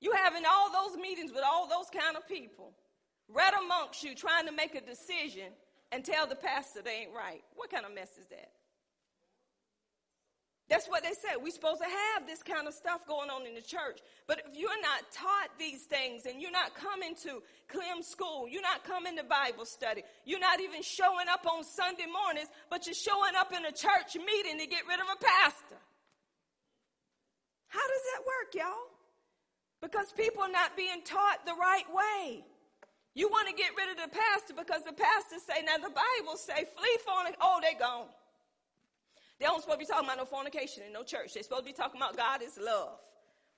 You 0.00 0.12
having 0.12 0.44
all 0.46 0.72
those 0.72 0.96
meetings 1.00 1.30
with 1.32 1.44
all 1.44 1.68
those 1.68 1.90
kind 1.92 2.16
of 2.16 2.26
people, 2.26 2.72
right 3.28 3.52
amongst 3.64 4.02
you, 4.02 4.14
trying 4.14 4.46
to 4.46 4.52
make 4.52 4.74
a 4.74 4.80
decision 4.80 5.52
and 5.92 6.04
tell 6.04 6.26
the 6.26 6.36
pastor 6.36 6.80
they 6.82 7.02
ain't 7.02 7.14
right. 7.14 7.42
What 7.54 7.70
kind 7.70 7.84
of 7.84 7.94
mess 7.94 8.10
is 8.18 8.26
that? 8.28 8.50
That's 10.70 10.86
what 10.86 11.02
they 11.02 11.10
said. 11.18 11.42
We're 11.42 11.50
supposed 11.50 11.82
to 11.82 11.90
have 12.14 12.28
this 12.28 12.44
kind 12.44 12.68
of 12.68 12.74
stuff 12.74 13.04
going 13.04 13.28
on 13.28 13.44
in 13.44 13.54
the 13.54 13.60
church. 13.60 13.98
But 14.28 14.38
if 14.46 14.56
you're 14.56 14.80
not 14.80 15.10
taught 15.10 15.50
these 15.58 15.82
things 15.82 16.26
and 16.26 16.40
you're 16.40 16.52
not 16.54 16.76
coming 16.76 17.16
to 17.26 17.42
Clem 17.66 18.02
school, 18.02 18.46
you're 18.48 18.62
not 18.62 18.84
coming 18.84 19.16
to 19.16 19.24
Bible 19.24 19.66
study, 19.66 20.04
you're 20.24 20.38
not 20.38 20.60
even 20.60 20.80
showing 20.82 21.26
up 21.28 21.44
on 21.44 21.64
Sunday 21.64 22.06
mornings, 22.06 22.48
but 22.70 22.86
you're 22.86 22.94
showing 22.94 23.34
up 23.36 23.52
in 23.52 23.66
a 23.66 23.72
church 23.72 24.14
meeting 24.14 24.60
to 24.60 24.66
get 24.66 24.86
rid 24.88 25.00
of 25.00 25.06
a 25.12 25.18
pastor. 25.18 25.82
How 27.70 27.86
does 27.86 28.04
that 28.12 28.22
work, 28.26 28.50
y'all? 28.54 28.90
Because 29.80 30.12
people 30.12 30.42
are 30.42 30.50
not 30.50 30.76
being 30.76 31.02
taught 31.04 31.46
the 31.46 31.54
right 31.54 31.86
way. 31.88 32.44
You 33.14 33.28
want 33.28 33.48
to 33.48 33.54
get 33.54 33.70
rid 33.78 33.90
of 33.90 33.96
the 33.96 34.10
pastor 34.10 34.54
because 34.54 34.82
the 34.82 34.92
pastor 34.92 35.38
say, 35.38 35.62
now 35.62 35.78
the 35.78 35.94
Bible 35.94 36.36
say, 36.36 36.66
flee 36.66 36.98
fornication. 37.06 37.38
Oh, 37.40 37.58
they 37.62 37.78
gone. 37.78 38.10
They 39.38 39.46
don't 39.46 39.62
supposed 39.62 39.80
to 39.80 39.86
be 39.86 39.88
talking 39.88 40.06
about 40.06 40.18
no 40.18 40.26
fornication 40.26 40.82
in 40.84 40.92
no 40.92 41.02
church. 41.02 41.32
They're 41.32 41.42
supposed 41.42 41.62
to 41.62 41.70
be 41.70 41.72
talking 41.72 41.98
about 41.98 42.16
God 42.16 42.42
is 42.42 42.58
love. 42.60 42.98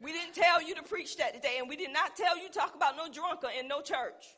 We 0.01 0.13
didn't 0.13 0.35
tell 0.35 0.63
you 0.63 0.75
to 0.77 0.83
preach 0.83 1.17
that 1.17 1.35
today, 1.35 1.57
and 1.59 1.69
we 1.69 1.77
did 1.77 1.93
not 1.93 2.17
tell 2.17 2.37
you 2.37 2.49
to 2.49 2.55
talk 2.55 2.75
about 2.75 2.97
no 2.97 3.11
drunker 3.11 3.49
in 3.59 3.67
no 3.67 3.81
church. 3.81 4.37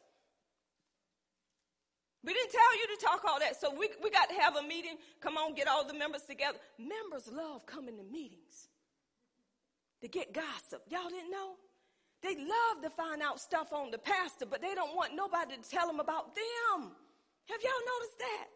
We 2.23 2.33
didn't 2.33 2.53
tell 2.53 2.73
you 2.79 2.97
to 2.97 3.05
talk 3.05 3.25
all 3.29 3.39
that. 3.41 3.61
So 3.61 3.75
we, 3.75 3.89
we 4.03 4.11
got 4.11 4.31
to 4.31 4.35
have 4.37 4.57
a 4.57 4.63
meeting. 4.63 4.97
Come 5.21 5.37
on, 5.37 5.55
get 5.55 5.69
all 5.69 5.87
the 5.87 5.95
members 5.95 6.23
together. 6.23 6.59
Members 6.79 7.29
love 7.31 7.67
coming 7.67 7.99
to 7.99 8.05
meetings 8.05 8.69
to 10.05 10.09
get 10.09 10.35
gossip. 10.35 10.85
Y'all 10.91 11.09
didn't 11.09 11.31
know? 11.31 11.57
They 12.23 12.37
love 12.37 12.85
to 12.85 12.91
find 12.91 13.23
out 13.23 13.41
stuff 13.41 13.73
on 13.73 13.91
the 13.91 13.99
pastor, 13.99 14.45
but 14.47 14.61
they 14.61 14.75
don't 14.75 14.95
want 14.95 15.15
nobody 15.15 15.57
to 15.57 15.69
tell 15.69 15.87
them 15.87 15.99
about 15.99 16.35
them. 16.35 16.93
Have 17.49 17.61
y'all 17.63 17.85
noticed 17.97 18.19
that? 18.19 18.47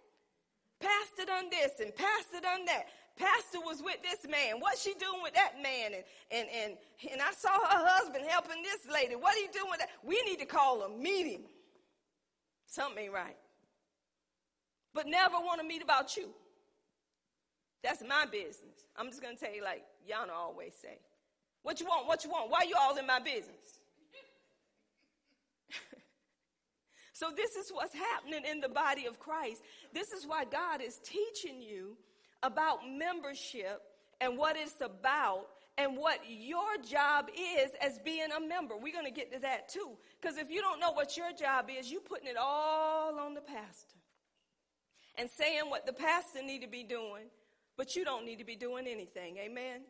Pastor 0.80 1.24
done 1.26 1.51
this 1.51 1.80
and 1.80 1.94
pastor 1.94 2.40
done 2.40 2.64
that. 2.66 2.84
Pastor 3.16 3.59
was 3.64 3.82
with 3.82 3.96
this 4.03 4.30
man. 4.30 4.61
What's 4.61 4.82
she 4.82 4.94
doing 4.94 5.22
with 5.22 5.34
that 5.34 5.61
man? 5.61 5.92
And, 5.92 6.05
and, 6.30 6.49
and, 6.55 6.72
and 7.12 7.20
I 7.20 7.32
saw 7.32 7.51
her 7.51 7.84
husband 7.88 8.24
helping 8.28 8.62
this 8.62 8.86
lady. 8.92 9.16
What 9.16 9.34
are 9.34 9.40
you 9.40 9.49
doing 9.53 9.70
with 9.70 9.80
that? 9.80 9.90
We 10.05 10.22
need 10.24 10.38
to 10.38 10.46
call 10.46 10.82
a 10.82 10.88
meeting. 10.88 11.44
Something 12.66 13.05
ain't 13.05 13.12
right. 13.12 13.36
But 14.94 15.07
never 15.07 15.34
want 15.36 15.61
to 15.61 15.66
meet 15.66 15.82
about 15.82 16.16
you. 16.16 16.28
That's 17.82 18.03
my 18.07 18.26
business. 18.30 18.86
I'm 18.96 19.09
just 19.09 19.22
to 19.22 19.34
tell 19.34 19.55
you 19.55 19.64
like 19.64 19.84
Yana 20.09 20.32
always 20.32 20.74
say. 20.80 20.99
What 21.68 21.80
you 21.80 21.86
want? 21.86 22.08
What 22.08 22.24
you 22.24 22.30
want? 22.30 22.50
Why 22.50 22.62
you 22.66 22.74
all 22.80 22.96
in 22.96 23.06
my 23.06 23.18
business? 23.18 23.80
so 27.12 27.26
this 27.36 27.56
is 27.56 27.70
what's 27.70 27.92
happening 27.92 28.40
in 28.50 28.60
the 28.60 28.70
body 28.70 29.04
of 29.04 29.18
Christ. 29.18 29.60
This 29.92 30.10
is 30.12 30.26
why 30.26 30.46
God 30.46 30.80
is 30.80 30.98
teaching 31.04 31.60
you 31.60 31.98
about 32.42 32.88
membership 32.88 33.82
and 34.18 34.38
what 34.38 34.56
it's 34.56 34.80
about 34.80 35.48
and 35.76 35.94
what 35.94 36.20
your 36.26 36.78
job 36.90 37.26
is 37.38 37.72
as 37.82 37.98
being 38.02 38.28
a 38.34 38.40
member. 38.40 38.74
We're 38.74 38.94
going 38.94 39.04
to 39.04 39.10
get 39.10 39.30
to 39.34 39.38
that 39.40 39.68
too. 39.68 39.90
Because 40.18 40.38
if 40.38 40.50
you 40.50 40.62
don't 40.62 40.80
know 40.80 40.92
what 40.92 41.18
your 41.18 41.34
job 41.38 41.66
is, 41.68 41.92
you're 41.92 42.00
putting 42.00 42.28
it 42.28 42.38
all 42.40 43.18
on 43.18 43.34
the 43.34 43.42
pastor 43.42 43.98
and 45.18 45.28
saying 45.28 45.68
what 45.68 45.84
the 45.84 45.92
pastor 45.92 46.42
need 46.42 46.62
to 46.62 46.68
be 46.68 46.82
doing, 46.82 47.24
but 47.76 47.94
you 47.94 48.06
don't 48.06 48.24
need 48.24 48.38
to 48.38 48.46
be 48.46 48.56
doing 48.56 48.86
anything. 48.86 49.36
Amen. 49.36 49.82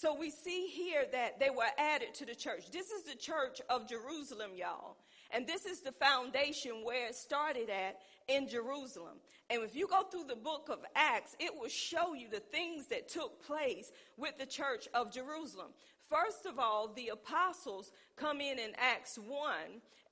So 0.00 0.14
we 0.14 0.30
see 0.30 0.68
here 0.68 1.06
that 1.10 1.40
they 1.40 1.50
were 1.50 1.64
added 1.76 2.14
to 2.14 2.24
the 2.24 2.36
church. 2.36 2.70
This 2.70 2.92
is 2.92 3.02
the 3.02 3.16
church 3.16 3.60
of 3.68 3.88
Jerusalem, 3.88 4.52
y'all. 4.54 4.96
And 5.32 5.44
this 5.44 5.66
is 5.66 5.80
the 5.80 5.90
foundation 5.90 6.84
where 6.84 7.08
it 7.08 7.16
started 7.16 7.68
at 7.68 7.98
in 8.28 8.48
Jerusalem. 8.48 9.18
And 9.50 9.64
if 9.64 9.74
you 9.74 9.88
go 9.88 10.04
through 10.04 10.26
the 10.28 10.36
book 10.36 10.68
of 10.70 10.78
Acts, 10.94 11.34
it 11.40 11.50
will 11.52 11.68
show 11.68 12.14
you 12.14 12.28
the 12.30 12.38
things 12.38 12.86
that 12.86 13.08
took 13.08 13.44
place 13.44 13.90
with 14.16 14.38
the 14.38 14.46
church 14.46 14.86
of 14.94 15.12
Jerusalem. 15.12 15.72
First 16.08 16.46
of 16.46 16.60
all, 16.60 16.92
the 16.94 17.08
apostles 17.08 17.90
come 18.14 18.40
in 18.40 18.60
in 18.60 18.74
Acts 18.78 19.18
1, 19.18 19.52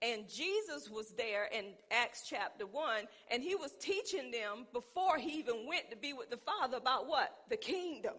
and 0.03 0.29
Jesus 0.29 0.91
was 0.91 1.13
there 1.17 1.45
in 1.57 1.67
Acts 1.93 2.25
chapter 2.29 2.67
1, 2.67 3.05
and 3.31 3.41
he 3.41 3.55
was 3.55 3.71
teaching 3.81 4.33
them 4.33 4.67
before 4.73 5.17
he 5.17 5.39
even 5.39 5.65
went 5.69 5.91
to 5.91 5.97
be 5.97 6.13
with 6.13 6.29
the 6.29 6.39
Father 6.39 6.77
about 6.77 7.07
what? 7.07 7.31
The 7.51 7.57
kingdom. 7.57 8.15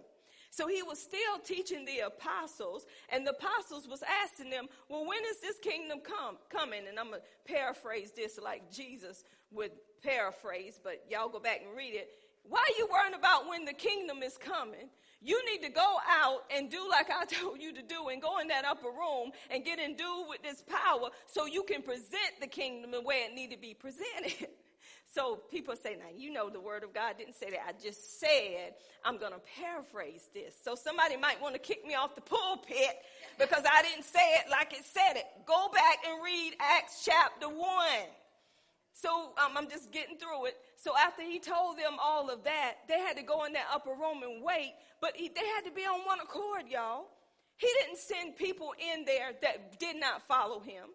So 0.57 0.67
he 0.67 0.81
was 0.81 0.97
still 0.99 1.37
teaching 1.45 1.85
the 1.85 1.99
apostles, 1.99 2.87
and 3.09 3.27
the 3.27 3.29
apostles 3.29 3.87
was 3.87 4.01
asking 4.23 4.49
them, 4.49 4.65
well, 4.89 5.05
when 5.05 5.19
is 5.29 5.39
this 5.39 5.59
kingdom 5.59 5.99
come, 5.99 6.37
coming? 6.49 6.87
And 6.89 6.97
I'm 6.97 7.09
going 7.09 7.21
to 7.21 7.53
paraphrase 7.53 8.11
this 8.15 8.39
like 8.43 8.71
Jesus 8.71 9.23
would 9.51 9.69
paraphrase, 10.01 10.79
but 10.83 11.05
y'all 11.11 11.29
go 11.29 11.39
back 11.39 11.61
and 11.63 11.77
read 11.77 11.93
it. 11.93 12.09
Why 12.41 12.57
are 12.57 12.77
you 12.79 12.87
worrying 12.91 13.13
about 13.13 13.47
when 13.47 13.65
the 13.65 13.73
kingdom 13.73 14.23
is 14.23 14.35
coming? 14.35 14.89
You 15.21 15.39
need 15.45 15.61
to 15.63 15.71
go 15.71 15.97
out 16.09 16.45
and 16.49 16.71
do 16.71 16.89
like 16.89 17.11
I 17.11 17.25
told 17.39 17.61
you 17.61 17.71
to 17.73 17.83
do 17.83 18.07
and 18.07 18.19
go 18.19 18.39
in 18.39 18.47
that 18.47 18.65
upper 18.65 18.89
room 18.89 19.33
and 19.51 19.63
get 19.63 19.77
endued 19.77 20.25
with 20.27 20.41
this 20.41 20.63
power 20.63 21.09
so 21.27 21.45
you 21.45 21.61
can 21.61 21.83
present 21.83 22.33
the 22.41 22.47
kingdom 22.47 22.89
the 22.89 23.01
way 23.01 23.27
it 23.29 23.35
need 23.35 23.51
to 23.51 23.57
be 23.57 23.75
presented. 23.75 24.47
So 25.18 25.39
people 25.49 25.76
say, 25.76 25.95
now 25.97 26.13
you 26.15 26.32
know 26.32 26.47
the 26.47 26.59
word 26.59 26.84
of 26.84 26.93
God 26.93 27.15
didn't 27.18 27.34
say 27.34 27.49
that. 27.49 27.61
I 27.68 27.72
just 27.84 28.20
said 28.20 28.76
I'm 29.03 29.18
going 29.18 29.32
to 29.32 29.39
paraphrase 29.59 30.30
this. 30.32 30.53
So 30.63 30.76
somebody 30.76 31.18
might 31.18 31.41
want 31.41 31.55
to 31.55 31.59
kick 31.59 31.84
me 31.88 31.95
off 31.95 32.13
the 32.13 32.22
pulpit 32.22 33.01
because 33.39 33.63
I 33.65 33.82
didn't 33.82 34.05
say 34.05 34.36
it 34.36 34.51
like 34.51 34.74
it 34.74 34.86
said 34.86 35.15
it. 35.15 35.26
Go 35.47 35.70
back 35.74 35.97
and 36.07 36.24
read 36.24 36.53
Acts 36.59 37.03
chapter 37.03 37.47
1. 37.47 37.57
So 38.93 39.32
um, 39.43 39.57
I'm 39.57 39.68
just 39.68 39.91
getting 39.91 40.18
through 40.18 40.45
it. 40.45 40.57
So 40.76 40.91
after 40.95 41.24
he 41.24 41.39
told 41.39 41.80
them 41.80 41.97
all 41.99 42.30
of 42.30 42.43
that, 42.43 42.76
they 42.88 42.99
had 42.99 43.18
to 43.18 43.24
go 43.24 43.45
in 43.45 43.53
that 43.53 43.65
upper 43.74 43.93
room 43.93 44.22
and 44.22 44.43
wait. 44.43 44.74
But 45.01 45.13
he, 45.15 45.30
they 45.30 45.47
had 45.55 45.65
to 45.65 45.72
be 45.72 45.82
on 45.82 46.05
one 46.05 46.20
accord, 46.20 46.70
y'all. 46.70 47.05
He 47.55 47.68
didn't 47.82 47.97
send 47.97 48.36
people 48.38 48.76
in 48.93 49.03
there 49.05 49.32
that 49.41 49.80
did 49.80 49.99
not 49.99 50.28
follow 50.28 50.59
him, 50.59 50.89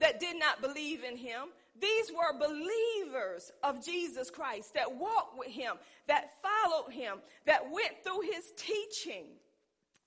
that 0.00 0.18
did 0.18 0.36
not 0.36 0.60
believe 0.60 1.04
in 1.04 1.16
him, 1.16 1.50
these 1.80 2.12
were 2.12 2.38
believers 2.38 3.50
of 3.62 3.84
Jesus 3.84 4.30
Christ 4.30 4.74
that 4.74 4.94
walked 4.94 5.38
with 5.38 5.48
him, 5.48 5.74
that 6.06 6.32
followed 6.42 6.92
him, 6.92 7.18
that 7.46 7.64
went 7.70 8.04
through 8.04 8.22
his 8.22 8.52
teaching. 8.56 9.26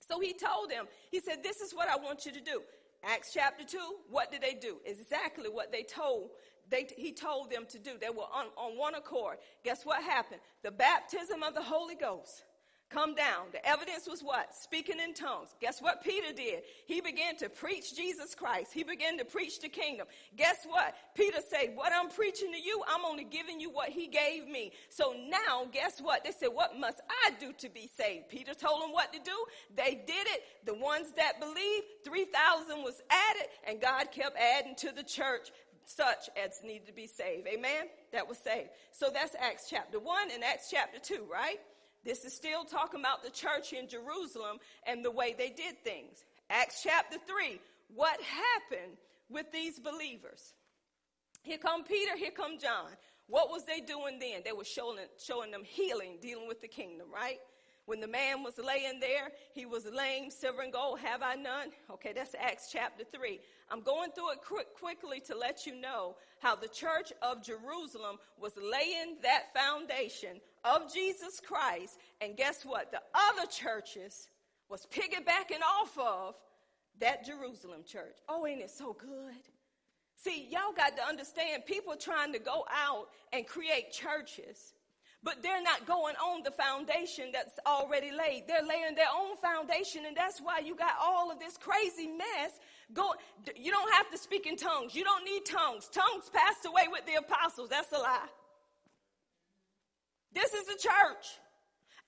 So 0.08 0.20
he 0.20 0.32
told 0.32 0.70
them, 0.70 0.86
he 1.10 1.20
said, 1.20 1.42
This 1.42 1.60
is 1.60 1.74
what 1.74 1.88
I 1.88 1.96
want 1.96 2.24
you 2.24 2.32
to 2.32 2.40
do. 2.40 2.62
Acts 3.04 3.32
chapter 3.32 3.64
2, 3.64 3.78
what 4.10 4.30
did 4.30 4.42
they 4.42 4.54
do? 4.54 4.76
Exactly 4.84 5.48
what 5.48 5.70
they 5.70 5.82
told. 5.82 6.30
They, 6.68 6.88
he 6.96 7.12
told 7.12 7.50
them 7.50 7.64
to 7.68 7.78
do. 7.78 7.92
They 8.00 8.10
were 8.10 8.22
on, 8.22 8.46
on 8.56 8.76
one 8.76 8.94
accord. 8.94 9.38
Guess 9.64 9.84
what 9.84 10.02
happened? 10.02 10.40
The 10.62 10.72
baptism 10.72 11.42
of 11.42 11.54
the 11.54 11.62
Holy 11.62 11.94
Ghost 11.94 12.42
come 12.88 13.14
down. 13.14 13.46
The 13.52 13.66
evidence 13.66 14.06
was 14.08 14.22
what? 14.22 14.54
Speaking 14.54 14.96
in 15.00 15.14
tongues. 15.14 15.54
Guess 15.60 15.82
what 15.82 16.02
Peter 16.02 16.32
did? 16.32 16.62
He 16.86 17.00
began 17.00 17.36
to 17.36 17.48
preach 17.48 17.96
Jesus 17.96 18.34
Christ. 18.34 18.72
He 18.72 18.84
began 18.84 19.18
to 19.18 19.24
preach 19.24 19.60
the 19.60 19.68
kingdom. 19.68 20.06
Guess 20.36 20.66
what? 20.68 20.94
Peter 21.14 21.38
said, 21.48 21.72
what 21.74 21.92
I'm 21.92 22.08
preaching 22.08 22.52
to 22.52 22.60
you, 22.60 22.82
I'm 22.88 23.04
only 23.04 23.24
giving 23.24 23.60
you 23.60 23.70
what 23.70 23.88
he 23.88 24.06
gave 24.06 24.46
me. 24.46 24.72
So 24.88 25.14
now, 25.28 25.66
guess 25.72 26.00
what? 26.00 26.24
They 26.24 26.32
said, 26.32 26.50
what 26.52 26.78
must 26.78 27.00
I 27.26 27.30
do 27.40 27.52
to 27.58 27.68
be 27.68 27.90
saved? 27.96 28.28
Peter 28.28 28.54
told 28.54 28.82
them 28.82 28.92
what 28.92 29.12
to 29.12 29.18
do. 29.18 29.36
They 29.74 30.02
did 30.06 30.26
it. 30.28 30.42
The 30.64 30.74
ones 30.74 31.12
that 31.16 31.40
believed, 31.40 31.86
3,000 32.04 32.82
was 32.82 33.02
added 33.10 33.48
and 33.66 33.80
God 33.80 34.10
kept 34.12 34.36
adding 34.38 34.74
to 34.76 34.92
the 34.92 35.02
church 35.02 35.50
such 35.86 36.28
as 36.36 36.60
needed 36.64 36.86
to 36.86 36.92
be 36.92 37.06
saved. 37.06 37.46
Amen? 37.46 37.86
That 38.12 38.28
was 38.28 38.38
saved. 38.38 38.70
So 38.90 39.08
that's 39.12 39.34
Acts 39.38 39.66
chapter 39.70 39.98
1 39.98 40.30
and 40.32 40.42
Acts 40.42 40.68
chapter 40.70 40.98
2, 40.98 41.26
right? 41.30 41.58
This 42.06 42.24
is 42.24 42.32
still 42.32 42.64
talking 42.64 43.00
about 43.00 43.24
the 43.24 43.30
church 43.30 43.72
in 43.72 43.88
Jerusalem 43.88 44.58
and 44.86 45.04
the 45.04 45.10
way 45.10 45.34
they 45.36 45.50
did 45.50 45.82
things. 45.82 46.24
Acts 46.48 46.80
chapter 46.84 47.16
3. 47.26 47.60
What 47.94 48.20
happened 48.22 48.96
with 49.28 49.50
these 49.52 49.80
believers? 49.80 50.54
Here 51.42 51.58
come 51.58 51.82
Peter, 51.82 52.16
here 52.16 52.30
come 52.30 52.60
John. 52.60 52.86
What 53.26 53.50
was 53.50 53.64
they 53.64 53.80
doing 53.80 54.20
then? 54.20 54.42
They 54.44 54.52
were 54.52 54.64
showing, 54.64 54.98
showing 55.20 55.50
them 55.50 55.64
healing, 55.64 56.18
dealing 56.22 56.46
with 56.46 56.60
the 56.60 56.68
kingdom, 56.68 57.08
right? 57.12 57.38
When 57.86 58.00
the 58.00 58.08
man 58.08 58.42
was 58.42 58.58
laying 58.58 58.98
there, 58.98 59.30
he 59.52 59.64
was 59.64 59.86
lame, 59.86 60.30
silver 60.30 60.62
and 60.62 60.72
gold 60.72 60.98
have 61.00 61.22
I 61.22 61.34
none. 61.34 61.68
Okay, 61.90 62.12
that's 62.12 62.34
Acts 62.38 62.68
chapter 62.72 63.04
3. 63.04 63.40
I'm 63.70 63.80
going 63.80 64.10
through 64.10 64.32
it 64.32 64.38
quick, 64.44 64.66
quickly 64.78 65.20
to 65.26 65.36
let 65.36 65.66
you 65.66 65.80
know 65.80 66.16
how 66.40 66.56
the 66.56 66.68
church 66.68 67.12
of 67.22 67.44
Jerusalem 67.44 68.18
was 68.40 68.52
laying 68.56 69.18
that 69.22 69.54
foundation 69.54 70.40
of 70.66 70.92
Jesus 70.92 71.40
Christ. 71.40 71.98
And 72.20 72.36
guess 72.36 72.64
what? 72.64 72.90
The 72.90 73.00
other 73.14 73.46
churches 73.46 74.28
was 74.68 74.86
piggybacking 74.92 75.62
off 75.80 75.96
of 75.98 76.34
that 77.00 77.24
Jerusalem 77.24 77.82
church. 77.86 78.16
Oh, 78.28 78.46
ain't 78.46 78.60
it 78.60 78.70
so 78.70 78.92
good? 78.92 79.34
See, 80.16 80.48
y'all 80.50 80.72
got 80.76 80.96
to 80.96 81.04
understand 81.04 81.66
people 81.66 81.94
trying 81.94 82.32
to 82.32 82.38
go 82.38 82.64
out 82.70 83.08
and 83.32 83.46
create 83.46 83.92
churches 83.92 84.72
but 85.26 85.42
they're 85.42 85.62
not 85.62 85.84
going 85.86 86.14
on 86.16 86.44
the 86.44 86.52
foundation 86.52 87.30
that's 87.32 87.58
already 87.66 88.12
laid. 88.12 88.44
They're 88.46 88.62
laying 88.62 88.94
their 88.94 89.10
own 89.12 89.36
foundation, 89.36 90.06
and 90.06 90.16
that's 90.16 90.38
why 90.40 90.60
you 90.60 90.76
got 90.76 90.92
all 91.02 91.32
of 91.32 91.40
this 91.40 91.56
crazy 91.56 92.06
mess. 92.06 92.60
Go, 92.92 93.12
you 93.56 93.72
don't 93.72 93.92
have 93.94 94.08
to 94.12 94.18
speak 94.18 94.46
in 94.46 94.56
tongues. 94.56 94.94
You 94.94 95.02
don't 95.02 95.24
need 95.24 95.44
tongues. 95.44 95.88
Tongues 95.88 96.30
passed 96.32 96.64
away 96.64 96.84
with 96.88 97.04
the 97.06 97.14
apostles. 97.14 97.70
That's 97.70 97.90
a 97.90 97.98
lie. 97.98 98.28
This 100.36 100.52
is 100.52 100.68
the 100.68 100.76
church. 100.76 101.40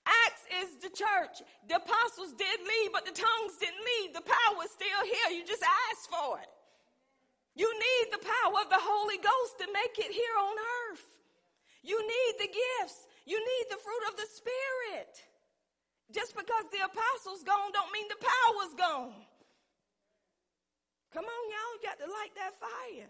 Acts 0.05 0.45
is 0.61 0.69
the 0.85 0.93
church. 0.93 1.41
The 1.65 1.81
apostles 1.81 2.37
did 2.37 2.61
leave, 2.61 2.93
but 2.93 3.09
the 3.09 3.17
tongues 3.17 3.57
didn't 3.57 3.81
leave. 3.81 4.13
The 4.13 4.21
power 4.21 4.61
is 4.61 4.69
still 4.69 5.01
here. 5.01 5.33
You 5.33 5.41
just 5.41 5.65
asked 5.65 6.13
for 6.13 6.37
it. 6.37 6.53
You 7.57 7.65
need 7.65 8.05
the 8.13 8.21
power 8.21 8.61
of 8.61 8.69
the 8.69 8.77
Holy 8.77 9.17
Ghost 9.17 9.57
to 9.65 9.67
make 9.73 9.97
it 9.97 10.13
here 10.13 10.37
on 10.37 10.55
earth. 10.93 11.09
You 11.81 11.97
need 11.97 12.33
the 12.37 12.53
gifts. 12.53 13.09
You 13.25 13.41
need 13.41 13.65
the 13.73 13.81
fruit 13.81 14.03
of 14.07 14.15
the 14.15 14.29
Spirit. 14.29 15.13
Just 16.13 16.37
because 16.37 16.69
the 16.69 16.85
apostles 16.85 17.41
gone 17.41 17.73
don't 17.73 17.89
mean 17.89 18.05
the 18.13 18.21
power's 18.21 18.73
gone. 18.77 19.25
Come 21.13 21.25
on, 21.25 21.43
y'all, 21.49 21.73
you 21.73 21.81
got 21.81 21.97
to 21.97 22.05
light 22.05 22.33
that 22.37 22.53
fire. 22.61 23.09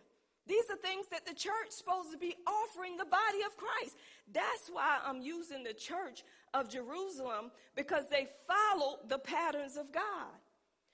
These 0.50 0.66
are 0.72 0.78
things 0.78 1.06
that 1.12 1.28
the 1.28 1.34
church 1.36 1.70
supposed 1.70 2.12
to 2.12 2.18
be 2.18 2.36
offering 2.48 2.98
the 2.98 3.06
body 3.06 3.44
of 3.46 3.56
Christ. 3.56 3.96
That's 4.34 4.68
why 4.74 4.98
I'm 5.06 5.22
using 5.22 5.64
the 5.64 5.74
church 5.74 6.24
of 6.56 6.68
Jerusalem 6.68 7.52
because 7.76 8.06
they 8.10 8.28
followed 8.48 9.08
the 9.08 9.20
patterns 9.20 9.78
of 9.78 9.94
God. 9.94 10.34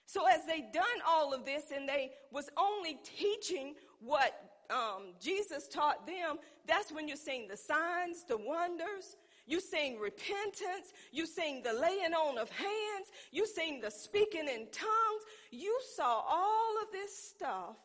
So 0.08 0.28
as 0.28 0.45
they 0.45 0.66
done 0.74 0.84
all 1.08 1.34
of 1.34 1.45
this 1.45 1.72
and 1.74 1.88
they 1.88 2.12
was 2.34 2.49
only 2.58 2.99
teaching 3.03 3.76
what 4.01 4.34
um, 4.70 5.14
Jesus 5.22 5.70
taught 5.70 6.06
them, 6.06 6.36
that's 6.68 6.91
when 6.91 7.08
you're 7.08 7.16
seeing 7.16 7.47
the 7.47 7.56
signs, 7.56 8.26
the 8.28 8.38
wonders. 8.38 9.16
You're 9.47 9.62
seeing 9.62 9.99
repentance. 9.99 10.91
You're 11.14 11.28
seeing 11.28 11.64
the 11.64 11.72
laying 11.72 12.14
on 12.14 12.38
of 12.38 12.49
hands. 12.49 13.08
You're 13.32 13.45
seeing 13.45 13.80
the 13.80 13.89
speaking 13.89 14.49
in 14.49 14.68
tongues. 14.72 15.24
You 15.49 15.80
saw 15.95 16.24
all 16.28 16.76
of 16.82 16.91
this 16.91 17.18
stuff 17.18 17.78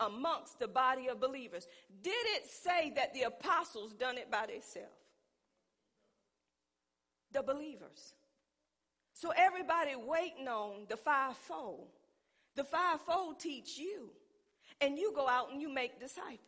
amongst 0.00 0.58
the 0.58 0.68
body 0.68 1.08
of 1.08 1.20
believers. 1.20 1.66
Did 2.02 2.26
it 2.36 2.46
say 2.46 2.92
that 2.96 3.14
the 3.14 3.22
apostles 3.22 3.92
done 3.92 4.18
it 4.18 4.30
by 4.30 4.46
themselves? 4.46 4.88
The 7.32 7.42
believers. 7.42 8.14
So 9.12 9.32
everybody 9.36 9.94
waiting 9.94 10.48
on 10.48 10.86
the 10.88 10.96
fivefold. 10.96 11.88
The 12.56 12.64
fivefold 12.64 13.38
teach 13.38 13.78
you 13.78 14.10
and 14.80 14.98
you 14.98 15.12
go 15.14 15.28
out 15.28 15.52
and 15.52 15.60
you 15.60 15.68
make 15.72 16.00
disciples. 16.00 16.40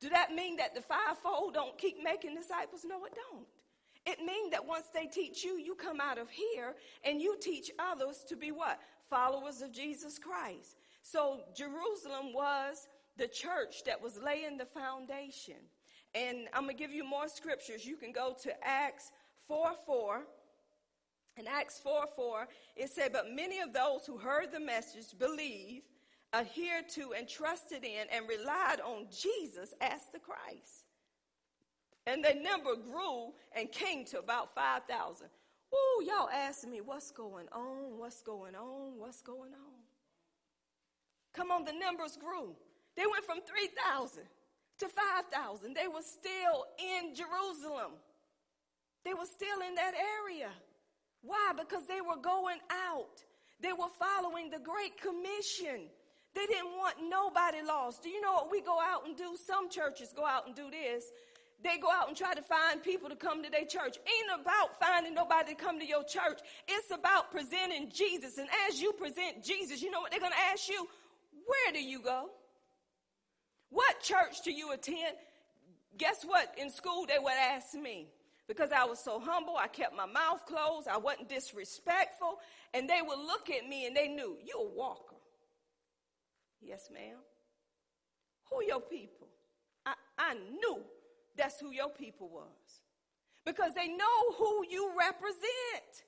Do 0.00 0.10
that 0.10 0.34
mean 0.34 0.56
that 0.56 0.74
the 0.74 0.82
fivefold 0.82 1.54
don't 1.54 1.78
keep 1.78 1.96
making 2.02 2.34
disciples? 2.34 2.84
No, 2.86 3.04
it 3.06 3.14
don't. 3.32 3.46
It 4.06 4.24
means 4.24 4.50
that 4.50 4.66
once 4.66 4.86
they 4.92 5.06
teach 5.06 5.42
you, 5.42 5.56
you 5.56 5.74
come 5.74 5.98
out 6.00 6.18
of 6.18 6.28
here 6.28 6.74
and 7.04 7.22
you 7.22 7.38
teach 7.40 7.70
others 7.78 8.22
to 8.28 8.36
be 8.36 8.52
what? 8.52 8.78
Followers 9.08 9.62
of 9.62 9.72
Jesus 9.72 10.18
Christ. 10.18 10.76
So 11.04 11.40
Jerusalem 11.54 12.32
was 12.32 12.88
the 13.18 13.28
church 13.28 13.84
that 13.84 14.02
was 14.02 14.18
laying 14.18 14.56
the 14.56 14.64
foundation. 14.64 15.60
And 16.14 16.48
I'm 16.54 16.64
going 16.64 16.76
to 16.76 16.82
give 16.82 16.92
you 16.92 17.04
more 17.04 17.28
scriptures. 17.28 17.84
You 17.84 17.96
can 17.96 18.10
go 18.10 18.34
to 18.42 18.66
Acts 18.66 19.12
4 19.46 19.72
4. 19.86 20.22
In 21.36 21.46
Acts 21.46 21.78
4 21.80 22.06
4, 22.16 22.48
it 22.76 22.90
said, 22.90 23.12
But 23.12 23.30
many 23.30 23.60
of 23.60 23.72
those 23.72 24.06
who 24.06 24.16
heard 24.16 24.50
the 24.50 24.60
message 24.60 25.18
believed 25.18 25.82
adhered 26.32 26.88
to 26.90 27.12
and 27.12 27.28
trusted 27.28 27.84
in 27.84 28.06
and 28.10 28.28
relied 28.28 28.80
on 28.80 29.06
Jesus 29.10 29.74
as 29.80 30.00
the 30.12 30.18
Christ. 30.18 30.86
And 32.06 32.24
the 32.24 32.34
number 32.34 32.76
grew 32.76 33.32
and 33.54 33.70
came 33.70 34.04
to 34.06 34.18
about 34.18 34.54
5,000. 34.54 35.26
Ooh, 35.26 36.04
y'all 36.04 36.30
asking 36.30 36.70
me, 36.70 36.80
what's 36.80 37.10
going 37.10 37.46
on? 37.52 37.98
What's 37.98 38.22
going 38.22 38.54
on? 38.54 38.98
What's 38.98 39.20
going 39.20 39.52
on? 39.52 39.83
Come 41.34 41.50
on, 41.50 41.64
the 41.64 41.72
numbers 41.72 42.16
grew. 42.16 42.54
They 42.96 43.06
went 43.10 43.24
from 43.24 43.40
3,000 43.42 44.22
to 44.78 44.88
5,000. 44.88 45.74
They 45.74 45.88
were 45.88 46.02
still 46.02 46.66
in 46.78 47.14
Jerusalem. 47.14 47.92
They 49.04 49.14
were 49.14 49.26
still 49.26 49.60
in 49.66 49.74
that 49.74 49.94
area. 49.94 50.50
Why? 51.22 51.52
Because 51.58 51.86
they 51.86 52.00
were 52.00 52.20
going 52.22 52.58
out. 52.88 53.22
They 53.60 53.72
were 53.72 53.90
following 53.98 54.50
the 54.50 54.58
Great 54.58 55.00
Commission. 55.00 55.90
They 56.34 56.46
didn't 56.46 56.76
want 56.76 56.96
nobody 57.08 57.62
lost. 57.62 58.02
Do 58.02 58.08
you 58.08 58.20
know 58.20 58.32
what 58.32 58.50
we 58.50 58.60
go 58.60 58.78
out 58.80 59.06
and 59.06 59.16
do? 59.16 59.36
Some 59.46 59.70
churches 59.70 60.12
go 60.14 60.26
out 60.26 60.46
and 60.46 60.54
do 60.54 60.70
this. 60.70 61.10
They 61.62 61.78
go 61.78 61.90
out 61.90 62.08
and 62.08 62.16
try 62.16 62.34
to 62.34 62.42
find 62.42 62.82
people 62.82 63.08
to 63.08 63.16
come 63.16 63.42
to 63.42 63.50
their 63.50 63.64
church. 63.64 63.96
Ain't 63.96 64.40
about 64.40 64.78
finding 64.78 65.14
nobody 65.14 65.54
to 65.54 65.56
come 65.56 65.78
to 65.78 65.86
your 65.86 66.04
church. 66.04 66.40
It's 66.68 66.90
about 66.90 67.30
presenting 67.30 67.90
Jesus. 67.90 68.36
And 68.38 68.48
as 68.68 68.82
you 68.82 68.92
present 68.92 69.42
Jesus, 69.42 69.80
you 69.80 69.90
know 69.90 70.00
what 70.00 70.10
they're 70.10 70.20
going 70.20 70.32
to 70.32 70.52
ask 70.52 70.68
you? 70.68 70.86
Where 71.46 71.72
do 71.72 71.82
you 71.82 72.00
go? 72.00 72.30
What 73.70 74.00
church 74.00 74.42
do 74.44 74.52
you 74.52 74.72
attend? 74.72 75.16
Guess 75.96 76.24
what? 76.24 76.54
In 76.58 76.70
school, 76.70 77.06
they 77.06 77.18
would 77.18 77.32
ask 77.32 77.74
me 77.74 78.08
because 78.46 78.70
I 78.72 78.84
was 78.84 78.98
so 78.98 79.20
humble. 79.20 79.56
I 79.56 79.68
kept 79.68 79.96
my 79.96 80.06
mouth 80.06 80.44
closed. 80.46 80.88
I 80.88 80.98
wasn't 80.98 81.28
disrespectful. 81.28 82.38
And 82.72 82.88
they 82.88 83.00
would 83.02 83.18
look 83.18 83.50
at 83.50 83.68
me 83.68 83.86
and 83.86 83.96
they 83.96 84.08
knew, 84.08 84.36
you're 84.44 84.66
a 84.66 84.74
walker. 84.74 85.16
Yes, 86.60 86.88
ma'am. 86.92 87.18
Who 88.50 88.64
your 88.64 88.80
people? 88.80 89.28
I, 89.86 89.94
I 90.18 90.34
knew 90.34 90.80
that's 91.36 91.60
who 91.60 91.70
your 91.70 91.90
people 91.90 92.28
was. 92.28 92.80
Because 93.44 93.74
they 93.74 93.88
know 93.88 94.32
who 94.38 94.64
you 94.70 94.92
represent. 94.98 96.04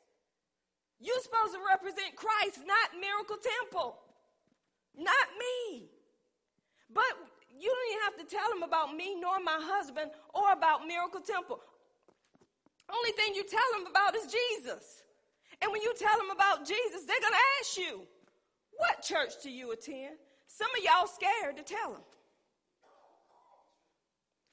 You're 0.98 1.20
supposed 1.20 1.52
to 1.52 1.60
represent 1.68 2.16
Christ, 2.16 2.60
not 2.66 3.00
Miracle 3.00 3.36
Temple. 3.60 3.98
Not 4.96 5.26
me. 5.38 5.88
But 6.92 7.04
you 7.58 7.68
don't 7.68 7.88
even 7.90 8.02
have 8.04 8.16
to 8.20 8.26
tell 8.36 8.48
them 8.48 8.62
about 8.62 8.94
me 8.96 9.14
nor 9.20 9.40
my 9.40 9.58
husband 9.60 10.10
or 10.34 10.52
about 10.52 10.86
Miracle 10.86 11.20
Temple. 11.20 11.60
Only 12.88 13.12
thing 13.12 13.34
you 13.34 13.44
tell 13.44 13.68
them 13.74 13.86
about 13.90 14.14
is 14.16 14.32
Jesus. 14.32 15.02
And 15.60 15.72
when 15.72 15.82
you 15.82 15.92
tell 15.98 16.16
them 16.16 16.30
about 16.30 16.66
Jesus, 16.66 17.04
they're 17.04 17.20
going 17.20 17.32
to 17.32 17.46
ask 17.60 17.78
you, 17.78 18.02
What 18.76 19.02
church 19.02 19.42
do 19.42 19.50
you 19.50 19.72
attend? 19.72 20.16
Some 20.46 20.68
of 20.76 20.84
y'all 20.84 21.06
scared 21.06 21.56
to 21.56 21.62
tell 21.62 21.92
them. 21.92 22.02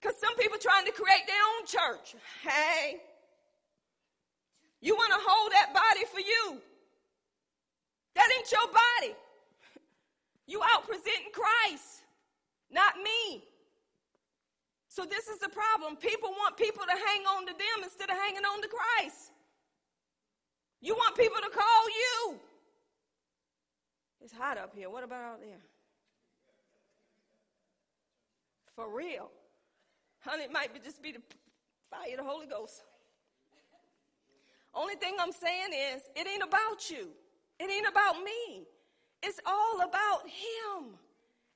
Because 0.01 0.19
some 0.19 0.35
people 0.35 0.57
trying 0.57 0.85
to 0.85 0.91
create 0.91 1.25
their 1.27 1.43
own 1.55 1.65
church. 1.65 2.15
Hey, 2.43 2.99
you 4.81 4.95
want 4.95 5.13
to 5.13 5.19
hold 5.21 5.51
that 5.53 5.73
body 5.73 6.05
for 6.11 6.19
you. 6.19 6.61
That 8.15 8.27
ain't 8.37 8.51
your 8.51 8.67
body. 8.67 9.15
You 10.53 10.61
out 10.61 10.85
presenting 10.85 11.33
Christ, 11.33 12.03
not 12.69 12.93
me. 13.03 13.43
So 14.87 15.03
this 15.03 15.27
is 15.27 15.39
the 15.39 15.49
problem. 15.49 15.95
People 15.95 16.29
want 16.29 16.57
people 16.57 16.83
to 16.85 16.91
hang 16.91 17.25
on 17.25 17.47
to 17.47 17.53
them 17.53 17.77
instead 17.81 18.11
of 18.11 18.15
hanging 18.17 18.45
on 18.45 18.61
to 18.61 18.67
Christ. 18.67 19.31
You 20.79 20.93
want 20.93 21.17
people 21.17 21.37
to 21.41 21.49
call 21.49 21.83
you. 21.89 22.39
It's 24.21 24.31
hot 24.31 24.59
up 24.59 24.75
here. 24.75 24.91
What 24.91 25.03
about 25.03 25.23
out 25.23 25.41
there? 25.41 25.57
For 28.75 28.95
real. 28.95 29.31
Honey, 30.19 30.43
it 30.43 30.51
might 30.51 30.71
be 30.71 30.79
just 30.79 31.01
be 31.01 31.13
the 31.13 31.21
fire 31.89 32.11
of 32.11 32.17
the 32.17 32.31
Holy 32.31 32.45
Ghost. 32.45 32.83
Only 34.75 34.93
thing 34.97 35.15
I'm 35.19 35.31
saying 35.31 35.73
is, 35.95 36.03
it 36.15 36.27
ain't 36.27 36.43
about 36.43 36.91
you. 36.91 37.07
It 37.59 37.71
ain't 37.71 37.87
about 37.87 38.17
me. 38.23 38.67
It's 39.23 39.39
all 39.45 39.81
about 39.81 40.27
Him. 40.27 40.93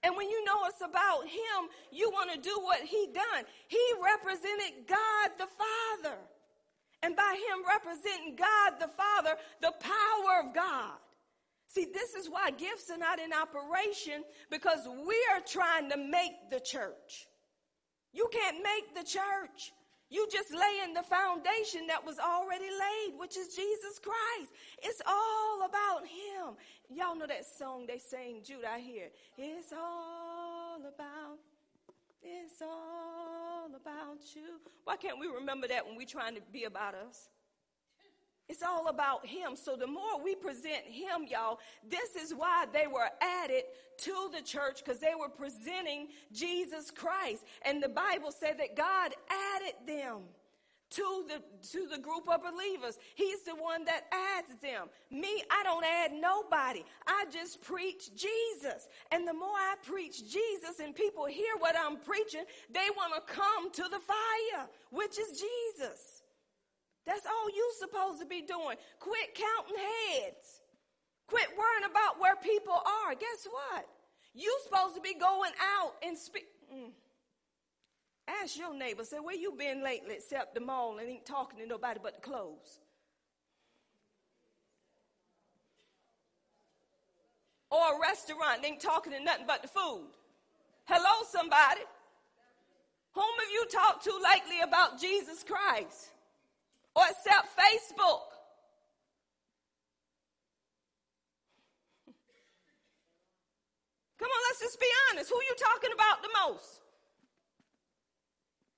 And 0.04 0.16
when 0.16 0.30
you 0.30 0.44
know 0.46 0.66
it's 0.66 0.82
about 0.82 1.26
Him, 1.26 1.70
you 1.92 2.10
want 2.12 2.32
to 2.32 2.40
do 2.40 2.58
what 2.62 2.82
He 2.82 3.10
done. 3.14 3.44
He 3.68 3.84
represented 4.02 4.88
God 4.88 5.32
the 5.38 5.48
Father. 5.48 6.18
And 7.04 7.16
by 7.16 7.36
Him 7.36 7.64
representing 7.68 8.36
God 8.36 8.80
the 8.80 8.88
Father, 8.88 9.36
the 9.62 9.74
power 9.80 10.48
of 10.48 10.56
God. 10.56 10.98
See, 11.68 11.86
this 11.94 12.16
is 12.16 12.30
why 12.30 12.52
gifts 12.52 12.90
are 12.90 12.98
not 12.98 13.20
in 13.20 13.32
operation 13.34 14.24
because 14.50 14.88
we 14.88 15.18
are 15.34 15.42
trying 15.46 15.90
to 15.90 15.98
make 15.98 16.50
the 16.50 16.62
church. 16.62 17.28
You 18.14 18.30
can't 18.32 18.64
make 18.64 18.96
the 18.96 19.04
church. 19.04 19.74
You 20.10 20.28
just 20.32 20.54
lay 20.54 20.84
in 20.86 20.94
the 20.94 21.04
foundation 21.04 21.88
that 21.88 22.06
was 22.06 22.18
already 22.18 22.70
laid, 22.70 23.20
which 23.20 23.36
is 23.36 23.56
Jesus 23.56 24.00
Christ. 24.00 24.54
It's 24.82 25.02
all 25.06 25.66
about 25.66 26.08
Him. 26.08 26.56
Y'all 26.90 27.16
know 27.16 27.28
that 27.28 27.46
song 27.46 27.86
they 27.88 28.00
sang, 28.00 28.42
Jude, 28.44 28.64
I 28.66 28.80
hear. 28.80 29.10
It's 29.38 29.74
all 29.74 30.80
about, 30.80 31.40
it's 32.22 32.62
all 32.62 33.68
about 33.76 34.20
you. 34.34 34.60
Why 34.86 34.96
can't 34.96 35.20
we 35.20 35.28
remember 35.28 35.68
that 35.68 35.86
when 35.86 35.98
we're 35.98 36.06
trying 36.06 36.36
to 36.36 36.42
be 36.54 36.64
about 36.64 36.96
us? 36.96 37.30
It's 38.50 38.64
all 38.64 38.88
about 38.88 39.26
him. 39.26 39.56
So 39.56 39.76
the 39.76 39.88
more 39.88 40.24
we 40.24 40.36
present 40.36 40.86
him, 40.86 41.26
y'all, 41.30 41.60
this 41.88 42.16
is 42.16 42.34
why 42.34 42.66
they 42.72 42.88
were 42.88 43.10
added 43.22 43.64
to 43.98 44.30
the 44.34 44.42
church 44.42 44.84
because 44.84 45.00
they 45.02 45.14
were 45.20 45.30
presenting 45.30 46.08
Jesus 46.32 46.90
Christ. 46.92 47.46
And 47.64 47.84
the 47.84 47.90
Bible 47.90 48.32
said 48.32 48.58
that 48.60 48.76
God 48.76 49.14
added 49.56 49.74
them 49.86 50.22
to 50.90 51.26
the 51.28 51.68
to 51.70 51.88
the 51.88 51.98
group 51.98 52.30
of 52.30 52.42
believers. 52.42 52.98
He's 53.16 53.44
the 53.44 53.56
one 53.56 53.84
that 53.86 54.06
adds 54.38 54.60
them. 54.62 54.88
Me, 55.12 55.44
I 55.52 55.64
don't 55.64 55.84
add 55.84 56.14
nobody. 56.14 56.84
I 57.06 57.26
just 57.32 57.62
preach 57.62 58.16
Jesus. 58.16 58.88
And 59.12 59.28
the 59.28 59.34
more 59.34 59.50
I 59.50 59.76
preach 59.84 60.32
Jesus 60.32 60.80
and 60.82 60.96
people 60.96 61.26
hear 61.26 61.56
what 61.60 61.76
I'm 61.78 61.98
preaching, 61.98 62.44
they 62.72 62.88
want 62.96 63.14
to 63.16 63.34
come 63.34 63.72
to 63.72 63.84
the 63.84 64.00
fire, 64.00 64.68
which 64.92 65.20
is 65.20 65.44
Jesus. 65.78 66.17
That's 67.08 67.26
all 67.26 67.50
you 67.50 67.72
supposed 67.80 68.20
to 68.20 68.26
be 68.26 68.42
doing. 68.42 68.76
Quit 69.00 69.34
counting 69.34 69.78
heads. 69.78 70.62
Quit 71.28 71.48
worrying 71.58 71.90
about 71.90 72.20
where 72.20 72.36
people 72.36 72.74
are. 72.74 73.16
Guess 73.16 73.48
what? 73.50 73.88
You 74.34 74.54
supposed 74.66 74.96
to 74.96 75.02
be 75.02 75.14
going 75.14 75.54
out 75.80 75.94
and 76.06 76.18
speak. 76.18 76.48
Mm. 76.72 76.92
Ask 78.28 78.60
your 78.60 78.78
neighbor, 78.78 79.06
say, 79.06 79.18
where 79.22 79.36
you 79.36 79.54
been 79.58 79.82
lately 79.82 80.16
except 80.16 80.54
the 80.54 80.60
mall 80.60 80.98
and 81.00 81.10
ain't 81.10 81.26
talking 81.26 81.60
to 81.60 81.66
nobody 81.66 82.00
but 82.04 82.16
the 82.16 82.22
clothes? 82.22 82.82
Or 87.72 87.96
a 87.96 88.00
restaurant, 88.02 88.66
ain't 88.66 88.82
talking 88.82 89.14
to 89.14 89.24
nothing 89.24 89.46
but 89.48 89.62
the 89.62 89.70
food. 89.70 90.10
Hello, 90.86 91.26
somebody. 91.30 91.82
Whom 93.14 93.24
have 93.24 93.52
you 93.52 93.66
talked 93.72 94.04
to 94.04 94.12
lately 94.12 94.62
about 94.62 95.00
Jesus 95.00 95.44
Christ? 95.44 96.12
Or 96.98 97.04
accept 97.04 97.54
Facebook. 97.54 98.26
Come 104.18 104.30
on, 104.30 104.42
let's 104.50 104.62
just 104.62 104.80
be 104.80 104.88
honest. 105.12 105.30
Who 105.30 105.36
you 105.36 105.56
talking 105.60 105.92
about 105.94 106.24
the 106.24 106.30
most? 106.42 106.82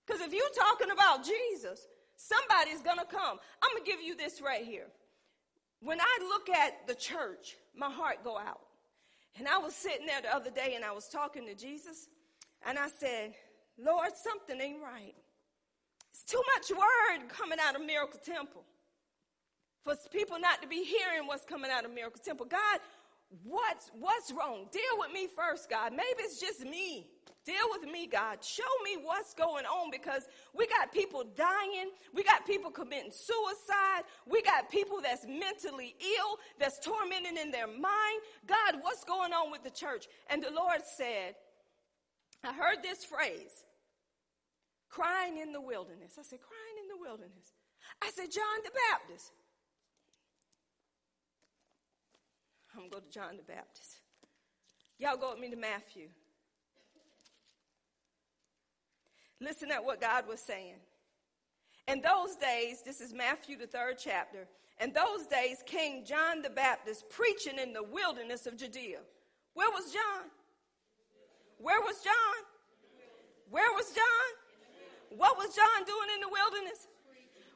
Because 0.06 0.22
if 0.22 0.34
you're 0.34 0.44
talking 0.54 0.92
about 0.92 1.26
Jesus, 1.26 1.88
somebody's 2.18 2.82
going 2.82 2.98
to 2.98 3.06
come. 3.06 3.40
I'm 3.64 3.72
going 3.72 3.86
to 3.86 3.90
give 3.90 4.02
you 4.02 4.18
this 4.18 4.42
right 4.42 4.66
here. 4.66 4.88
When 5.82 6.02
I 6.02 6.18
look 6.28 6.50
at 6.50 6.88
the 6.88 6.96
church, 6.96 7.56
my 7.74 7.90
heart 7.90 8.18
go 8.26 8.38
out. 8.38 8.60
And 9.38 9.48
I 9.48 9.60
was 9.60 9.74
sitting 9.74 10.06
there 10.06 10.22
the 10.22 10.36
other 10.36 10.50
day 10.50 10.74
and 10.76 10.84
I 10.84 10.92
was 10.92 11.08
talking 11.08 11.46
to 11.46 11.56
Jesus 11.56 12.10
and 12.68 12.78
I 12.78 12.90
said, 12.90 13.34
Lord, 13.78 14.10
something 14.22 14.60
ain't 14.60 14.84
right. 14.84 15.16
It's 16.12 16.24
too 16.24 16.42
much 16.56 16.72
word 16.72 17.30
coming 17.30 17.60
out 17.62 17.76
of 17.76 17.86
Miracle 17.86 18.20
Temple 18.24 18.64
for 19.84 19.96
people 20.12 20.40
not 20.40 20.62
to 20.62 20.68
be 20.68 20.84
hearing 20.84 21.28
what's 21.28 21.46
coming 21.46 21.72
out 21.72 21.86
of 21.86 21.94
Miracle 21.94 22.22
Temple. 22.24 22.46
God, 22.46 22.80
what's, 23.44 23.92
what's 24.00 24.32
wrong? 24.32 24.68
Deal 24.72 24.98
with 24.98 25.12
me 25.12 25.28
first, 25.28 25.70
God. 25.70 25.92
Maybe 25.92 26.20
it's 26.20 26.40
just 26.40 26.62
me. 26.62 27.08
Deal 27.46 27.56
with 27.72 27.90
me, 27.90 28.06
God. 28.06 28.44
Show 28.44 28.64
me 28.84 28.98
what's 29.02 29.34
going 29.34 29.66
on 29.66 29.90
because 29.90 30.28
we 30.54 30.68
got 30.68 30.92
people 30.92 31.24
dying. 31.36 31.90
We 32.14 32.24
got 32.24 32.46
people 32.46 32.70
committing 32.70 33.12
suicide. 33.12 34.04
We 34.28 34.42
got 34.42 34.70
people 34.70 35.00
that's 35.02 35.26
mentally 35.26 35.96
ill, 36.00 36.38
that's 36.60 36.80
tormented 36.80 37.38
in 37.38 37.50
their 37.50 37.68
mind. 37.68 38.20
God, 38.46 38.82
what's 38.82 39.04
going 39.04 39.32
on 39.34 39.52
with 39.52 39.64
the 39.64 39.72
church? 39.72 40.08
And 40.30 40.44
the 40.44 40.52
Lord 40.52 40.82
said, 40.86 41.36
I 42.44 42.54
heard 42.54 42.84
this 42.84 43.06
phrase 43.06 43.64
crying 44.90 45.38
in 45.38 45.52
the 45.52 45.62
wilderness. 45.62 46.14
I 46.20 46.24
said, 46.24 46.40
crying 46.42 46.78
in 46.82 46.88
the 46.90 47.00
wilderness. 47.00 47.54
I 48.02 48.10
said, 48.12 48.32
John 48.32 48.60
the 48.64 48.72
Baptist. 48.92 49.32
I'm 52.74 52.82
going 52.82 52.92
to 52.92 52.96
go 52.98 53.02
to 53.02 53.12
John 53.12 53.38
the 53.38 53.44
Baptist. 53.44 54.00
Y'all 54.98 55.18
go 55.18 55.32
with 55.32 55.40
me 55.40 55.50
to 55.50 55.56
Matthew. 55.56 56.10
Listen 59.42 59.72
at 59.72 59.84
what 59.84 60.02
God 60.02 60.28
was 60.28 60.42
saying. 60.42 60.76
In 61.88 62.02
those 62.02 62.36
days, 62.36 62.82
this 62.86 63.00
is 63.02 63.14
Matthew, 63.14 63.58
the 63.58 63.66
third 63.66 63.96
chapter. 63.98 64.48
In 64.82 64.94
those 64.94 65.26
days, 65.28 65.64
King 65.66 66.06
John 66.06 66.42
the 66.42 66.50
Baptist 66.50 67.10
preaching 67.10 67.58
in 67.58 67.74
the 67.74 67.84
wilderness 67.84 68.46
of 68.46 68.58
Judea. 68.58 69.00
Where 69.54 69.70
was 69.72 69.92
John? 69.92 70.30
Where 71.58 71.82
was 71.82 71.96
John? 72.04 72.14
Where 73.50 73.72
was 73.74 73.88
John? 73.88 74.39
What 75.10 75.38
was 75.38 75.56
John 75.56 75.86
doing 75.86 76.10
in 76.16 76.22
the 76.22 76.30
wilderness? 76.30 76.88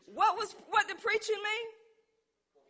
What 0.05 0.37
was 0.37 0.55
what 0.69 0.87
did 0.87 1.01
preaching 1.01 1.37
mean? 1.37 1.67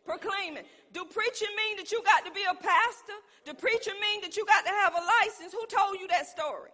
Proclaiming. 0.04 0.64
Do 0.92 1.04
preaching 1.04 1.48
mean 1.56 1.76
that 1.78 1.90
you 1.90 2.02
got 2.04 2.24
to 2.26 2.32
be 2.32 2.42
a 2.42 2.54
pastor? 2.54 3.18
Do 3.46 3.54
preaching 3.54 3.94
mean 4.00 4.20
that 4.20 4.36
you 4.36 4.44
got 4.44 4.64
to 4.64 4.70
have 4.70 4.92
a 4.94 5.02
license? 5.24 5.52
Who 5.52 5.66
told 5.66 5.98
you 5.98 6.08
that 6.08 6.26
story? 6.26 6.70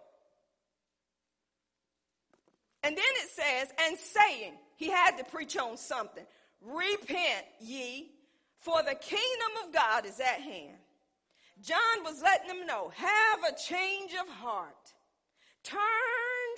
And 2.83 2.97
then 2.97 3.05
it 3.23 3.29
says, 3.29 3.73
and 3.87 3.97
saying, 3.97 4.53
he 4.75 4.89
had 4.89 5.17
to 5.17 5.23
preach 5.23 5.55
on 5.55 5.77
something. 5.77 6.25
Repent 6.61 7.45
ye, 7.59 8.11
for 8.57 8.81
the 8.83 8.95
kingdom 8.95 9.65
of 9.65 9.73
God 9.73 10.05
is 10.05 10.19
at 10.19 10.41
hand. 10.41 10.77
John 11.61 12.03
was 12.03 12.21
letting 12.21 12.47
them 12.47 12.65
know, 12.65 12.91
have 12.95 13.39
a 13.47 13.55
change 13.55 14.13
of 14.13 14.27
heart. 14.27 14.93
Turn 15.63 15.79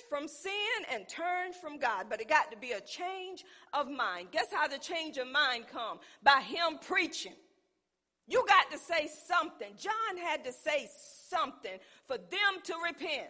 from 0.08 0.28
sin 0.28 0.52
and 0.92 1.08
turned 1.08 1.54
from 1.54 1.78
God. 1.78 2.06
But 2.08 2.20
it 2.20 2.28
got 2.28 2.50
to 2.50 2.56
be 2.56 2.72
a 2.72 2.80
change 2.80 3.44
of 3.72 3.90
mind. 3.90 4.28
Guess 4.32 4.48
how 4.52 4.68
the 4.68 4.78
change 4.78 5.16
of 5.16 5.26
mind 5.28 5.66
come? 5.70 5.98
By 6.22 6.40
him 6.40 6.78
preaching. 6.80 7.34
You 8.26 8.44
got 8.48 8.70
to 8.70 8.78
say 8.78 9.08
something. 9.26 9.68
John 9.78 10.16
had 10.22 10.44
to 10.44 10.52
say 10.52 10.88
something 11.28 11.78
for 12.06 12.16
them 12.16 12.62
to 12.64 12.74
repent. 12.84 13.28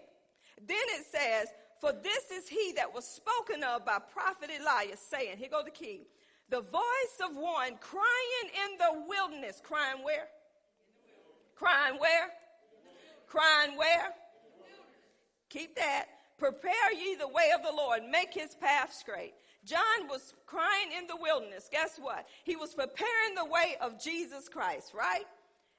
Then 0.67 0.77
it 0.91 1.05
says, 1.11 1.49
for 1.81 1.93
this 1.93 2.31
is 2.31 2.49
he 2.49 2.73
that 2.77 2.95
was 2.95 3.05
spoken 3.05 3.63
of 3.65 3.85
by 3.85 3.99
prophet 3.99 4.51
Elias, 4.59 5.01
saying, 5.01 5.37
Here 5.39 5.49
go 5.51 5.63
the 5.63 5.71
key. 5.71 6.07
The 6.49 6.61
voice 6.61 7.19
of 7.23 7.37
one 7.37 7.77
crying 7.81 8.49
in 8.65 8.79
the 8.79 9.05
wilderness. 9.09 9.61
Crying 9.63 10.03
where? 10.05 10.29
Crying 11.57 11.99
where? 11.99 12.31
Crying 13.27 13.77
where? 13.77 14.13
Keep 15.51 15.77
that. 15.77 16.07
Prepare 16.45 16.93
ye 16.93 17.15
the 17.15 17.27
way 17.27 17.53
of 17.55 17.63
the 17.63 17.75
Lord, 17.75 18.03
make 18.11 18.35
his 18.35 18.55
path 18.55 18.93
straight. 18.93 19.33
John 19.65 20.09
was 20.11 20.35
crying 20.45 20.91
in 20.99 21.07
the 21.07 21.17
wilderness. 21.17 21.71
Guess 21.73 21.99
what? 21.99 22.27
He 22.45 22.55
was 22.55 22.75
preparing 22.75 23.35
the 23.35 23.47
way 23.47 23.77
of 23.81 23.99
Jesus 23.99 24.47
Christ, 24.47 24.93
right? 24.93 25.25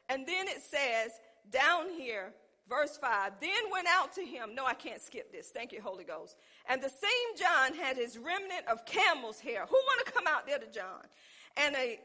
And 0.09 0.25
then 0.25 0.47
it 0.47 0.63
says 0.63 1.11
down 1.51 1.91
here, 1.91 2.33
Verse 2.67 2.97
5 2.97 3.33
Then 3.39 3.51
went 3.71 3.85
out 3.87 4.11
to 4.13 4.21
him. 4.21 4.55
No, 4.55 4.65
I 4.65 4.73
can't 4.73 4.99
skip 4.99 5.31
this. 5.31 5.49
Thank 5.49 5.71
you, 5.71 5.83
Holy 5.83 6.03
Ghost. 6.03 6.35
And 6.67 6.81
the 6.81 6.89
same 6.89 7.37
John 7.37 7.75
had 7.75 7.95
his 7.95 8.17
remnant 8.17 8.65
of 8.67 8.87
camel's 8.87 9.39
hair. 9.39 9.67
Who 9.69 9.75
want 9.75 10.03
to 10.03 10.11
come 10.11 10.25
out 10.27 10.47
there 10.47 10.57
to 10.57 10.71
John? 10.71 11.03
And 11.57 11.75
a, 11.75 11.99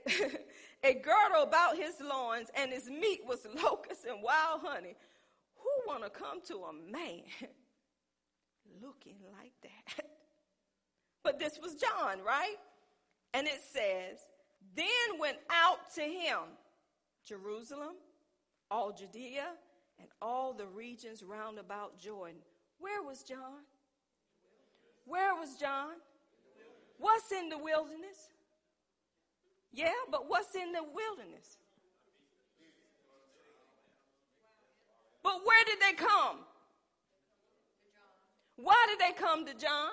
a 0.85 0.95
girdle 0.97 1.45
about 1.45 1.79
his 1.79 1.95
loins, 1.99 2.49
and 2.55 2.71
his 2.71 2.91
meat 2.91 3.23
was 3.27 3.47
locusts 3.65 4.05
and 4.05 4.23
wild 4.23 4.61
honey. 4.63 4.97
Who 5.57 5.71
want 5.87 6.05
to 6.05 6.11
come 6.11 6.43
to 6.49 6.57
a 6.57 6.73
man 6.75 7.23
looking 8.83 9.17
like 9.39 9.53
that? 9.63 10.05
But 11.23 11.39
this 11.39 11.59
was 11.63 11.75
John, 11.75 12.25
right? 12.27 12.57
And 13.35 13.47
it 13.47 13.61
says, 13.73 14.21
Then 14.75 15.19
went 15.19 15.37
out 15.51 15.93
to 15.97 16.01
him 16.01 16.39
Jerusalem, 17.25 17.97
all 18.71 18.93
Judea, 18.93 19.49
and 19.99 20.09
all 20.23 20.53
the 20.53 20.67
regions 20.67 21.23
round 21.23 21.59
about 21.59 21.99
Jordan. 21.99 22.41
Where 22.79 23.03
was 23.03 23.23
John? 23.23 23.65
Where 25.05 25.35
was 25.35 25.57
John? 25.57 25.93
What's 26.99 27.31
in 27.33 27.49
the 27.49 27.59
wilderness? 27.59 28.33
Yeah, 29.73 29.93
but 30.11 30.29
what's 30.29 30.55
in 30.55 30.73
the 30.73 30.83
wilderness? 30.83 31.59
But 35.23 35.45
where 35.45 35.65
did 35.65 35.79
they 35.81 35.93
come? 35.97 36.39
Why 38.63 38.87
did 38.89 38.99
they 38.99 39.19
come 39.19 39.47
to 39.47 39.55
John? 39.55 39.91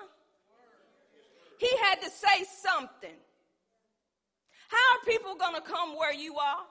He 1.60 1.70
had 1.86 2.02
to 2.02 2.10
say 2.10 2.46
something. 2.62 3.16
How 4.70 4.98
are 4.98 5.06
people 5.06 5.36
going 5.36 5.56
to 5.56 5.62
come 5.62 5.98
where 5.98 6.14
you 6.14 6.36
are? 6.38 6.66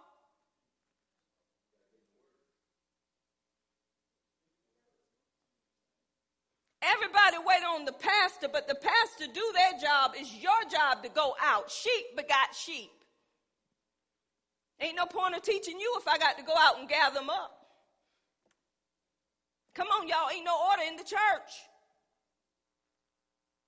Everybody 6.82 7.36
wait 7.44 7.64
on 7.66 7.84
the 7.84 7.92
pastor, 7.92 8.49
but 8.53 8.68
the 8.68 8.74
pastor 8.74 9.26
do 9.32 9.42
their 9.55 9.80
job. 9.80 10.12
It's 10.14 10.32
your 10.34 10.70
job 10.70 11.03
to 11.03 11.09
go 11.09 11.34
out. 11.42 11.70
Sheep 11.70 12.14
begot 12.14 12.55
sheep. 12.55 12.90
Ain't 14.80 14.94
no 14.97 15.07
point 15.07 15.34
of 15.34 15.42
teaching 15.42 15.80
you 15.80 15.97
if 15.99 16.07
I 16.07 16.18
got 16.18 16.36
to 16.38 16.44
go 16.44 16.53
out 16.57 16.78
and 16.78 16.88
gather 16.88 17.18
them 17.18 17.30
up. 17.30 17.53
Come 19.74 19.88
on, 19.88 20.07
y'all. 20.07 20.30
Ain't 20.32 20.44
no 20.44 20.57
order 20.70 20.82
in 20.86 20.97
the 20.97 21.03
church. 21.03 21.51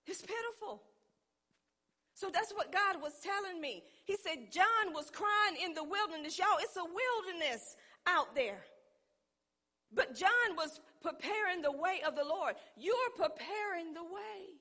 It's 0.08 0.22
pitiful. 0.22 0.82
So 2.14 2.30
that's 2.32 2.52
what 2.52 2.72
God 2.72 3.00
was 3.00 3.12
telling 3.22 3.60
me. 3.60 3.84
He 4.04 4.16
said, 4.16 4.50
John 4.50 4.92
was 4.92 5.10
crying 5.10 5.62
in 5.62 5.74
the 5.74 5.84
wilderness. 5.84 6.38
Y'all, 6.38 6.58
it's 6.60 6.76
a 6.76 6.82
wilderness 6.82 7.76
out 8.06 8.34
there. 8.34 8.58
But 9.92 10.16
John 10.16 10.56
was 10.56 10.80
preparing 11.02 11.62
the 11.62 11.70
way 11.70 12.00
of 12.06 12.16
the 12.16 12.24
Lord. 12.24 12.56
You're 12.76 13.10
preparing 13.16 13.94
the 13.94 14.02
way. 14.02 14.58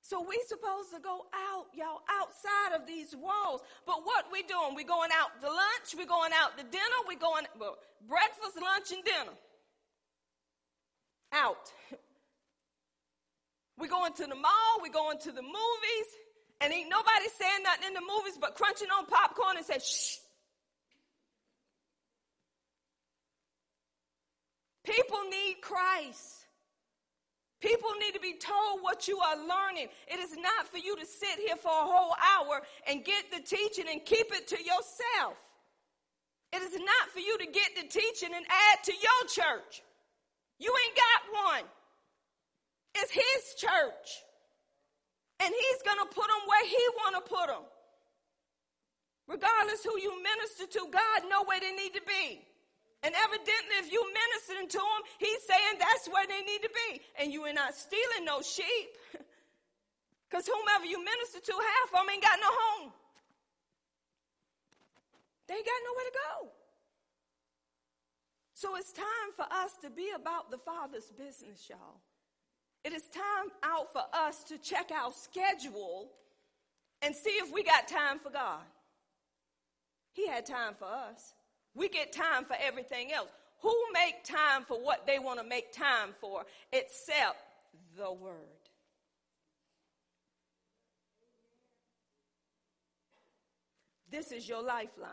So 0.00 0.24
we 0.26 0.40
supposed 0.46 0.90
to 0.94 1.00
go 1.00 1.26
out, 1.34 1.66
y'all, 1.74 2.02
outside 2.08 2.78
of 2.78 2.86
these 2.86 3.14
walls. 3.16 3.62
But 3.86 4.04
what 4.04 4.26
we 4.30 4.42
doing? 4.42 4.74
We 4.76 4.84
going 4.84 5.10
out 5.12 5.40
to 5.40 5.46
lunch, 5.48 5.96
we 5.96 6.06
going 6.06 6.32
out 6.32 6.56
to 6.58 6.64
dinner, 6.64 7.00
we 7.08 7.16
going 7.16 7.44
well, 7.58 7.78
breakfast, 8.06 8.56
lunch, 8.60 8.92
and 8.92 9.02
dinner. 9.04 9.36
Out. 11.32 11.72
we 13.78 13.88
going 13.88 14.12
to 14.14 14.26
the 14.26 14.34
mall, 14.34 14.80
we're 14.82 14.92
going 14.92 15.18
to 15.18 15.32
the 15.32 15.42
movies, 15.42 16.08
and 16.60 16.72
ain't 16.72 16.88
nobody 16.88 17.26
saying 17.38 17.62
nothing 17.62 17.88
in 17.88 17.94
the 17.94 18.00
movies 18.00 18.38
but 18.40 18.54
crunching 18.54 18.88
on 18.88 19.06
popcorn 19.06 19.56
and 19.56 19.66
say, 19.66 19.78
shh. 19.78 20.18
People 24.84 25.18
need 25.30 25.56
Christ. 25.62 26.44
People 27.60 27.88
need 27.98 28.12
to 28.12 28.20
be 28.20 28.34
told 28.34 28.82
what 28.82 29.08
you 29.08 29.18
are 29.18 29.36
learning. 29.36 29.88
It 30.06 30.20
is 30.20 30.36
not 30.36 30.68
for 30.70 30.76
you 30.76 30.96
to 30.96 31.06
sit 31.06 31.38
here 31.38 31.56
for 31.56 31.70
a 31.70 31.86
whole 31.88 32.12
hour 32.12 32.60
and 32.86 33.02
get 33.02 33.24
the 33.32 33.40
teaching 33.40 33.86
and 33.90 34.04
keep 34.04 34.26
it 34.32 34.46
to 34.48 34.58
yourself. 34.58 35.40
It 36.52 36.60
is 36.62 36.78
not 36.78 37.10
for 37.12 37.20
you 37.20 37.38
to 37.38 37.46
get 37.46 37.74
the 37.74 37.88
teaching 37.88 38.30
and 38.34 38.44
add 38.44 38.84
to 38.84 38.92
your 38.92 39.28
church. 39.28 39.82
You 40.58 40.72
ain't 40.86 40.96
got 40.96 41.44
one. 41.46 41.64
It's 42.94 43.10
his 43.10 43.54
church. 43.58 44.08
And 45.40 45.50
he's 45.50 45.80
going 45.82 45.98
to 45.98 46.08
put 46.14 46.26
them 46.26 46.42
where 46.46 46.66
he 46.66 46.82
want 47.02 47.14
to 47.18 47.22
put 47.26 47.48
them. 47.48 47.66
Regardless 49.26 49.82
who 49.82 49.98
you 49.98 50.14
minister 50.22 50.66
to, 50.78 50.86
God 50.92 51.28
know 51.28 51.44
where 51.44 51.58
they 51.58 51.72
need 51.72 51.94
to 51.94 52.04
be. 52.06 52.44
And 53.02 53.12
evidently, 53.12 53.76
if 53.80 53.92
you 53.92 54.00
ministering 54.00 54.68
to 54.68 54.78
them, 54.78 55.02
he's 55.18 55.42
saying 55.42 55.76
that's 55.78 56.08
where 56.08 56.26
they 56.26 56.40
need 56.40 56.62
to 56.62 56.70
be. 56.88 57.00
And 57.20 57.32
you 57.32 57.42
are 57.42 57.52
not 57.52 57.74
stealing 57.74 58.24
no 58.24 58.40
sheep. 58.42 58.96
Because 60.34 60.48
whomever 60.48 60.84
you 60.84 60.98
minister 60.98 61.38
to, 61.38 61.52
half 61.52 61.94
of 61.94 62.00
them 62.00 62.10
ain't 62.10 62.22
got 62.22 62.36
no 62.40 62.48
home. 62.50 62.92
They 65.46 65.54
ain't 65.54 65.64
got 65.64 65.80
nowhere 65.86 66.04
to 66.10 66.18
go. 66.18 66.48
So 68.54 68.74
it's 68.74 68.92
time 68.92 69.30
for 69.36 69.44
us 69.44 69.76
to 69.82 69.90
be 69.90 70.10
about 70.10 70.50
the 70.50 70.58
Father's 70.58 71.12
business, 71.16 71.68
y'all. 71.68 72.00
It 72.84 72.92
is 72.92 73.08
time 73.08 73.50
out 73.62 73.92
for 73.92 74.02
us 74.12 74.44
to 74.44 74.58
check 74.58 74.90
our 74.94 75.10
schedule 75.10 76.10
and 77.00 77.14
see 77.14 77.30
if 77.30 77.52
we 77.52 77.62
got 77.62 77.88
time 77.88 78.18
for 78.18 78.30
God. 78.30 78.60
He 80.12 80.28
had 80.28 80.44
time 80.44 80.74
for 80.78 80.86
us. 80.86 81.32
We 81.74 81.88
get 81.88 82.12
time 82.12 82.44
for 82.44 82.56
everything 82.60 83.12
else. 83.12 83.30
Who 83.62 83.74
make 83.94 84.22
time 84.22 84.64
for 84.68 84.78
what 84.78 85.06
they 85.06 85.18
want 85.18 85.40
to 85.40 85.46
make 85.46 85.72
time 85.72 86.10
for 86.20 86.44
except 86.72 87.36
the 87.96 88.12
word? 88.12 88.34
This 94.10 94.30
is 94.30 94.48
your 94.48 94.62
lifeline. 94.62 95.10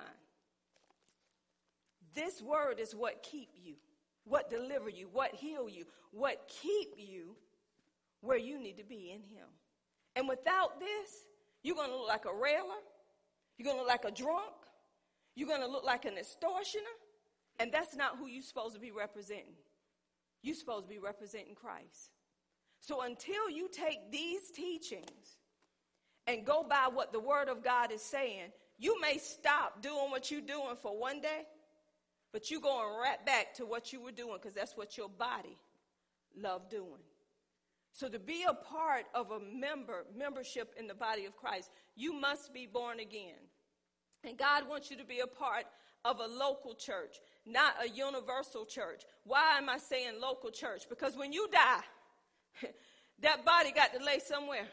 This 2.13 2.41
word 2.41 2.79
is 2.79 2.93
what 2.93 3.23
keep 3.23 3.49
you, 3.55 3.75
what 4.25 4.49
deliver 4.49 4.89
you, 4.89 5.07
what 5.11 5.33
heal 5.33 5.69
you, 5.69 5.85
what 6.11 6.51
keep 6.61 6.89
you 6.97 7.35
where 8.21 8.37
you 8.37 8.59
need 8.59 8.77
to 8.77 8.83
be 8.83 9.11
in 9.11 9.21
him. 9.21 9.47
And 10.15 10.27
without 10.27 10.79
this, 10.79 11.11
you're 11.63 11.75
going 11.75 11.89
to 11.89 11.97
look 11.97 12.07
like 12.07 12.25
a 12.25 12.33
railer. 12.33 12.81
You're 13.57 13.65
going 13.65 13.77
to 13.77 13.81
look 13.83 13.89
like 13.89 14.05
a 14.05 14.11
drunk. 14.11 14.53
You're 15.35 15.47
going 15.47 15.61
to 15.61 15.67
look 15.67 15.83
like 15.85 16.05
an 16.05 16.17
extortioner, 16.17 16.83
and 17.59 17.71
that's 17.71 17.95
not 17.95 18.17
who 18.17 18.27
you're 18.27 18.43
supposed 18.43 18.75
to 18.75 18.81
be 18.81 18.91
representing. 18.91 19.55
You're 20.43 20.55
supposed 20.55 20.85
to 20.85 20.89
be 20.89 20.99
representing 20.99 21.55
Christ. 21.55 22.11
So 22.79 23.01
until 23.01 23.49
you 23.49 23.69
take 23.71 24.11
these 24.11 24.51
teachings 24.51 25.37
and 26.27 26.45
go 26.45 26.63
by 26.63 26.89
what 26.93 27.13
the 27.13 27.19
Word 27.19 27.49
of 27.49 27.63
God 27.63 27.91
is 27.91 28.01
saying, 28.01 28.51
you 28.79 28.99
may 28.99 29.17
stop 29.19 29.81
doing 29.81 30.11
what 30.11 30.31
you're 30.31 30.41
doing 30.41 30.75
for 30.81 30.99
one 30.99 31.21
day, 31.21 31.45
But 32.31 32.49
you're 32.49 32.61
going 32.61 32.97
right 32.97 33.23
back 33.25 33.53
to 33.55 33.65
what 33.65 33.91
you 33.91 34.01
were 34.01 34.11
doing 34.11 34.37
because 34.41 34.53
that's 34.53 34.77
what 34.77 34.97
your 34.97 35.09
body 35.09 35.57
loved 36.35 36.69
doing. 36.69 37.03
So 37.93 38.07
to 38.07 38.19
be 38.19 38.45
a 38.47 38.53
part 38.53 39.05
of 39.13 39.31
a 39.31 39.39
member, 39.39 40.05
membership 40.17 40.73
in 40.77 40.87
the 40.87 40.93
body 40.93 41.25
of 41.25 41.35
Christ, 41.35 41.69
you 41.95 42.13
must 42.13 42.53
be 42.53 42.65
born 42.65 42.99
again. 42.99 43.35
And 44.23 44.37
God 44.37 44.67
wants 44.69 44.89
you 44.89 44.97
to 44.97 45.05
be 45.05 45.19
a 45.19 45.27
part 45.27 45.65
of 46.05 46.19
a 46.19 46.27
local 46.27 46.73
church, 46.73 47.17
not 47.45 47.73
a 47.83 47.89
universal 47.89 48.65
church. 48.65 49.03
Why 49.23 49.57
am 49.57 49.69
I 49.69 49.77
saying 49.77 50.19
local 50.19 50.51
church? 50.51 50.83
Because 50.89 51.17
when 51.17 51.33
you 51.33 51.47
die, 51.51 51.83
that 53.21 53.45
body 53.45 53.71
got 53.71 53.93
to 53.93 54.03
lay 54.03 54.19
somewhere. 54.19 54.67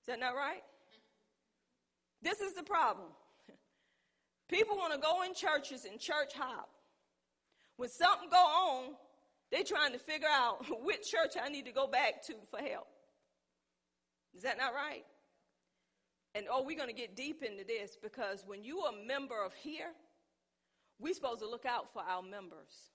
Is 0.00 0.06
that 0.06 0.18
not 0.18 0.34
right? 0.34 0.62
This 2.22 2.40
is 2.40 2.54
the 2.54 2.62
problem. 2.62 3.08
People 4.48 4.76
want 4.76 4.92
to 4.92 4.98
go 4.98 5.22
in 5.22 5.34
churches 5.34 5.84
and 5.84 6.00
church 6.00 6.32
hop. 6.34 6.68
When 7.76 7.88
something 7.88 8.28
go 8.28 8.36
on, 8.36 8.94
they're 9.50 9.64
trying 9.64 9.92
to 9.92 9.98
figure 9.98 10.28
out 10.28 10.64
which 10.84 11.10
church 11.10 11.34
I 11.42 11.48
need 11.48 11.66
to 11.66 11.72
go 11.72 11.86
back 11.86 12.24
to 12.26 12.34
for 12.50 12.58
help. 12.58 12.88
Is 14.34 14.42
that 14.42 14.58
not 14.58 14.74
right? 14.74 15.04
And 16.34 16.46
oh, 16.50 16.62
we're 16.62 16.76
going 16.76 16.88
to 16.88 16.94
get 16.94 17.16
deep 17.16 17.42
into 17.42 17.64
this 17.64 17.96
because 18.00 18.44
when 18.46 18.62
you 18.62 18.80
are 18.80 18.92
a 18.92 19.06
member 19.06 19.42
of 19.44 19.52
here, 19.54 19.90
we're 21.00 21.14
supposed 21.14 21.40
to 21.40 21.48
look 21.48 21.66
out 21.66 21.92
for 21.92 22.02
our 22.02 22.22
members. 22.22 22.92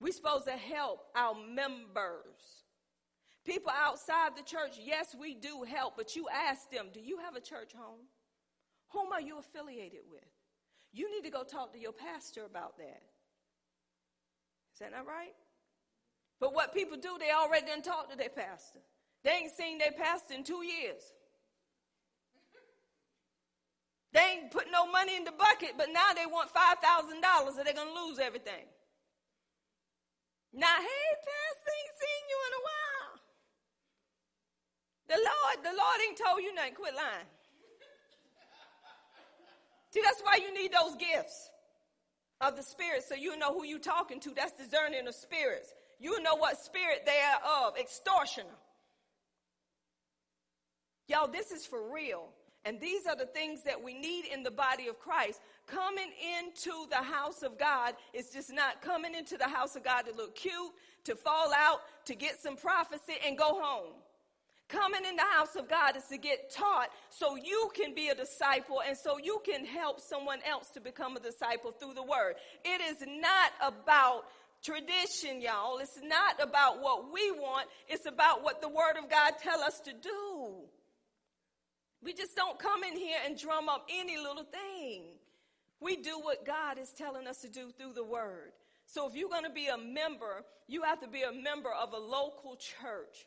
We're 0.00 0.12
supposed 0.12 0.46
to 0.46 0.52
help 0.52 1.00
our 1.16 1.34
members. 1.34 2.62
People 3.44 3.72
outside 3.74 4.36
the 4.36 4.42
church, 4.42 4.78
yes, 4.80 5.16
we 5.18 5.34
do 5.34 5.64
help, 5.64 5.96
but 5.96 6.14
you 6.14 6.26
ask 6.32 6.70
them, 6.70 6.88
do 6.92 7.00
you 7.00 7.18
have 7.18 7.34
a 7.34 7.40
church 7.40 7.72
home? 7.76 8.00
Whom 8.90 9.12
are 9.12 9.20
you 9.20 9.38
affiliated 9.38 10.00
with? 10.08 10.22
You 10.92 11.10
need 11.10 11.24
to 11.24 11.30
go 11.30 11.42
talk 11.42 11.72
to 11.72 11.78
your 11.78 11.92
pastor 11.92 12.44
about 12.44 12.78
that. 12.78 13.02
Is 14.78 14.86
that 14.86 14.92
not 14.94 15.10
right? 15.10 15.34
But 16.38 16.54
what 16.54 16.72
people 16.72 16.96
do, 16.96 17.18
they 17.18 17.34
already 17.34 17.66
done 17.66 17.82
talk 17.82 18.08
to 18.12 18.16
their 18.16 18.28
pastor. 18.28 18.78
They 19.24 19.30
ain't 19.42 19.50
seen 19.50 19.78
their 19.78 19.90
pastor 19.90 20.34
in 20.34 20.44
two 20.44 20.62
years. 20.62 21.02
They 24.12 24.38
ain't 24.38 24.52
put 24.52 24.70
no 24.70 24.86
money 24.86 25.16
in 25.16 25.24
the 25.24 25.32
bucket, 25.32 25.74
but 25.76 25.88
now 25.92 26.14
they 26.14 26.26
want 26.26 26.54
$5,000 26.54 27.58
or 27.58 27.64
they're 27.64 27.74
going 27.74 27.92
to 27.92 28.06
lose 28.06 28.20
everything. 28.20 28.70
Now, 30.54 30.78
hey, 30.78 31.06
pastor, 31.26 31.74
ain't 31.74 31.96
seen 31.98 32.22
you 32.30 32.38
in 32.46 32.52
a 32.54 32.62
while. 32.70 33.14
The 35.08 35.18
Lord, 35.26 35.56
the 35.64 35.74
Lord 35.76 35.98
ain't 36.06 36.18
told 36.22 36.40
you 36.40 36.54
nothing. 36.54 36.74
Quit 36.74 36.94
lying. 36.94 37.26
See, 39.90 40.02
that's 40.04 40.22
why 40.22 40.36
you 40.36 40.54
need 40.54 40.70
those 40.70 40.94
gifts 40.94 41.50
of 42.40 42.56
the 42.56 42.62
Spirit 42.62 43.04
so 43.08 43.14
you 43.14 43.36
know 43.36 43.52
who 43.52 43.64
you're 43.64 43.78
talking 43.78 44.20
to. 44.20 44.32
That's 44.34 44.52
discerning 44.52 45.06
of 45.06 45.14
spirits. 45.14 45.72
You 46.00 46.22
know 46.22 46.36
what 46.36 46.58
spirit 46.58 47.02
they 47.04 47.18
are 47.18 47.66
of. 47.66 47.76
Extortioner. 47.76 48.46
Y'all, 51.08 51.26
this 51.26 51.50
is 51.50 51.66
for 51.66 51.92
real. 51.92 52.28
And 52.64 52.80
these 52.80 53.06
are 53.06 53.16
the 53.16 53.26
things 53.26 53.62
that 53.64 53.82
we 53.82 53.94
need 53.94 54.26
in 54.26 54.42
the 54.42 54.50
body 54.50 54.88
of 54.88 54.98
Christ. 54.98 55.40
Coming 55.66 56.10
into 56.38 56.72
the 56.90 56.96
house 56.96 57.42
of 57.42 57.58
God 57.58 57.94
is 58.12 58.30
just 58.30 58.52
not 58.52 58.82
coming 58.82 59.14
into 59.14 59.36
the 59.36 59.48
house 59.48 59.74
of 59.74 59.82
God 59.82 60.02
to 60.02 60.14
look 60.14 60.34
cute, 60.34 60.72
to 61.04 61.14
fall 61.14 61.52
out, 61.54 61.80
to 62.06 62.14
get 62.14 62.40
some 62.40 62.56
prophecy, 62.56 63.14
and 63.26 63.38
go 63.38 63.60
home. 63.60 63.94
Coming 64.68 65.06
in 65.08 65.16
the 65.16 65.22
house 65.22 65.56
of 65.56 65.66
God 65.66 65.96
is 65.96 66.04
to 66.04 66.18
get 66.18 66.50
taught 66.50 66.90
so 67.08 67.36
you 67.36 67.70
can 67.74 67.94
be 67.94 68.08
a 68.08 68.14
disciple 68.14 68.82
and 68.86 68.96
so 68.96 69.16
you 69.16 69.40
can 69.44 69.64
help 69.64 69.98
someone 69.98 70.40
else 70.46 70.68
to 70.70 70.80
become 70.80 71.16
a 71.16 71.20
disciple 71.20 71.72
through 71.72 71.94
the 71.94 72.02
word. 72.02 72.34
It 72.64 72.82
is 72.82 73.02
not 73.06 73.52
about 73.62 74.24
tradition, 74.62 75.40
y'all. 75.40 75.78
It's 75.78 75.98
not 76.02 76.42
about 76.42 76.82
what 76.82 77.10
we 77.10 77.30
want. 77.30 77.68
It's 77.88 78.04
about 78.04 78.44
what 78.44 78.60
the 78.60 78.68
word 78.68 78.96
of 79.02 79.08
God 79.08 79.34
tell 79.42 79.60
us 79.60 79.80
to 79.80 79.92
do. 79.92 80.54
We 82.02 82.12
just 82.12 82.36
don't 82.36 82.58
come 82.58 82.84
in 82.84 82.94
here 82.94 83.18
and 83.24 83.38
drum 83.38 83.70
up 83.70 83.86
any 83.90 84.18
little 84.18 84.44
thing. 84.44 85.04
We 85.80 85.96
do 85.96 86.20
what 86.20 86.44
God 86.44 86.78
is 86.78 86.92
telling 86.92 87.26
us 87.26 87.40
to 87.40 87.48
do 87.48 87.70
through 87.78 87.94
the 87.94 88.04
word. 88.04 88.52
So 88.86 89.08
if 89.08 89.14
you're 89.14 89.30
going 89.30 89.44
to 89.44 89.50
be 89.50 89.68
a 89.68 89.78
member, 89.78 90.44
you 90.66 90.82
have 90.82 91.00
to 91.00 91.08
be 91.08 91.22
a 91.22 91.32
member 91.32 91.70
of 91.70 91.92
a 91.92 91.98
local 91.98 92.56
church. 92.56 93.26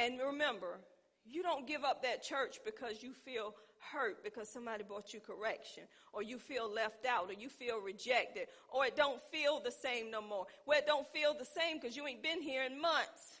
And 0.00 0.18
remember, 0.18 0.80
you 1.26 1.42
don't 1.42 1.66
give 1.66 1.84
up 1.84 2.02
that 2.02 2.22
church 2.22 2.58
because 2.64 3.02
you 3.02 3.12
feel 3.12 3.54
hurt 3.92 4.24
because 4.24 4.48
somebody 4.48 4.82
brought 4.82 5.12
you 5.12 5.20
correction 5.20 5.82
or 6.14 6.22
you 6.22 6.38
feel 6.38 6.72
left 6.72 7.04
out 7.04 7.28
or 7.28 7.34
you 7.34 7.50
feel 7.50 7.80
rejected 7.80 8.46
or 8.70 8.86
it 8.86 8.96
don't 8.96 9.20
feel 9.30 9.60
the 9.60 9.70
same 9.70 10.10
no 10.10 10.22
more. 10.22 10.46
Well, 10.66 10.78
it 10.78 10.86
don't 10.86 11.06
feel 11.08 11.34
the 11.38 11.44
same 11.44 11.78
because 11.78 11.96
you 11.96 12.06
ain't 12.06 12.22
been 12.22 12.40
here 12.40 12.64
in 12.64 12.80
months. 12.80 13.40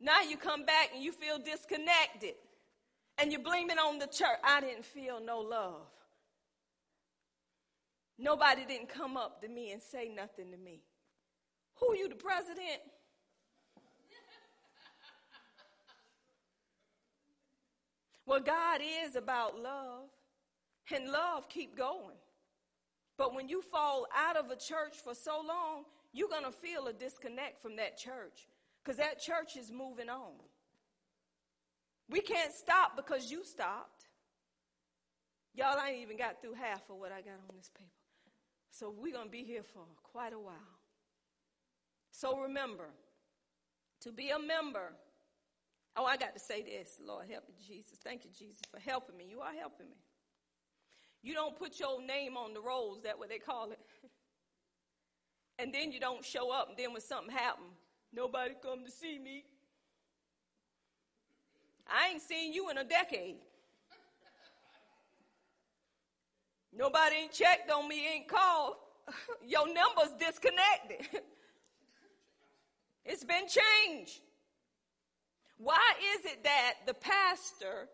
Now 0.00 0.22
you 0.22 0.38
come 0.38 0.64
back 0.64 0.90
and 0.94 1.04
you 1.04 1.12
feel 1.12 1.38
disconnected 1.38 2.34
and 3.18 3.30
you 3.30 3.38
blame 3.38 3.70
it 3.70 3.78
on 3.78 3.98
the 3.98 4.06
church. 4.06 4.38
I 4.42 4.60
didn't 4.60 4.86
feel 4.86 5.20
no 5.24 5.40
love. 5.40 5.86
Nobody 8.18 8.64
didn't 8.64 8.88
come 8.88 9.16
up 9.18 9.42
to 9.42 9.48
me 9.48 9.72
and 9.72 9.82
say 9.82 10.10
nothing 10.14 10.50
to 10.50 10.56
me. 10.56 10.80
Who 11.76 11.94
you, 11.94 12.08
the 12.08 12.14
president? 12.14 12.80
Well, 18.32 18.40
God 18.40 18.80
is 19.04 19.14
about 19.14 19.60
love, 19.60 20.08
and 20.90 21.12
love 21.12 21.50
keep 21.50 21.76
going. 21.76 22.16
But 23.18 23.34
when 23.34 23.46
you 23.46 23.60
fall 23.60 24.06
out 24.16 24.38
of 24.38 24.50
a 24.50 24.56
church 24.56 24.94
for 25.04 25.14
so 25.14 25.44
long, 25.46 25.84
you're 26.14 26.30
going 26.30 26.44
to 26.44 26.50
feel 26.50 26.86
a 26.86 26.94
disconnect 26.94 27.60
from 27.60 27.76
that 27.76 27.98
church 27.98 28.48
because 28.82 28.96
that 28.96 29.20
church 29.20 29.58
is 29.58 29.70
moving 29.70 30.08
on. 30.08 30.32
We 32.08 32.22
can't 32.22 32.54
stop 32.54 32.96
because 32.96 33.30
you 33.30 33.44
stopped. 33.44 34.06
Y'all, 35.54 35.76
I 35.78 35.90
ain't 35.90 36.00
even 36.00 36.16
got 36.16 36.40
through 36.40 36.54
half 36.54 36.88
of 36.88 36.96
what 36.96 37.12
I 37.12 37.20
got 37.20 37.34
on 37.50 37.54
this 37.54 37.68
paper. 37.68 37.90
So 38.70 38.94
we're 38.98 39.12
going 39.12 39.26
to 39.26 39.30
be 39.30 39.44
here 39.44 39.62
for 39.62 39.82
quite 40.10 40.32
a 40.32 40.38
while. 40.38 40.54
So 42.10 42.38
remember, 42.38 42.88
to 44.00 44.10
be 44.10 44.30
a 44.30 44.38
member 44.38 44.94
Oh, 45.96 46.04
I 46.04 46.16
got 46.16 46.34
to 46.34 46.40
say 46.40 46.62
this. 46.62 46.98
Lord, 47.04 47.26
help 47.30 47.48
me, 47.48 47.54
Jesus. 47.66 47.98
Thank 48.02 48.24
you, 48.24 48.30
Jesus, 48.36 48.62
for 48.70 48.80
helping 48.80 49.16
me. 49.16 49.26
You 49.28 49.40
are 49.40 49.52
helping 49.52 49.88
me. 49.88 49.96
You 51.22 51.34
don't 51.34 51.56
put 51.56 51.78
your 51.78 52.02
name 52.02 52.36
on 52.36 52.54
the 52.54 52.60
rolls, 52.60 53.02
that 53.02 53.18
what 53.18 53.28
they 53.28 53.38
call 53.38 53.70
it. 53.70 53.78
and 55.58 55.72
then 55.72 55.92
you 55.92 56.00
don't 56.00 56.24
show 56.24 56.50
up, 56.50 56.70
and 56.70 56.78
then 56.78 56.92
when 56.92 57.02
something 57.02 57.30
happens, 57.30 57.76
nobody 58.12 58.54
come 58.60 58.84
to 58.84 58.90
see 58.90 59.18
me. 59.18 59.44
I 61.86 62.12
ain't 62.12 62.22
seen 62.22 62.52
you 62.52 62.70
in 62.70 62.78
a 62.78 62.84
decade. 62.84 63.36
Nobody 66.72 67.16
ain't 67.16 67.32
checked 67.32 67.70
on 67.70 67.86
me, 67.86 68.08
ain't 68.14 68.28
called. 68.28 68.76
Your 69.46 69.66
number's 69.66 70.12
disconnected. 70.18 71.20
it's 73.04 73.24
been 73.24 73.46
changed. 73.46 74.20
Why 75.62 75.92
is 76.16 76.24
it 76.24 76.42
that 76.42 76.72
the 76.86 76.94
pastor 76.94 77.88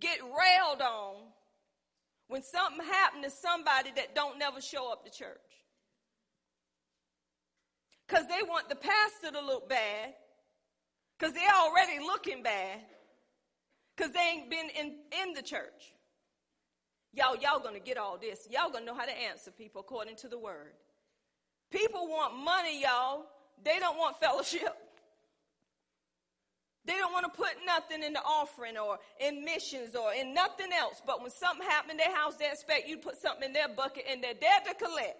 get 0.00 0.18
railed 0.20 0.82
on 0.82 1.14
when 2.28 2.42
something 2.42 2.84
happened 2.84 3.24
to 3.24 3.30
somebody 3.30 3.90
that 3.96 4.14
don't 4.14 4.38
never 4.38 4.60
show 4.60 4.92
up 4.92 5.02
to 5.06 5.10
church? 5.10 5.38
Because 8.06 8.28
they 8.28 8.46
want 8.46 8.68
the 8.68 8.74
pastor 8.74 9.30
to 9.32 9.40
look 9.40 9.66
bad, 9.66 10.12
because 11.18 11.32
they're 11.32 11.48
already 11.48 12.00
looking 12.00 12.42
bad, 12.42 12.80
because 13.96 14.12
they 14.12 14.20
ain't 14.20 14.50
been 14.50 14.68
in, 14.78 14.98
in 15.22 15.32
the 15.32 15.40
church. 15.40 15.94
Y'all, 17.14 17.36
y'all 17.36 17.60
gonna 17.60 17.80
get 17.80 17.96
all 17.96 18.18
this. 18.18 18.46
Y'all 18.50 18.70
gonna 18.70 18.84
know 18.84 18.94
how 18.94 19.06
to 19.06 19.22
answer 19.30 19.50
people 19.50 19.80
according 19.80 20.16
to 20.16 20.28
the 20.28 20.38
word. 20.38 20.74
People 21.70 22.08
want 22.08 22.36
money, 22.36 22.82
y'all. 22.82 23.24
They 23.64 23.78
don't 23.78 23.96
want 23.96 24.20
fellowship. 24.20 24.76
They 26.86 26.94
don't 26.94 27.12
want 27.12 27.24
to 27.24 27.30
put 27.30 27.52
nothing 27.64 28.02
in 28.02 28.12
the 28.12 28.20
offering 28.20 28.76
or 28.76 28.98
in 29.18 29.42
missions 29.44 29.94
or 29.96 30.12
in 30.12 30.34
nothing 30.34 30.68
else. 30.72 31.00
But 31.06 31.22
when 31.22 31.30
something 31.30 31.66
happened 31.66 31.92
in 31.92 31.96
their 31.96 32.14
house, 32.14 32.36
they 32.36 32.50
expect 32.50 32.88
you 32.88 32.96
to 32.96 33.02
put 33.02 33.16
something 33.16 33.44
in 33.44 33.52
their 33.54 33.68
bucket 33.68 34.04
and 34.10 34.22
they're 34.22 34.34
there 34.38 34.60
to 34.68 34.74
collect. 34.74 35.16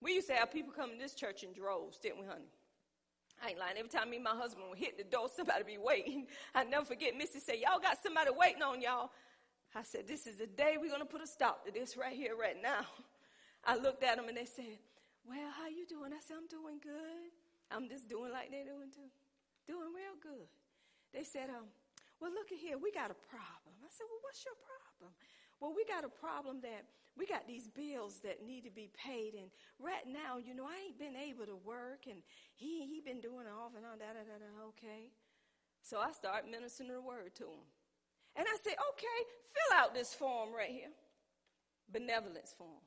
We 0.00 0.14
used 0.14 0.28
to 0.28 0.34
have 0.34 0.52
people 0.52 0.72
come 0.72 0.92
to 0.92 0.98
this 0.98 1.14
church 1.14 1.42
in 1.42 1.52
droves, 1.52 1.98
didn't 1.98 2.20
we, 2.20 2.26
honey? 2.26 2.52
I 3.42 3.50
ain't 3.50 3.58
lying. 3.58 3.78
Every 3.78 3.88
time 3.88 4.10
me 4.10 4.16
and 4.16 4.24
my 4.24 4.36
husband 4.36 4.66
would 4.68 4.78
hit 4.78 4.98
the 4.98 5.04
door, 5.04 5.28
somebody 5.36 5.64
be 5.64 5.78
waiting. 5.78 6.26
I 6.54 6.64
never 6.64 6.84
forget 6.84 7.16
Missy 7.16 7.40
say, 7.40 7.60
Y'all 7.60 7.80
got 7.80 8.02
somebody 8.02 8.30
waiting 8.36 8.62
on 8.62 8.82
y'all. 8.82 9.10
I 9.74 9.82
said, 9.82 10.06
This 10.06 10.26
is 10.26 10.36
the 10.36 10.46
day 10.46 10.76
we're 10.78 10.90
gonna 10.90 11.06
put 11.06 11.22
a 11.22 11.26
stop 11.26 11.64
to 11.64 11.72
this 11.72 11.96
right 11.96 12.14
here, 12.14 12.36
right 12.36 12.60
now. 12.60 12.84
I 13.64 13.76
looked 13.76 14.02
at 14.02 14.16
them 14.16 14.28
and 14.28 14.36
they 14.36 14.44
said, 14.44 14.78
Well, 15.26 15.50
how 15.56 15.68
you 15.68 15.86
doing? 15.86 16.12
I 16.12 16.20
said, 16.20 16.36
I'm 16.36 16.48
doing 16.48 16.78
good. 16.82 17.32
I'm 17.70 17.88
just 17.88 18.08
doing 18.08 18.32
like 18.32 18.50
they're 18.50 18.64
doing 18.64 18.90
too 18.94 19.08
doing 19.68 19.92
real 19.92 20.16
good. 20.16 20.48
They 21.12 21.22
said, 21.22 21.52
um, 21.52 21.68
well, 22.18 22.32
look 22.32 22.50
at 22.50 22.58
here, 22.58 22.80
we 22.80 22.90
got 22.90 23.12
a 23.12 23.20
problem. 23.28 23.76
I 23.84 23.92
said, 23.92 24.08
well, 24.08 24.24
what's 24.24 24.42
your 24.42 24.56
problem? 24.56 25.12
Well, 25.60 25.76
we 25.76 25.84
got 25.84 26.08
a 26.08 26.12
problem 26.12 26.64
that 26.64 26.88
we 27.18 27.26
got 27.26 27.46
these 27.46 27.66
bills 27.68 28.20
that 28.22 28.46
need 28.46 28.62
to 28.62 28.70
be 28.70 28.88
paid, 28.94 29.34
and 29.34 29.50
right 29.82 30.06
now, 30.06 30.38
you 30.38 30.54
know, 30.54 30.64
I 30.64 30.86
ain't 30.86 30.98
been 30.98 31.18
able 31.18 31.46
to 31.46 31.58
work, 31.66 32.06
and 32.06 32.22
he 32.54 32.86
he 32.86 33.02
been 33.02 33.20
doing 33.20 33.46
off 33.50 33.74
and 33.74 33.84
on, 33.84 33.98
da 33.98 34.14
da 34.14 34.22
da 34.22 34.38
da. 34.38 34.68
Okay, 34.70 35.10
so 35.82 35.98
I 35.98 36.12
start 36.12 36.48
ministering 36.48 36.90
the 36.90 37.00
word 37.00 37.34
to 37.42 37.44
him, 37.44 37.66
and 38.36 38.46
I 38.46 38.56
say, 38.62 38.70
okay, 38.70 39.18
fill 39.50 39.78
out 39.78 39.94
this 39.94 40.14
form 40.14 40.54
right 40.54 40.70
here, 40.70 40.94
benevolence 41.90 42.54
form. 42.56 42.86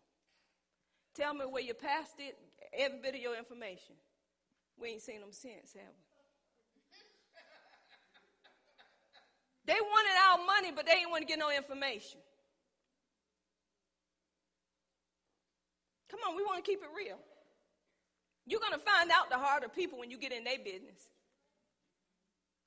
Tell 1.14 1.34
me 1.34 1.44
where 1.44 1.64
you 1.64 1.74
passed 1.74 2.20
it, 2.20 2.38
every 2.72 3.00
bit 3.00 3.16
of 3.16 3.22
your 3.22 3.38
information. 3.38 3.96
We 4.80 4.92
ain't 4.96 5.02
seen 5.02 5.20
them 5.20 5.34
since, 5.34 5.74
have 5.74 5.92
we? 5.92 6.11
They 9.72 9.80
wanted 9.80 10.18
our 10.28 10.46
money, 10.46 10.74
but 10.76 10.86
they 10.86 10.96
didn't 10.96 11.12
want 11.12 11.22
to 11.22 11.28
get 11.28 11.40
no 11.40 11.50
information. 11.50 12.20
Come 16.10 16.20
on, 16.28 16.36
we 16.36 16.44
want 16.44 16.62
to 16.62 16.70
keep 16.70 16.82
it 16.82 16.90
real. 16.94 17.18
You're 18.46 18.60
going 18.60 18.74
to 18.74 18.86
find 18.86 19.10
out 19.12 19.30
the 19.30 19.38
heart 19.38 19.64
of 19.64 19.74
people 19.74 19.98
when 19.98 20.12
you 20.12 20.18
get 20.18 20.34
in 20.34 20.44
their 20.44 20.58
business. 20.58 21.08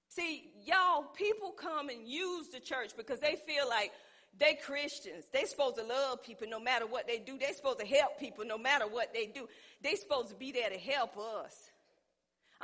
See, 0.09 0.51
y'all, 0.65 1.03
people 1.03 1.51
come 1.51 1.91
and 1.91 2.09
use 2.09 2.49
the 2.49 2.59
church 2.59 2.93
because 2.97 3.21
they 3.21 3.37
feel 3.37 3.69
like 3.69 3.93
they 4.39 4.55
Christians. 4.65 5.27
They 5.31 5.45
supposed 5.45 5.77
to 5.77 5.85
love 5.85 6.23
people 6.23 6.49
no 6.49 6.59
matter 6.59 6.87
what 6.87 7.07
they 7.07 7.19
do. 7.19 7.37
They 7.37 7.53
supposed 7.53 7.81
to 7.81 7.87
help 7.87 8.19
people 8.19 8.47
no 8.47 8.57
matter 8.57 8.87
what 8.87 9.13
they 9.13 9.27
do. 9.27 9.47
They 9.83 9.97
supposed 9.97 10.31
to 10.31 10.37
be 10.37 10.53
there 10.53 10.71
to 10.71 10.79
help 10.79 11.19
us. 11.19 11.71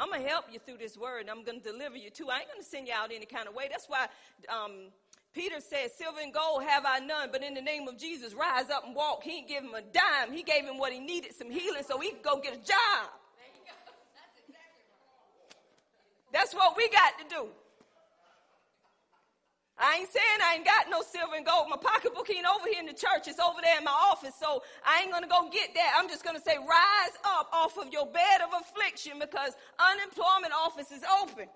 I'm 0.00 0.08
going 0.08 0.22
to 0.22 0.28
help 0.28 0.46
you 0.50 0.58
through 0.58 0.78
this 0.78 0.96
word 0.96 1.20
and 1.20 1.30
I'm 1.30 1.44
going 1.44 1.60
to 1.60 1.72
deliver 1.72 1.96
you 1.96 2.08
too. 2.08 2.30
I 2.30 2.38
ain't 2.38 2.48
going 2.48 2.62
to 2.62 2.66
send 2.66 2.86
you 2.88 2.94
out 2.96 3.12
any 3.14 3.26
kind 3.26 3.46
of 3.46 3.54
way. 3.54 3.68
That's 3.70 3.86
why 3.86 4.06
um, 4.48 4.88
Peter 5.34 5.60
said, 5.60 5.90
Silver 5.92 6.20
and 6.22 6.32
gold 6.32 6.64
have 6.64 6.84
I 6.86 7.00
none, 7.00 7.28
but 7.30 7.42
in 7.42 7.52
the 7.52 7.60
name 7.60 7.86
of 7.86 7.98
Jesus, 7.98 8.32
rise 8.32 8.70
up 8.70 8.86
and 8.86 8.96
walk. 8.96 9.22
He 9.22 9.32
didn't 9.32 9.48
give 9.48 9.62
him 9.64 9.74
a 9.74 9.82
dime. 9.82 10.32
He 10.32 10.42
gave 10.42 10.64
him 10.64 10.78
what 10.78 10.90
he 10.90 11.00
needed, 11.00 11.34
some 11.34 11.50
healing, 11.50 11.82
so 11.86 12.00
he 12.00 12.12
could 12.12 12.22
go 12.22 12.40
get 12.40 12.54
a 12.54 12.56
job. 12.56 13.10
That's 16.32 16.54
what 16.54 16.78
we 16.78 16.88
got 16.88 17.18
to 17.18 17.28
do. 17.28 17.48
I 19.80 20.04
ain't 20.04 20.12
saying 20.12 20.38
I 20.44 20.60
ain't 20.60 20.64
got 20.64 20.92
no 20.92 21.00
silver 21.00 21.34
and 21.36 21.46
gold. 21.46 21.72
My 21.72 21.80
pocketbook 21.80 22.28
ain't 22.28 22.44
over 22.44 22.68
here 22.68 22.80
in 22.80 22.86
the 22.86 22.92
church. 22.92 23.24
It's 23.26 23.40
over 23.40 23.64
there 23.64 23.78
in 23.78 23.84
my 23.84 23.96
office. 24.12 24.36
So 24.36 24.62
I 24.84 25.00
ain't 25.00 25.10
going 25.10 25.24
to 25.24 25.28
go 25.28 25.48
get 25.48 25.72
that. 25.72 25.96
I'm 25.96 26.08
just 26.08 26.22
going 26.22 26.36
to 26.36 26.42
say, 26.42 26.60
rise 26.60 27.16
up 27.24 27.48
off 27.50 27.78
of 27.80 27.88
your 27.88 28.04
bed 28.04 28.44
of 28.44 28.52
affliction 28.60 29.16
because 29.18 29.56
unemployment 29.80 30.52
office 30.52 30.92
is 30.92 31.00
open. 31.24 31.48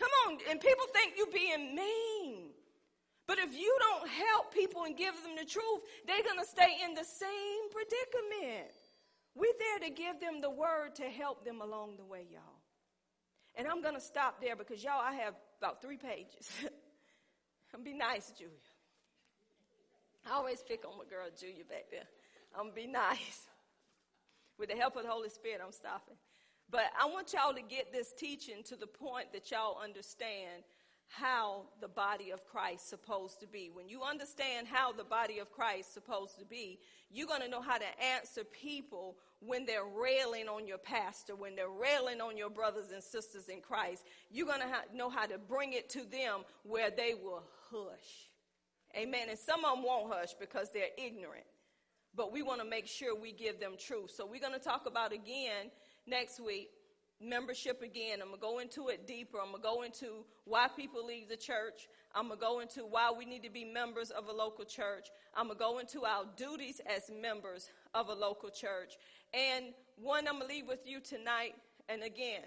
Come 0.00 0.12
on. 0.26 0.38
And 0.48 0.58
people 0.58 0.86
think 0.96 1.12
you're 1.20 1.28
being 1.28 1.76
mean. 1.76 2.56
But 3.28 3.38
if 3.38 3.52
you 3.52 3.76
don't 3.78 4.08
help 4.08 4.52
people 4.52 4.84
and 4.84 4.96
give 4.96 5.14
them 5.22 5.36
the 5.36 5.44
truth, 5.44 5.84
they're 6.06 6.24
going 6.24 6.40
to 6.40 6.48
stay 6.48 6.80
in 6.82 6.94
the 6.94 7.04
same 7.04 7.68
predicament. 7.70 8.72
We're 9.36 9.52
there 9.60 9.88
to 9.88 9.94
give 9.94 10.20
them 10.20 10.40
the 10.40 10.50
word 10.50 10.96
to 10.96 11.04
help 11.04 11.44
them 11.44 11.60
along 11.60 11.96
the 11.98 12.04
way, 12.04 12.26
y'all. 12.32 12.59
And 13.56 13.66
I'm 13.66 13.82
going 13.82 13.94
to 13.94 14.00
stop 14.00 14.40
there 14.40 14.56
because 14.56 14.82
y'all, 14.82 15.00
I 15.00 15.14
have 15.14 15.34
about 15.58 15.82
three 15.82 15.96
pages. 15.96 16.50
I'm 17.74 17.82
be 17.84 17.94
nice, 17.94 18.32
Julia. 18.36 18.54
I 20.26 20.34
always 20.34 20.62
pick 20.62 20.84
on 20.84 20.98
my 20.98 21.04
girl 21.04 21.28
Julia 21.38 21.64
back 21.64 21.86
there. 21.90 22.08
I'm 22.54 22.66
gonna 22.66 22.74
be 22.74 22.86
nice. 22.86 23.46
With 24.58 24.68
the 24.68 24.76
help 24.76 24.96
of 24.96 25.04
the 25.04 25.08
Holy 25.08 25.30
Spirit, 25.30 25.60
I'm 25.64 25.72
stopping. 25.72 26.16
But 26.70 26.84
I 27.00 27.06
want 27.06 27.32
y'all 27.32 27.54
to 27.54 27.62
get 27.62 27.92
this 27.92 28.12
teaching 28.12 28.62
to 28.64 28.76
the 28.76 28.86
point 28.86 29.32
that 29.32 29.50
y'all 29.50 29.78
understand 29.82 30.62
how 31.10 31.64
the 31.80 31.88
body 31.88 32.30
of 32.30 32.44
Christ 32.44 32.88
supposed 32.88 33.40
to 33.40 33.46
be. 33.46 33.68
When 33.72 33.88
you 33.88 34.02
understand 34.02 34.68
how 34.68 34.92
the 34.92 35.02
body 35.02 35.40
of 35.40 35.50
Christ 35.50 35.92
supposed 35.92 36.38
to 36.38 36.44
be, 36.44 36.78
you're 37.10 37.26
going 37.26 37.42
to 37.42 37.48
know 37.48 37.60
how 37.60 37.78
to 37.78 38.02
answer 38.16 38.44
people 38.44 39.16
when 39.40 39.66
they're 39.66 39.84
railing 39.84 40.48
on 40.48 40.68
your 40.68 40.78
pastor, 40.78 41.34
when 41.34 41.56
they're 41.56 41.68
railing 41.68 42.20
on 42.20 42.36
your 42.36 42.48
brothers 42.48 42.92
and 42.92 43.02
sisters 43.02 43.48
in 43.48 43.60
Christ. 43.60 44.04
You're 44.30 44.46
going 44.46 44.60
to 44.60 44.68
ha- 44.68 44.84
know 44.94 45.10
how 45.10 45.26
to 45.26 45.36
bring 45.36 45.72
it 45.72 45.88
to 45.90 46.04
them 46.04 46.44
where 46.62 46.90
they 46.90 47.14
will 47.14 47.42
hush. 47.72 48.30
Amen. 48.96 49.28
And 49.28 49.38
some 49.38 49.64
of 49.64 49.74
them 49.74 49.84
won't 49.84 50.12
hush 50.12 50.34
because 50.38 50.70
they're 50.72 50.94
ignorant. 50.96 51.44
But 52.14 52.32
we 52.32 52.42
want 52.42 52.60
to 52.60 52.66
make 52.66 52.86
sure 52.86 53.18
we 53.18 53.32
give 53.32 53.58
them 53.58 53.72
truth. 53.78 54.12
So 54.16 54.26
we're 54.26 54.40
going 54.40 54.52
to 54.52 54.64
talk 54.64 54.86
about 54.86 55.12
again 55.12 55.70
next 56.06 56.40
week 56.40 56.70
membership 57.20 57.82
again. 57.82 58.20
I'm 58.22 58.28
going 58.28 58.40
to 58.40 58.40
go 58.40 58.58
into 58.58 58.88
it 58.88 59.06
deeper. 59.06 59.38
I'm 59.38 59.50
going 59.50 59.62
to 59.62 59.68
go 59.68 59.82
into 59.82 60.24
why 60.44 60.68
people 60.74 61.04
leave 61.04 61.28
the 61.28 61.36
church. 61.36 61.88
I'm 62.14 62.28
going 62.28 62.38
to 62.38 62.44
go 62.44 62.60
into 62.60 62.80
why 62.80 63.12
we 63.16 63.24
need 63.24 63.42
to 63.42 63.50
be 63.50 63.64
members 63.64 64.10
of 64.10 64.28
a 64.28 64.32
local 64.32 64.64
church. 64.64 65.08
I'm 65.34 65.46
going 65.46 65.58
to 65.58 65.64
go 65.64 65.78
into 65.78 66.04
our 66.04 66.24
duties 66.36 66.80
as 66.86 67.10
members 67.20 67.70
of 67.94 68.08
a 68.08 68.14
local 68.14 68.50
church. 68.50 68.94
And 69.34 69.66
one 69.96 70.26
I'm 70.26 70.38
going 70.38 70.48
to 70.48 70.54
leave 70.54 70.66
with 70.66 70.86
you 70.86 71.00
tonight. 71.00 71.54
And 71.88 72.02
again, 72.02 72.42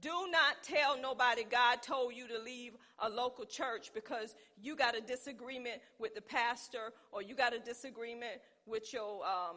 do 0.00 0.28
not 0.30 0.62
tell 0.62 1.00
nobody 1.00 1.44
God 1.44 1.82
told 1.82 2.14
you 2.14 2.28
to 2.28 2.38
leave 2.38 2.72
a 2.98 3.08
local 3.08 3.46
church 3.46 3.92
because 3.94 4.34
you 4.60 4.76
got 4.76 4.96
a 4.96 5.00
disagreement 5.00 5.80
with 5.98 6.14
the 6.14 6.20
pastor 6.20 6.92
or 7.12 7.22
you 7.22 7.34
got 7.34 7.54
a 7.54 7.58
disagreement 7.58 8.40
with 8.66 8.92
your 8.92 9.24
um, 9.24 9.56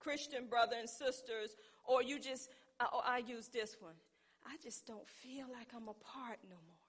Christian 0.00 0.46
brother 0.46 0.76
and 0.78 0.88
sisters 0.88 1.56
or 1.84 2.02
you 2.02 2.18
just 2.18 2.48
I, 2.82 2.86
oh, 2.92 3.02
I 3.06 3.18
use 3.18 3.48
this 3.48 3.76
one. 3.78 3.94
I 4.44 4.56
just 4.62 4.86
don't 4.86 5.08
feel 5.08 5.46
like 5.52 5.68
I'm 5.74 5.88
a 5.88 5.94
part 5.94 6.38
no 6.48 6.56
more. 6.56 6.82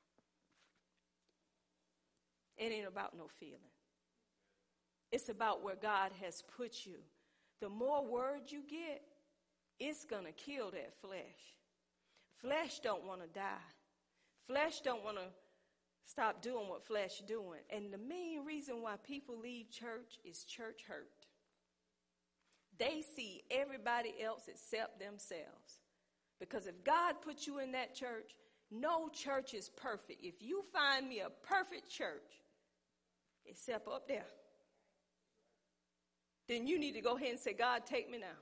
It 2.58 2.72
ain't 2.72 2.88
about 2.88 3.16
no 3.16 3.28
feeling. 3.28 3.60
It's 5.12 5.30
about 5.30 5.64
where 5.64 5.76
God 5.76 6.12
has 6.22 6.44
put 6.58 6.86
you. 6.86 6.98
The 7.62 7.70
more 7.70 8.04
word 8.04 8.42
you 8.48 8.64
get, 8.68 9.04
it's 9.80 10.06
going 10.06 10.26
to 10.26 10.32
kill 10.32 10.72
that 10.72 10.94
flesh. 11.00 11.58
Flesh 12.42 12.80
don't 12.80 13.06
want 13.06 13.22
to 13.22 13.28
die. 13.28 13.70
Flesh 14.48 14.82
don't 14.82 15.04
want 15.04 15.18
to 15.18 15.28
stop 16.06 16.42
doing 16.42 16.70
what 16.70 16.84
flesh 16.84 17.22
doing. 17.28 17.60
And 17.70 17.94
the 17.94 18.00
main 18.00 18.44
reason 18.46 18.82
why 18.82 18.96
people 19.04 19.38
leave 19.40 19.70
church 19.70 20.18
is 20.26 20.44
church 20.44 20.82
hurt. 20.88 21.28
They 22.80 23.04
see 23.16 23.44
everybody 23.52 24.16
else 24.24 24.44
except 24.48 25.00
themselves. 25.00 25.83
Because 26.50 26.68
if 26.68 26.84
God 26.84 27.16
put 27.22 27.48
you 27.48 27.60
in 27.60 27.72
that 27.72 27.96
church, 27.96 28.36
no 28.70 29.08
church 29.08 29.54
is 29.54 29.70
perfect. 29.70 30.20
If 30.24 30.42
you 30.42 30.64
find 30.74 31.08
me 31.08 31.22
a 31.22 31.30
perfect 31.48 31.90
church, 31.90 32.42
except 33.46 33.88
up 33.88 34.10
there, 34.10 34.26
then 36.50 36.68
you 36.68 36.78
need 36.78 36.96
to 36.96 37.02
go 37.02 37.16
ahead 37.16 37.30
and 37.30 37.40
say, 37.40 37.54
God, 37.54 37.86
take 37.86 38.12
me 38.12 38.18
now. 38.18 38.38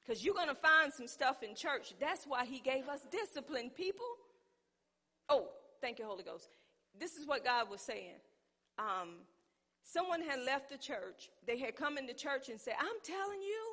Because 0.00 0.24
you're 0.24 0.34
going 0.34 0.48
to 0.48 0.56
find 0.56 0.92
some 0.92 1.06
stuff 1.06 1.44
in 1.44 1.54
church. 1.54 1.94
That's 2.00 2.24
why 2.24 2.46
he 2.46 2.58
gave 2.58 2.88
us 2.88 3.06
discipline, 3.12 3.70
people. 3.70 4.04
Oh, 5.28 5.48
thank 5.80 6.00
you, 6.00 6.06
Holy 6.06 6.24
Ghost. 6.24 6.48
This 6.98 7.14
is 7.16 7.26
what 7.26 7.44
God 7.44 7.70
was 7.70 7.80
saying. 7.80 8.18
Um, 8.76 9.20
someone 9.84 10.20
had 10.20 10.40
left 10.40 10.68
the 10.68 10.78
church. 10.78 11.30
They 11.46 11.58
had 11.58 11.76
come 11.76 11.96
into 11.96 12.12
church 12.12 12.48
and 12.48 12.60
said, 12.60 12.74
I'm 12.80 13.00
telling 13.04 13.40
you, 13.40 13.63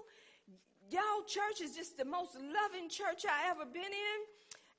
y'all 0.91 1.23
church 1.27 1.61
is 1.63 1.75
just 1.75 1.97
the 1.97 2.05
most 2.05 2.35
loving 2.35 2.89
church 2.89 3.25
I 3.25 3.49
ever 3.49 3.65
been 3.65 3.83
in. 3.83 4.19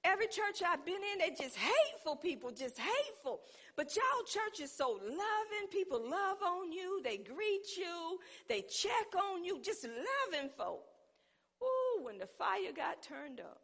Every 0.04 0.26
church 0.26 0.62
I've 0.66 0.84
been 0.84 0.96
in, 0.96 1.18
they 1.18 1.30
just 1.30 1.56
hateful 1.56 2.16
people, 2.16 2.50
just 2.50 2.76
hateful. 2.76 3.40
But 3.76 3.94
y'all 3.94 4.24
church 4.26 4.60
is 4.60 4.72
so 4.72 4.98
loving. 5.00 5.68
People 5.70 6.00
love 6.00 6.38
on 6.44 6.72
you. 6.72 7.00
They 7.04 7.18
greet 7.18 7.76
you. 7.76 8.18
They 8.48 8.62
check 8.62 9.14
on 9.16 9.44
you. 9.44 9.60
Just 9.62 9.84
loving 9.84 10.50
folk. 10.56 10.82
Ooh, 11.62 12.04
when 12.04 12.18
the 12.18 12.26
fire 12.26 12.72
got 12.74 13.02
turned 13.02 13.38
up, 13.38 13.60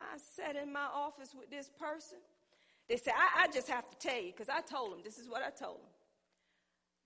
I 0.00 0.18
sat 0.18 0.56
in 0.56 0.72
my 0.72 0.86
office 0.92 1.34
with 1.38 1.48
this 1.48 1.70
person. 1.78 2.18
They 2.88 2.96
said, 2.96 3.14
I, 3.16 3.44
I 3.44 3.46
just 3.52 3.68
have 3.68 3.88
to 3.90 3.96
tell 3.98 4.20
you, 4.20 4.32
because 4.32 4.48
I 4.48 4.60
told 4.60 4.92
them, 4.92 5.00
this 5.04 5.18
is 5.18 5.28
what 5.28 5.42
I 5.42 5.50
told 5.50 5.76
them. 5.76 5.90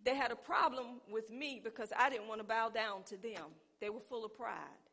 They 0.05 0.17
had 0.17 0.31
a 0.31 0.37
problem 0.37 1.01
with 1.11 1.31
me 1.31 1.61
because 1.63 1.93
I 1.97 2.09
didn't 2.09 2.27
want 2.27 2.41
to 2.41 2.47
bow 2.47 2.71
down 2.71 3.03
to 3.05 3.17
them. 3.17 3.53
They 3.83 3.91
were 3.91 4.01
full 4.01 4.25
of 4.25 4.33
pride. 4.33 4.87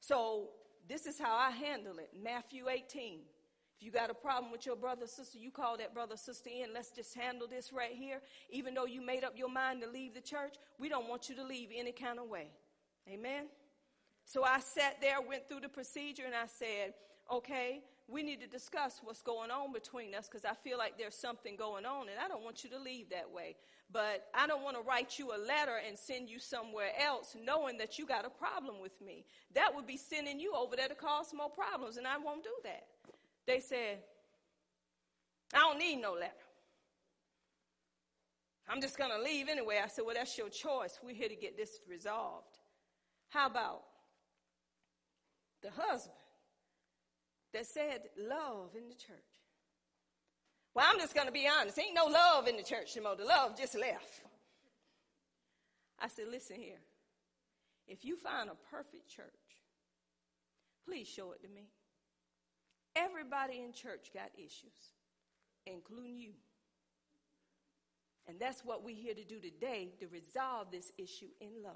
So 0.00 0.48
this 0.88 1.04
is 1.04 1.18
how 1.18 1.36
I 1.36 1.50
handle 1.50 1.98
it. 1.98 2.08
Matthew 2.20 2.70
18. 2.70 3.20
If 3.76 3.82
you 3.84 3.90
got 3.90 4.08
a 4.08 4.14
problem 4.14 4.50
with 4.50 4.64
your 4.64 4.74
brother 4.74 5.04
or 5.04 5.06
sister, 5.06 5.36
you 5.36 5.50
call 5.50 5.76
that 5.76 5.92
brother 5.92 6.14
or 6.14 6.16
sister 6.16 6.48
in. 6.48 6.72
Let's 6.72 6.90
just 6.90 7.14
handle 7.14 7.46
this 7.46 7.74
right 7.74 7.92
here. 7.92 8.22
Even 8.48 8.72
though 8.72 8.86
you 8.86 9.04
made 9.04 9.22
up 9.22 9.34
your 9.36 9.50
mind 9.50 9.82
to 9.82 9.90
leave 9.90 10.14
the 10.14 10.22
church, 10.22 10.54
we 10.78 10.88
don't 10.88 11.10
want 11.10 11.28
you 11.28 11.34
to 11.34 11.44
leave 11.44 11.68
any 11.76 11.92
kind 11.92 12.18
of 12.18 12.26
way. 12.26 12.48
Amen? 13.06 13.48
So 14.24 14.44
I 14.44 14.60
sat 14.60 15.02
there, 15.02 15.20
went 15.20 15.46
through 15.50 15.60
the 15.60 15.68
procedure, 15.68 16.24
and 16.24 16.34
I 16.34 16.46
said, 16.46 16.94
okay, 17.30 17.82
we 18.08 18.22
need 18.22 18.40
to 18.40 18.46
discuss 18.46 19.00
what's 19.04 19.20
going 19.20 19.50
on 19.50 19.74
between 19.74 20.14
us 20.14 20.26
because 20.26 20.46
I 20.46 20.54
feel 20.54 20.78
like 20.78 20.96
there's 20.96 21.16
something 21.16 21.54
going 21.56 21.84
on, 21.84 22.08
and 22.08 22.18
I 22.18 22.28
don't 22.28 22.42
want 22.42 22.64
you 22.64 22.70
to 22.70 22.78
leave 22.78 23.10
that 23.10 23.30
way. 23.30 23.56
But 23.90 24.26
I 24.34 24.46
don't 24.46 24.62
want 24.62 24.76
to 24.76 24.82
write 24.82 25.18
you 25.18 25.32
a 25.32 25.38
letter 25.38 25.78
and 25.86 25.96
send 25.96 26.28
you 26.28 26.38
somewhere 26.38 26.90
else 27.00 27.36
knowing 27.40 27.78
that 27.78 27.98
you 27.98 28.06
got 28.06 28.24
a 28.24 28.30
problem 28.30 28.80
with 28.80 29.00
me. 29.00 29.24
That 29.54 29.74
would 29.74 29.86
be 29.86 29.96
sending 29.96 30.40
you 30.40 30.54
over 30.54 30.74
there 30.74 30.88
to 30.88 30.94
cause 30.94 31.32
more 31.32 31.50
problems, 31.50 31.96
and 31.96 32.06
I 32.06 32.18
won't 32.18 32.42
do 32.42 32.50
that. 32.64 32.86
They 33.46 33.60
said, 33.60 33.98
I 35.52 35.58
don't 35.58 35.78
need 35.78 35.96
no 35.96 36.12
letter. 36.14 36.32
I'm 38.68 38.80
just 38.80 38.96
going 38.96 39.10
to 39.10 39.22
leave 39.22 39.48
anyway. 39.48 39.80
I 39.82 39.88
said, 39.88 40.04
Well, 40.06 40.14
that's 40.14 40.36
your 40.38 40.48
choice. 40.48 40.98
We're 41.02 41.14
here 41.14 41.28
to 41.28 41.36
get 41.36 41.56
this 41.56 41.80
resolved. 41.88 42.58
How 43.28 43.46
about 43.46 43.82
the 45.62 45.70
husband 45.70 46.16
that 47.52 47.66
said 47.66 48.02
love 48.18 48.70
in 48.76 48.88
the 48.88 48.94
church? 48.94 49.33
Well, 50.74 50.86
I'm 50.90 50.98
just 50.98 51.14
going 51.14 51.26
to 51.26 51.32
be 51.32 51.48
honest. 51.48 51.78
Ain't 51.78 51.94
no 51.94 52.06
love 52.06 52.48
in 52.48 52.56
the 52.56 52.62
church 52.62 52.96
anymore. 52.96 53.16
The 53.16 53.24
love 53.24 53.56
just 53.56 53.78
left. 53.78 54.22
I 56.00 56.08
said, 56.08 56.26
Listen 56.30 56.56
here. 56.56 56.80
If 57.86 58.04
you 58.04 58.16
find 58.16 58.48
a 58.48 58.54
perfect 58.70 59.08
church, 59.08 59.26
please 60.86 61.06
show 61.06 61.32
it 61.32 61.42
to 61.42 61.48
me. 61.48 61.68
Everybody 62.96 63.60
in 63.60 63.72
church 63.72 64.10
got 64.14 64.30
issues, 64.36 64.92
including 65.66 66.16
you. 66.16 66.32
And 68.26 68.40
that's 68.40 68.64
what 68.64 68.82
we're 68.84 68.96
here 68.96 69.14
to 69.14 69.24
do 69.24 69.38
today 69.38 69.92
to 70.00 70.06
resolve 70.08 70.68
this 70.72 70.92
issue 70.96 71.28
in 71.40 71.62
love. 71.62 71.74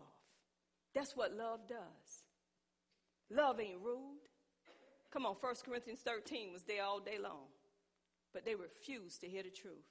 That's 0.95 1.15
what 1.15 1.37
love 1.37 1.69
does. 1.69 2.25
Love 3.31 3.61
ain't 3.61 3.81
rude. 3.83 4.29
Come 5.13 5.27
on, 5.27 5.35
1 5.39 5.55
Corinthians 5.65 6.01
13 6.01 6.53
was 6.53 6.63
there 6.63 6.85
all 6.85 7.01
day 7.01 7.19
long. 7.23 7.49
But 8.33 8.45
they 8.45 8.55
refused 8.55 9.21
to 9.23 9.29
hear 9.29 9.43
the 9.43 9.51
truth. 9.51 9.87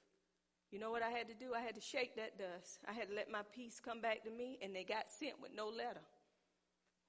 You 0.70 0.78
know 0.78 0.90
what 0.90 1.02
I 1.02 1.10
had 1.10 1.28
to 1.28 1.34
do? 1.34 1.54
I 1.54 1.60
had 1.60 1.74
to 1.74 1.80
shake 1.80 2.16
that 2.16 2.38
dust. 2.38 2.80
I 2.86 2.92
had 2.92 3.08
to 3.08 3.14
let 3.14 3.30
my 3.30 3.40
peace 3.54 3.80
come 3.80 4.00
back 4.00 4.22
to 4.24 4.30
me, 4.30 4.58
and 4.62 4.74
they 4.74 4.84
got 4.84 5.10
sent 5.10 5.40
with 5.40 5.52
no 5.56 5.68
letter. 5.68 6.04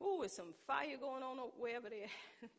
Ooh, 0.02 0.18
there's 0.22 0.34
some 0.34 0.54
fire 0.66 0.98
going 1.00 1.24
on 1.24 1.38
wherever 1.58 1.90
they're 1.90 2.08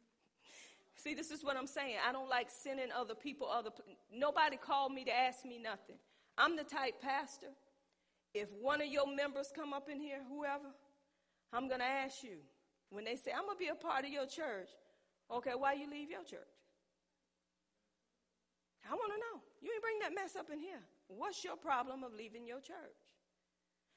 See, 0.96 1.14
this 1.14 1.30
is 1.30 1.42
what 1.42 1.56
I'm 1.56 1.66
saying. 1.66 1.96
I 2.06 2.12
don't 2.12 2.28
like 2.28 2.48
sending 2.50 2.92
other 2.92 3.14
people 3.14 3.48
other. 3.48 3.70
Nobody 4.14 4.58
called 4.58 4.92
me 4.92 5.04
to 5.04 5.10
ask 5.10 5.46
me 5.46 5.58
nothing. 5.58 5.96
I'm 6.36 6.56
the 6.56 6.64
type 6.64 7.00
pastor. 7.00 7.48
If 8.34 8.48
one 8.60 8.82
of 8.82 8.88
your 8.88 9.06
members 9.06 9.50
come 9.54 9.72
up 9.72 9.88
in 9.88 9.98
here, 9.98 10.20
whoever, 10.28 10.68
I'm 11.52 11.68
to 11.70 11.82
ask 11.82 12.22
you. 12.22 12.38
When 12.90 13.04
they 13.04 13.16
say, 13.16 13.32
I'm 13.32 13.48
to 13.48 13.58
be 13.58 13.68
a 13.68 13.74
part 13.74 14.04
of 14.04 14.10
your 14.10 14.26
church, 14.26 14.68
okay, 15.30 15.52
why 15.56 15.72
you 15.74 15.90
leave 15.90 16.10
your 16.10 16.24
church? 16.24 16.59
I 18.88 18.94
want 18.94 19.12
to 19.12 19.18
know. 19.18 19.42
You 19.60 19.70
ain't 19.72 19.82
bring 19.82 19.98
that 20.00 20.14
mess 20.14 20.36
up 20.36 20.50
in 20.52 20.58
here. 20.58 20.80
What's 21.08 21.44
your 21.44 21.56
problem 21.56 22.02
of 22.04 22.12
leaving 22.14 22.46
your 22.46 22.60
church? 22.60 23.00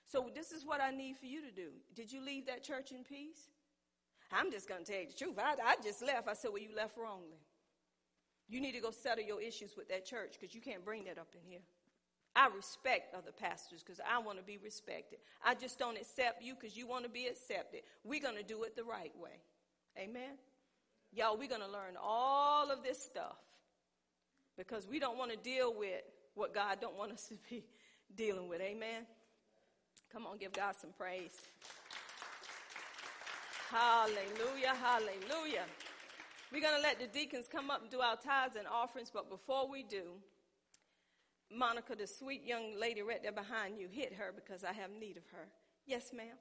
So 0.06 0.30
this 0.34 0.52
is 0.52 0.66
what 0.66 0.82
I 0.82 0.92
need 0.92 1.18
for 1.18 1.26
you 1.26 1.42
to 1.42 1.52
do. 1.52 1.70
Did 1.96 2.12
you 2.12 2.22
leave 2.22 2.46
that 2.48 2.64
church 2.64 2.92
in 2.92 3.04
peace? 3.04 3.50
I'm 4.32 4.52
just 4.52 4.68
going 4.68 4.84
to 4.84 4.92
tell 4.92 5.02
you 5.02 5.08
the 5.08 5.14
truth. 5.14 5.38
I, 5.38 5.56
I 5.64 5.76
just 5.84 6.02
left. 6.02 6.28
I 6.28 6.34
said, 6.34 6.52
well, 6.52 6.62
you 6.62 6.76
left 6.76 6.98
wrongly. 6.98 7.40
You 8.50 8.60
need 8.60 8.74
to 8.74 8.82
go 8.82 8.92
settle 8.92 9.24
your 9.24 9.42
issues 9.42 9.76
with 9.78 9.88
that 9.90 10.06
church 10.06 10.36
because 10.40 10.54
you 10.54 10.62
can't 10.62 10.84
bring 10.84 11.06
that 11.06 11.18
up 11.18 11.30
in 11.34 11.50
here. 11.50 11.62
I 12.36 12.50
respect 12.56 13.14
other 13.16 13.32
pastors 13.32 13.84
because 13.84 14.02
I 14.08 14.20
want 14.20 14.40
to 14.40 14.44
be 14.44 14.58
respected. 14.58 15.20
I 15.46 15.54
just 15.54 15.78
don't 15.78 15.98
accept 15.98 16.44
you 16.44 16.56
because 16.56 16.76
you 16.76 16.88
want 16.88 17.04
to 17.04 17.10
be 17.10 17.28
accepted. 17.28 17.82
We're 18.04 18.22
going 18.22 18.38
to 18.38 18.44
do 18.44 18.64
it 18.64 18.76
the 18.76 18.84
right 18.84 19.14
way. 19.22 19.40
Amen? 19.98 20.38
Y'all, 21.12 21.38
we're 21.38 21.48
going 21.48 21.62
to 21.62 21.68
learn 21.68 21.96
all 22.02 22.72
of 22.72 22.84
this 22.84 23.02
stuff 23.02 23.38
because 24.58 24.88
we 24.88 25.00
don't 25.00 25.18
want 25.18 25.32
to 25.32 25.38
deal 25.38 25.74
with 25.74 26.02
what 26.36 26.54
God 26.54 26.80
don't 26.82 26.98
want 26.98 27.12
us 27.12 27.28
to 27.28 27.36
be 27.50 27.64
dealing 28.16 28.48
with. 28.48 28.62
Amen? 28.62 29.06
Come 30.12 30.26
on, 30.26 30.38
give 30.38 30.54
God 30.54 30.76
some 30.76 30.92
praise. 30.98 31.40
Hallelujah, 33.70 34.76
hallelujah. 34.80 35.66
We're 36.52 36.62
going 36.62 36.76
to 36.76 36.82
let 36.82 37.00
the 37.00 37.08
deacons 37.08 37.48
come 37.52 37.72
up 37.72 37.82
and 37.82 37.90
do 37.90 38.00
our 38.00 38.16
tithes 38.16 38.56
and 38.56 38.68
offerings, 38.68 39.10
but 39.12 39.28
before 39.30 39.68
we 39.68 39.82
do, 39.82 40.04
Monica, 41.52 41.96
the 41.96 42.06
sweet 42.06 42.46
young 42.46 42.80
lady 42.80 43.02
right 43.02 43.22
there 43.24 43.32
behind 43.32 43.80
you, 43.80 43.88
hit 43.90 44.14
her 44.14 44.32
because 44.34 44.64
I 44.64 44.74
have 44.74 44.92
need 44.92 45.18
of 45.18 45.24
her. 45.32 45.48
Yes, 45.88 46.12
ma'am. 46.16 46.38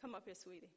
Come 0.00 0.14
up 0.14 0.22
here, 0.24 0.34
sweetie. 0.34 0.70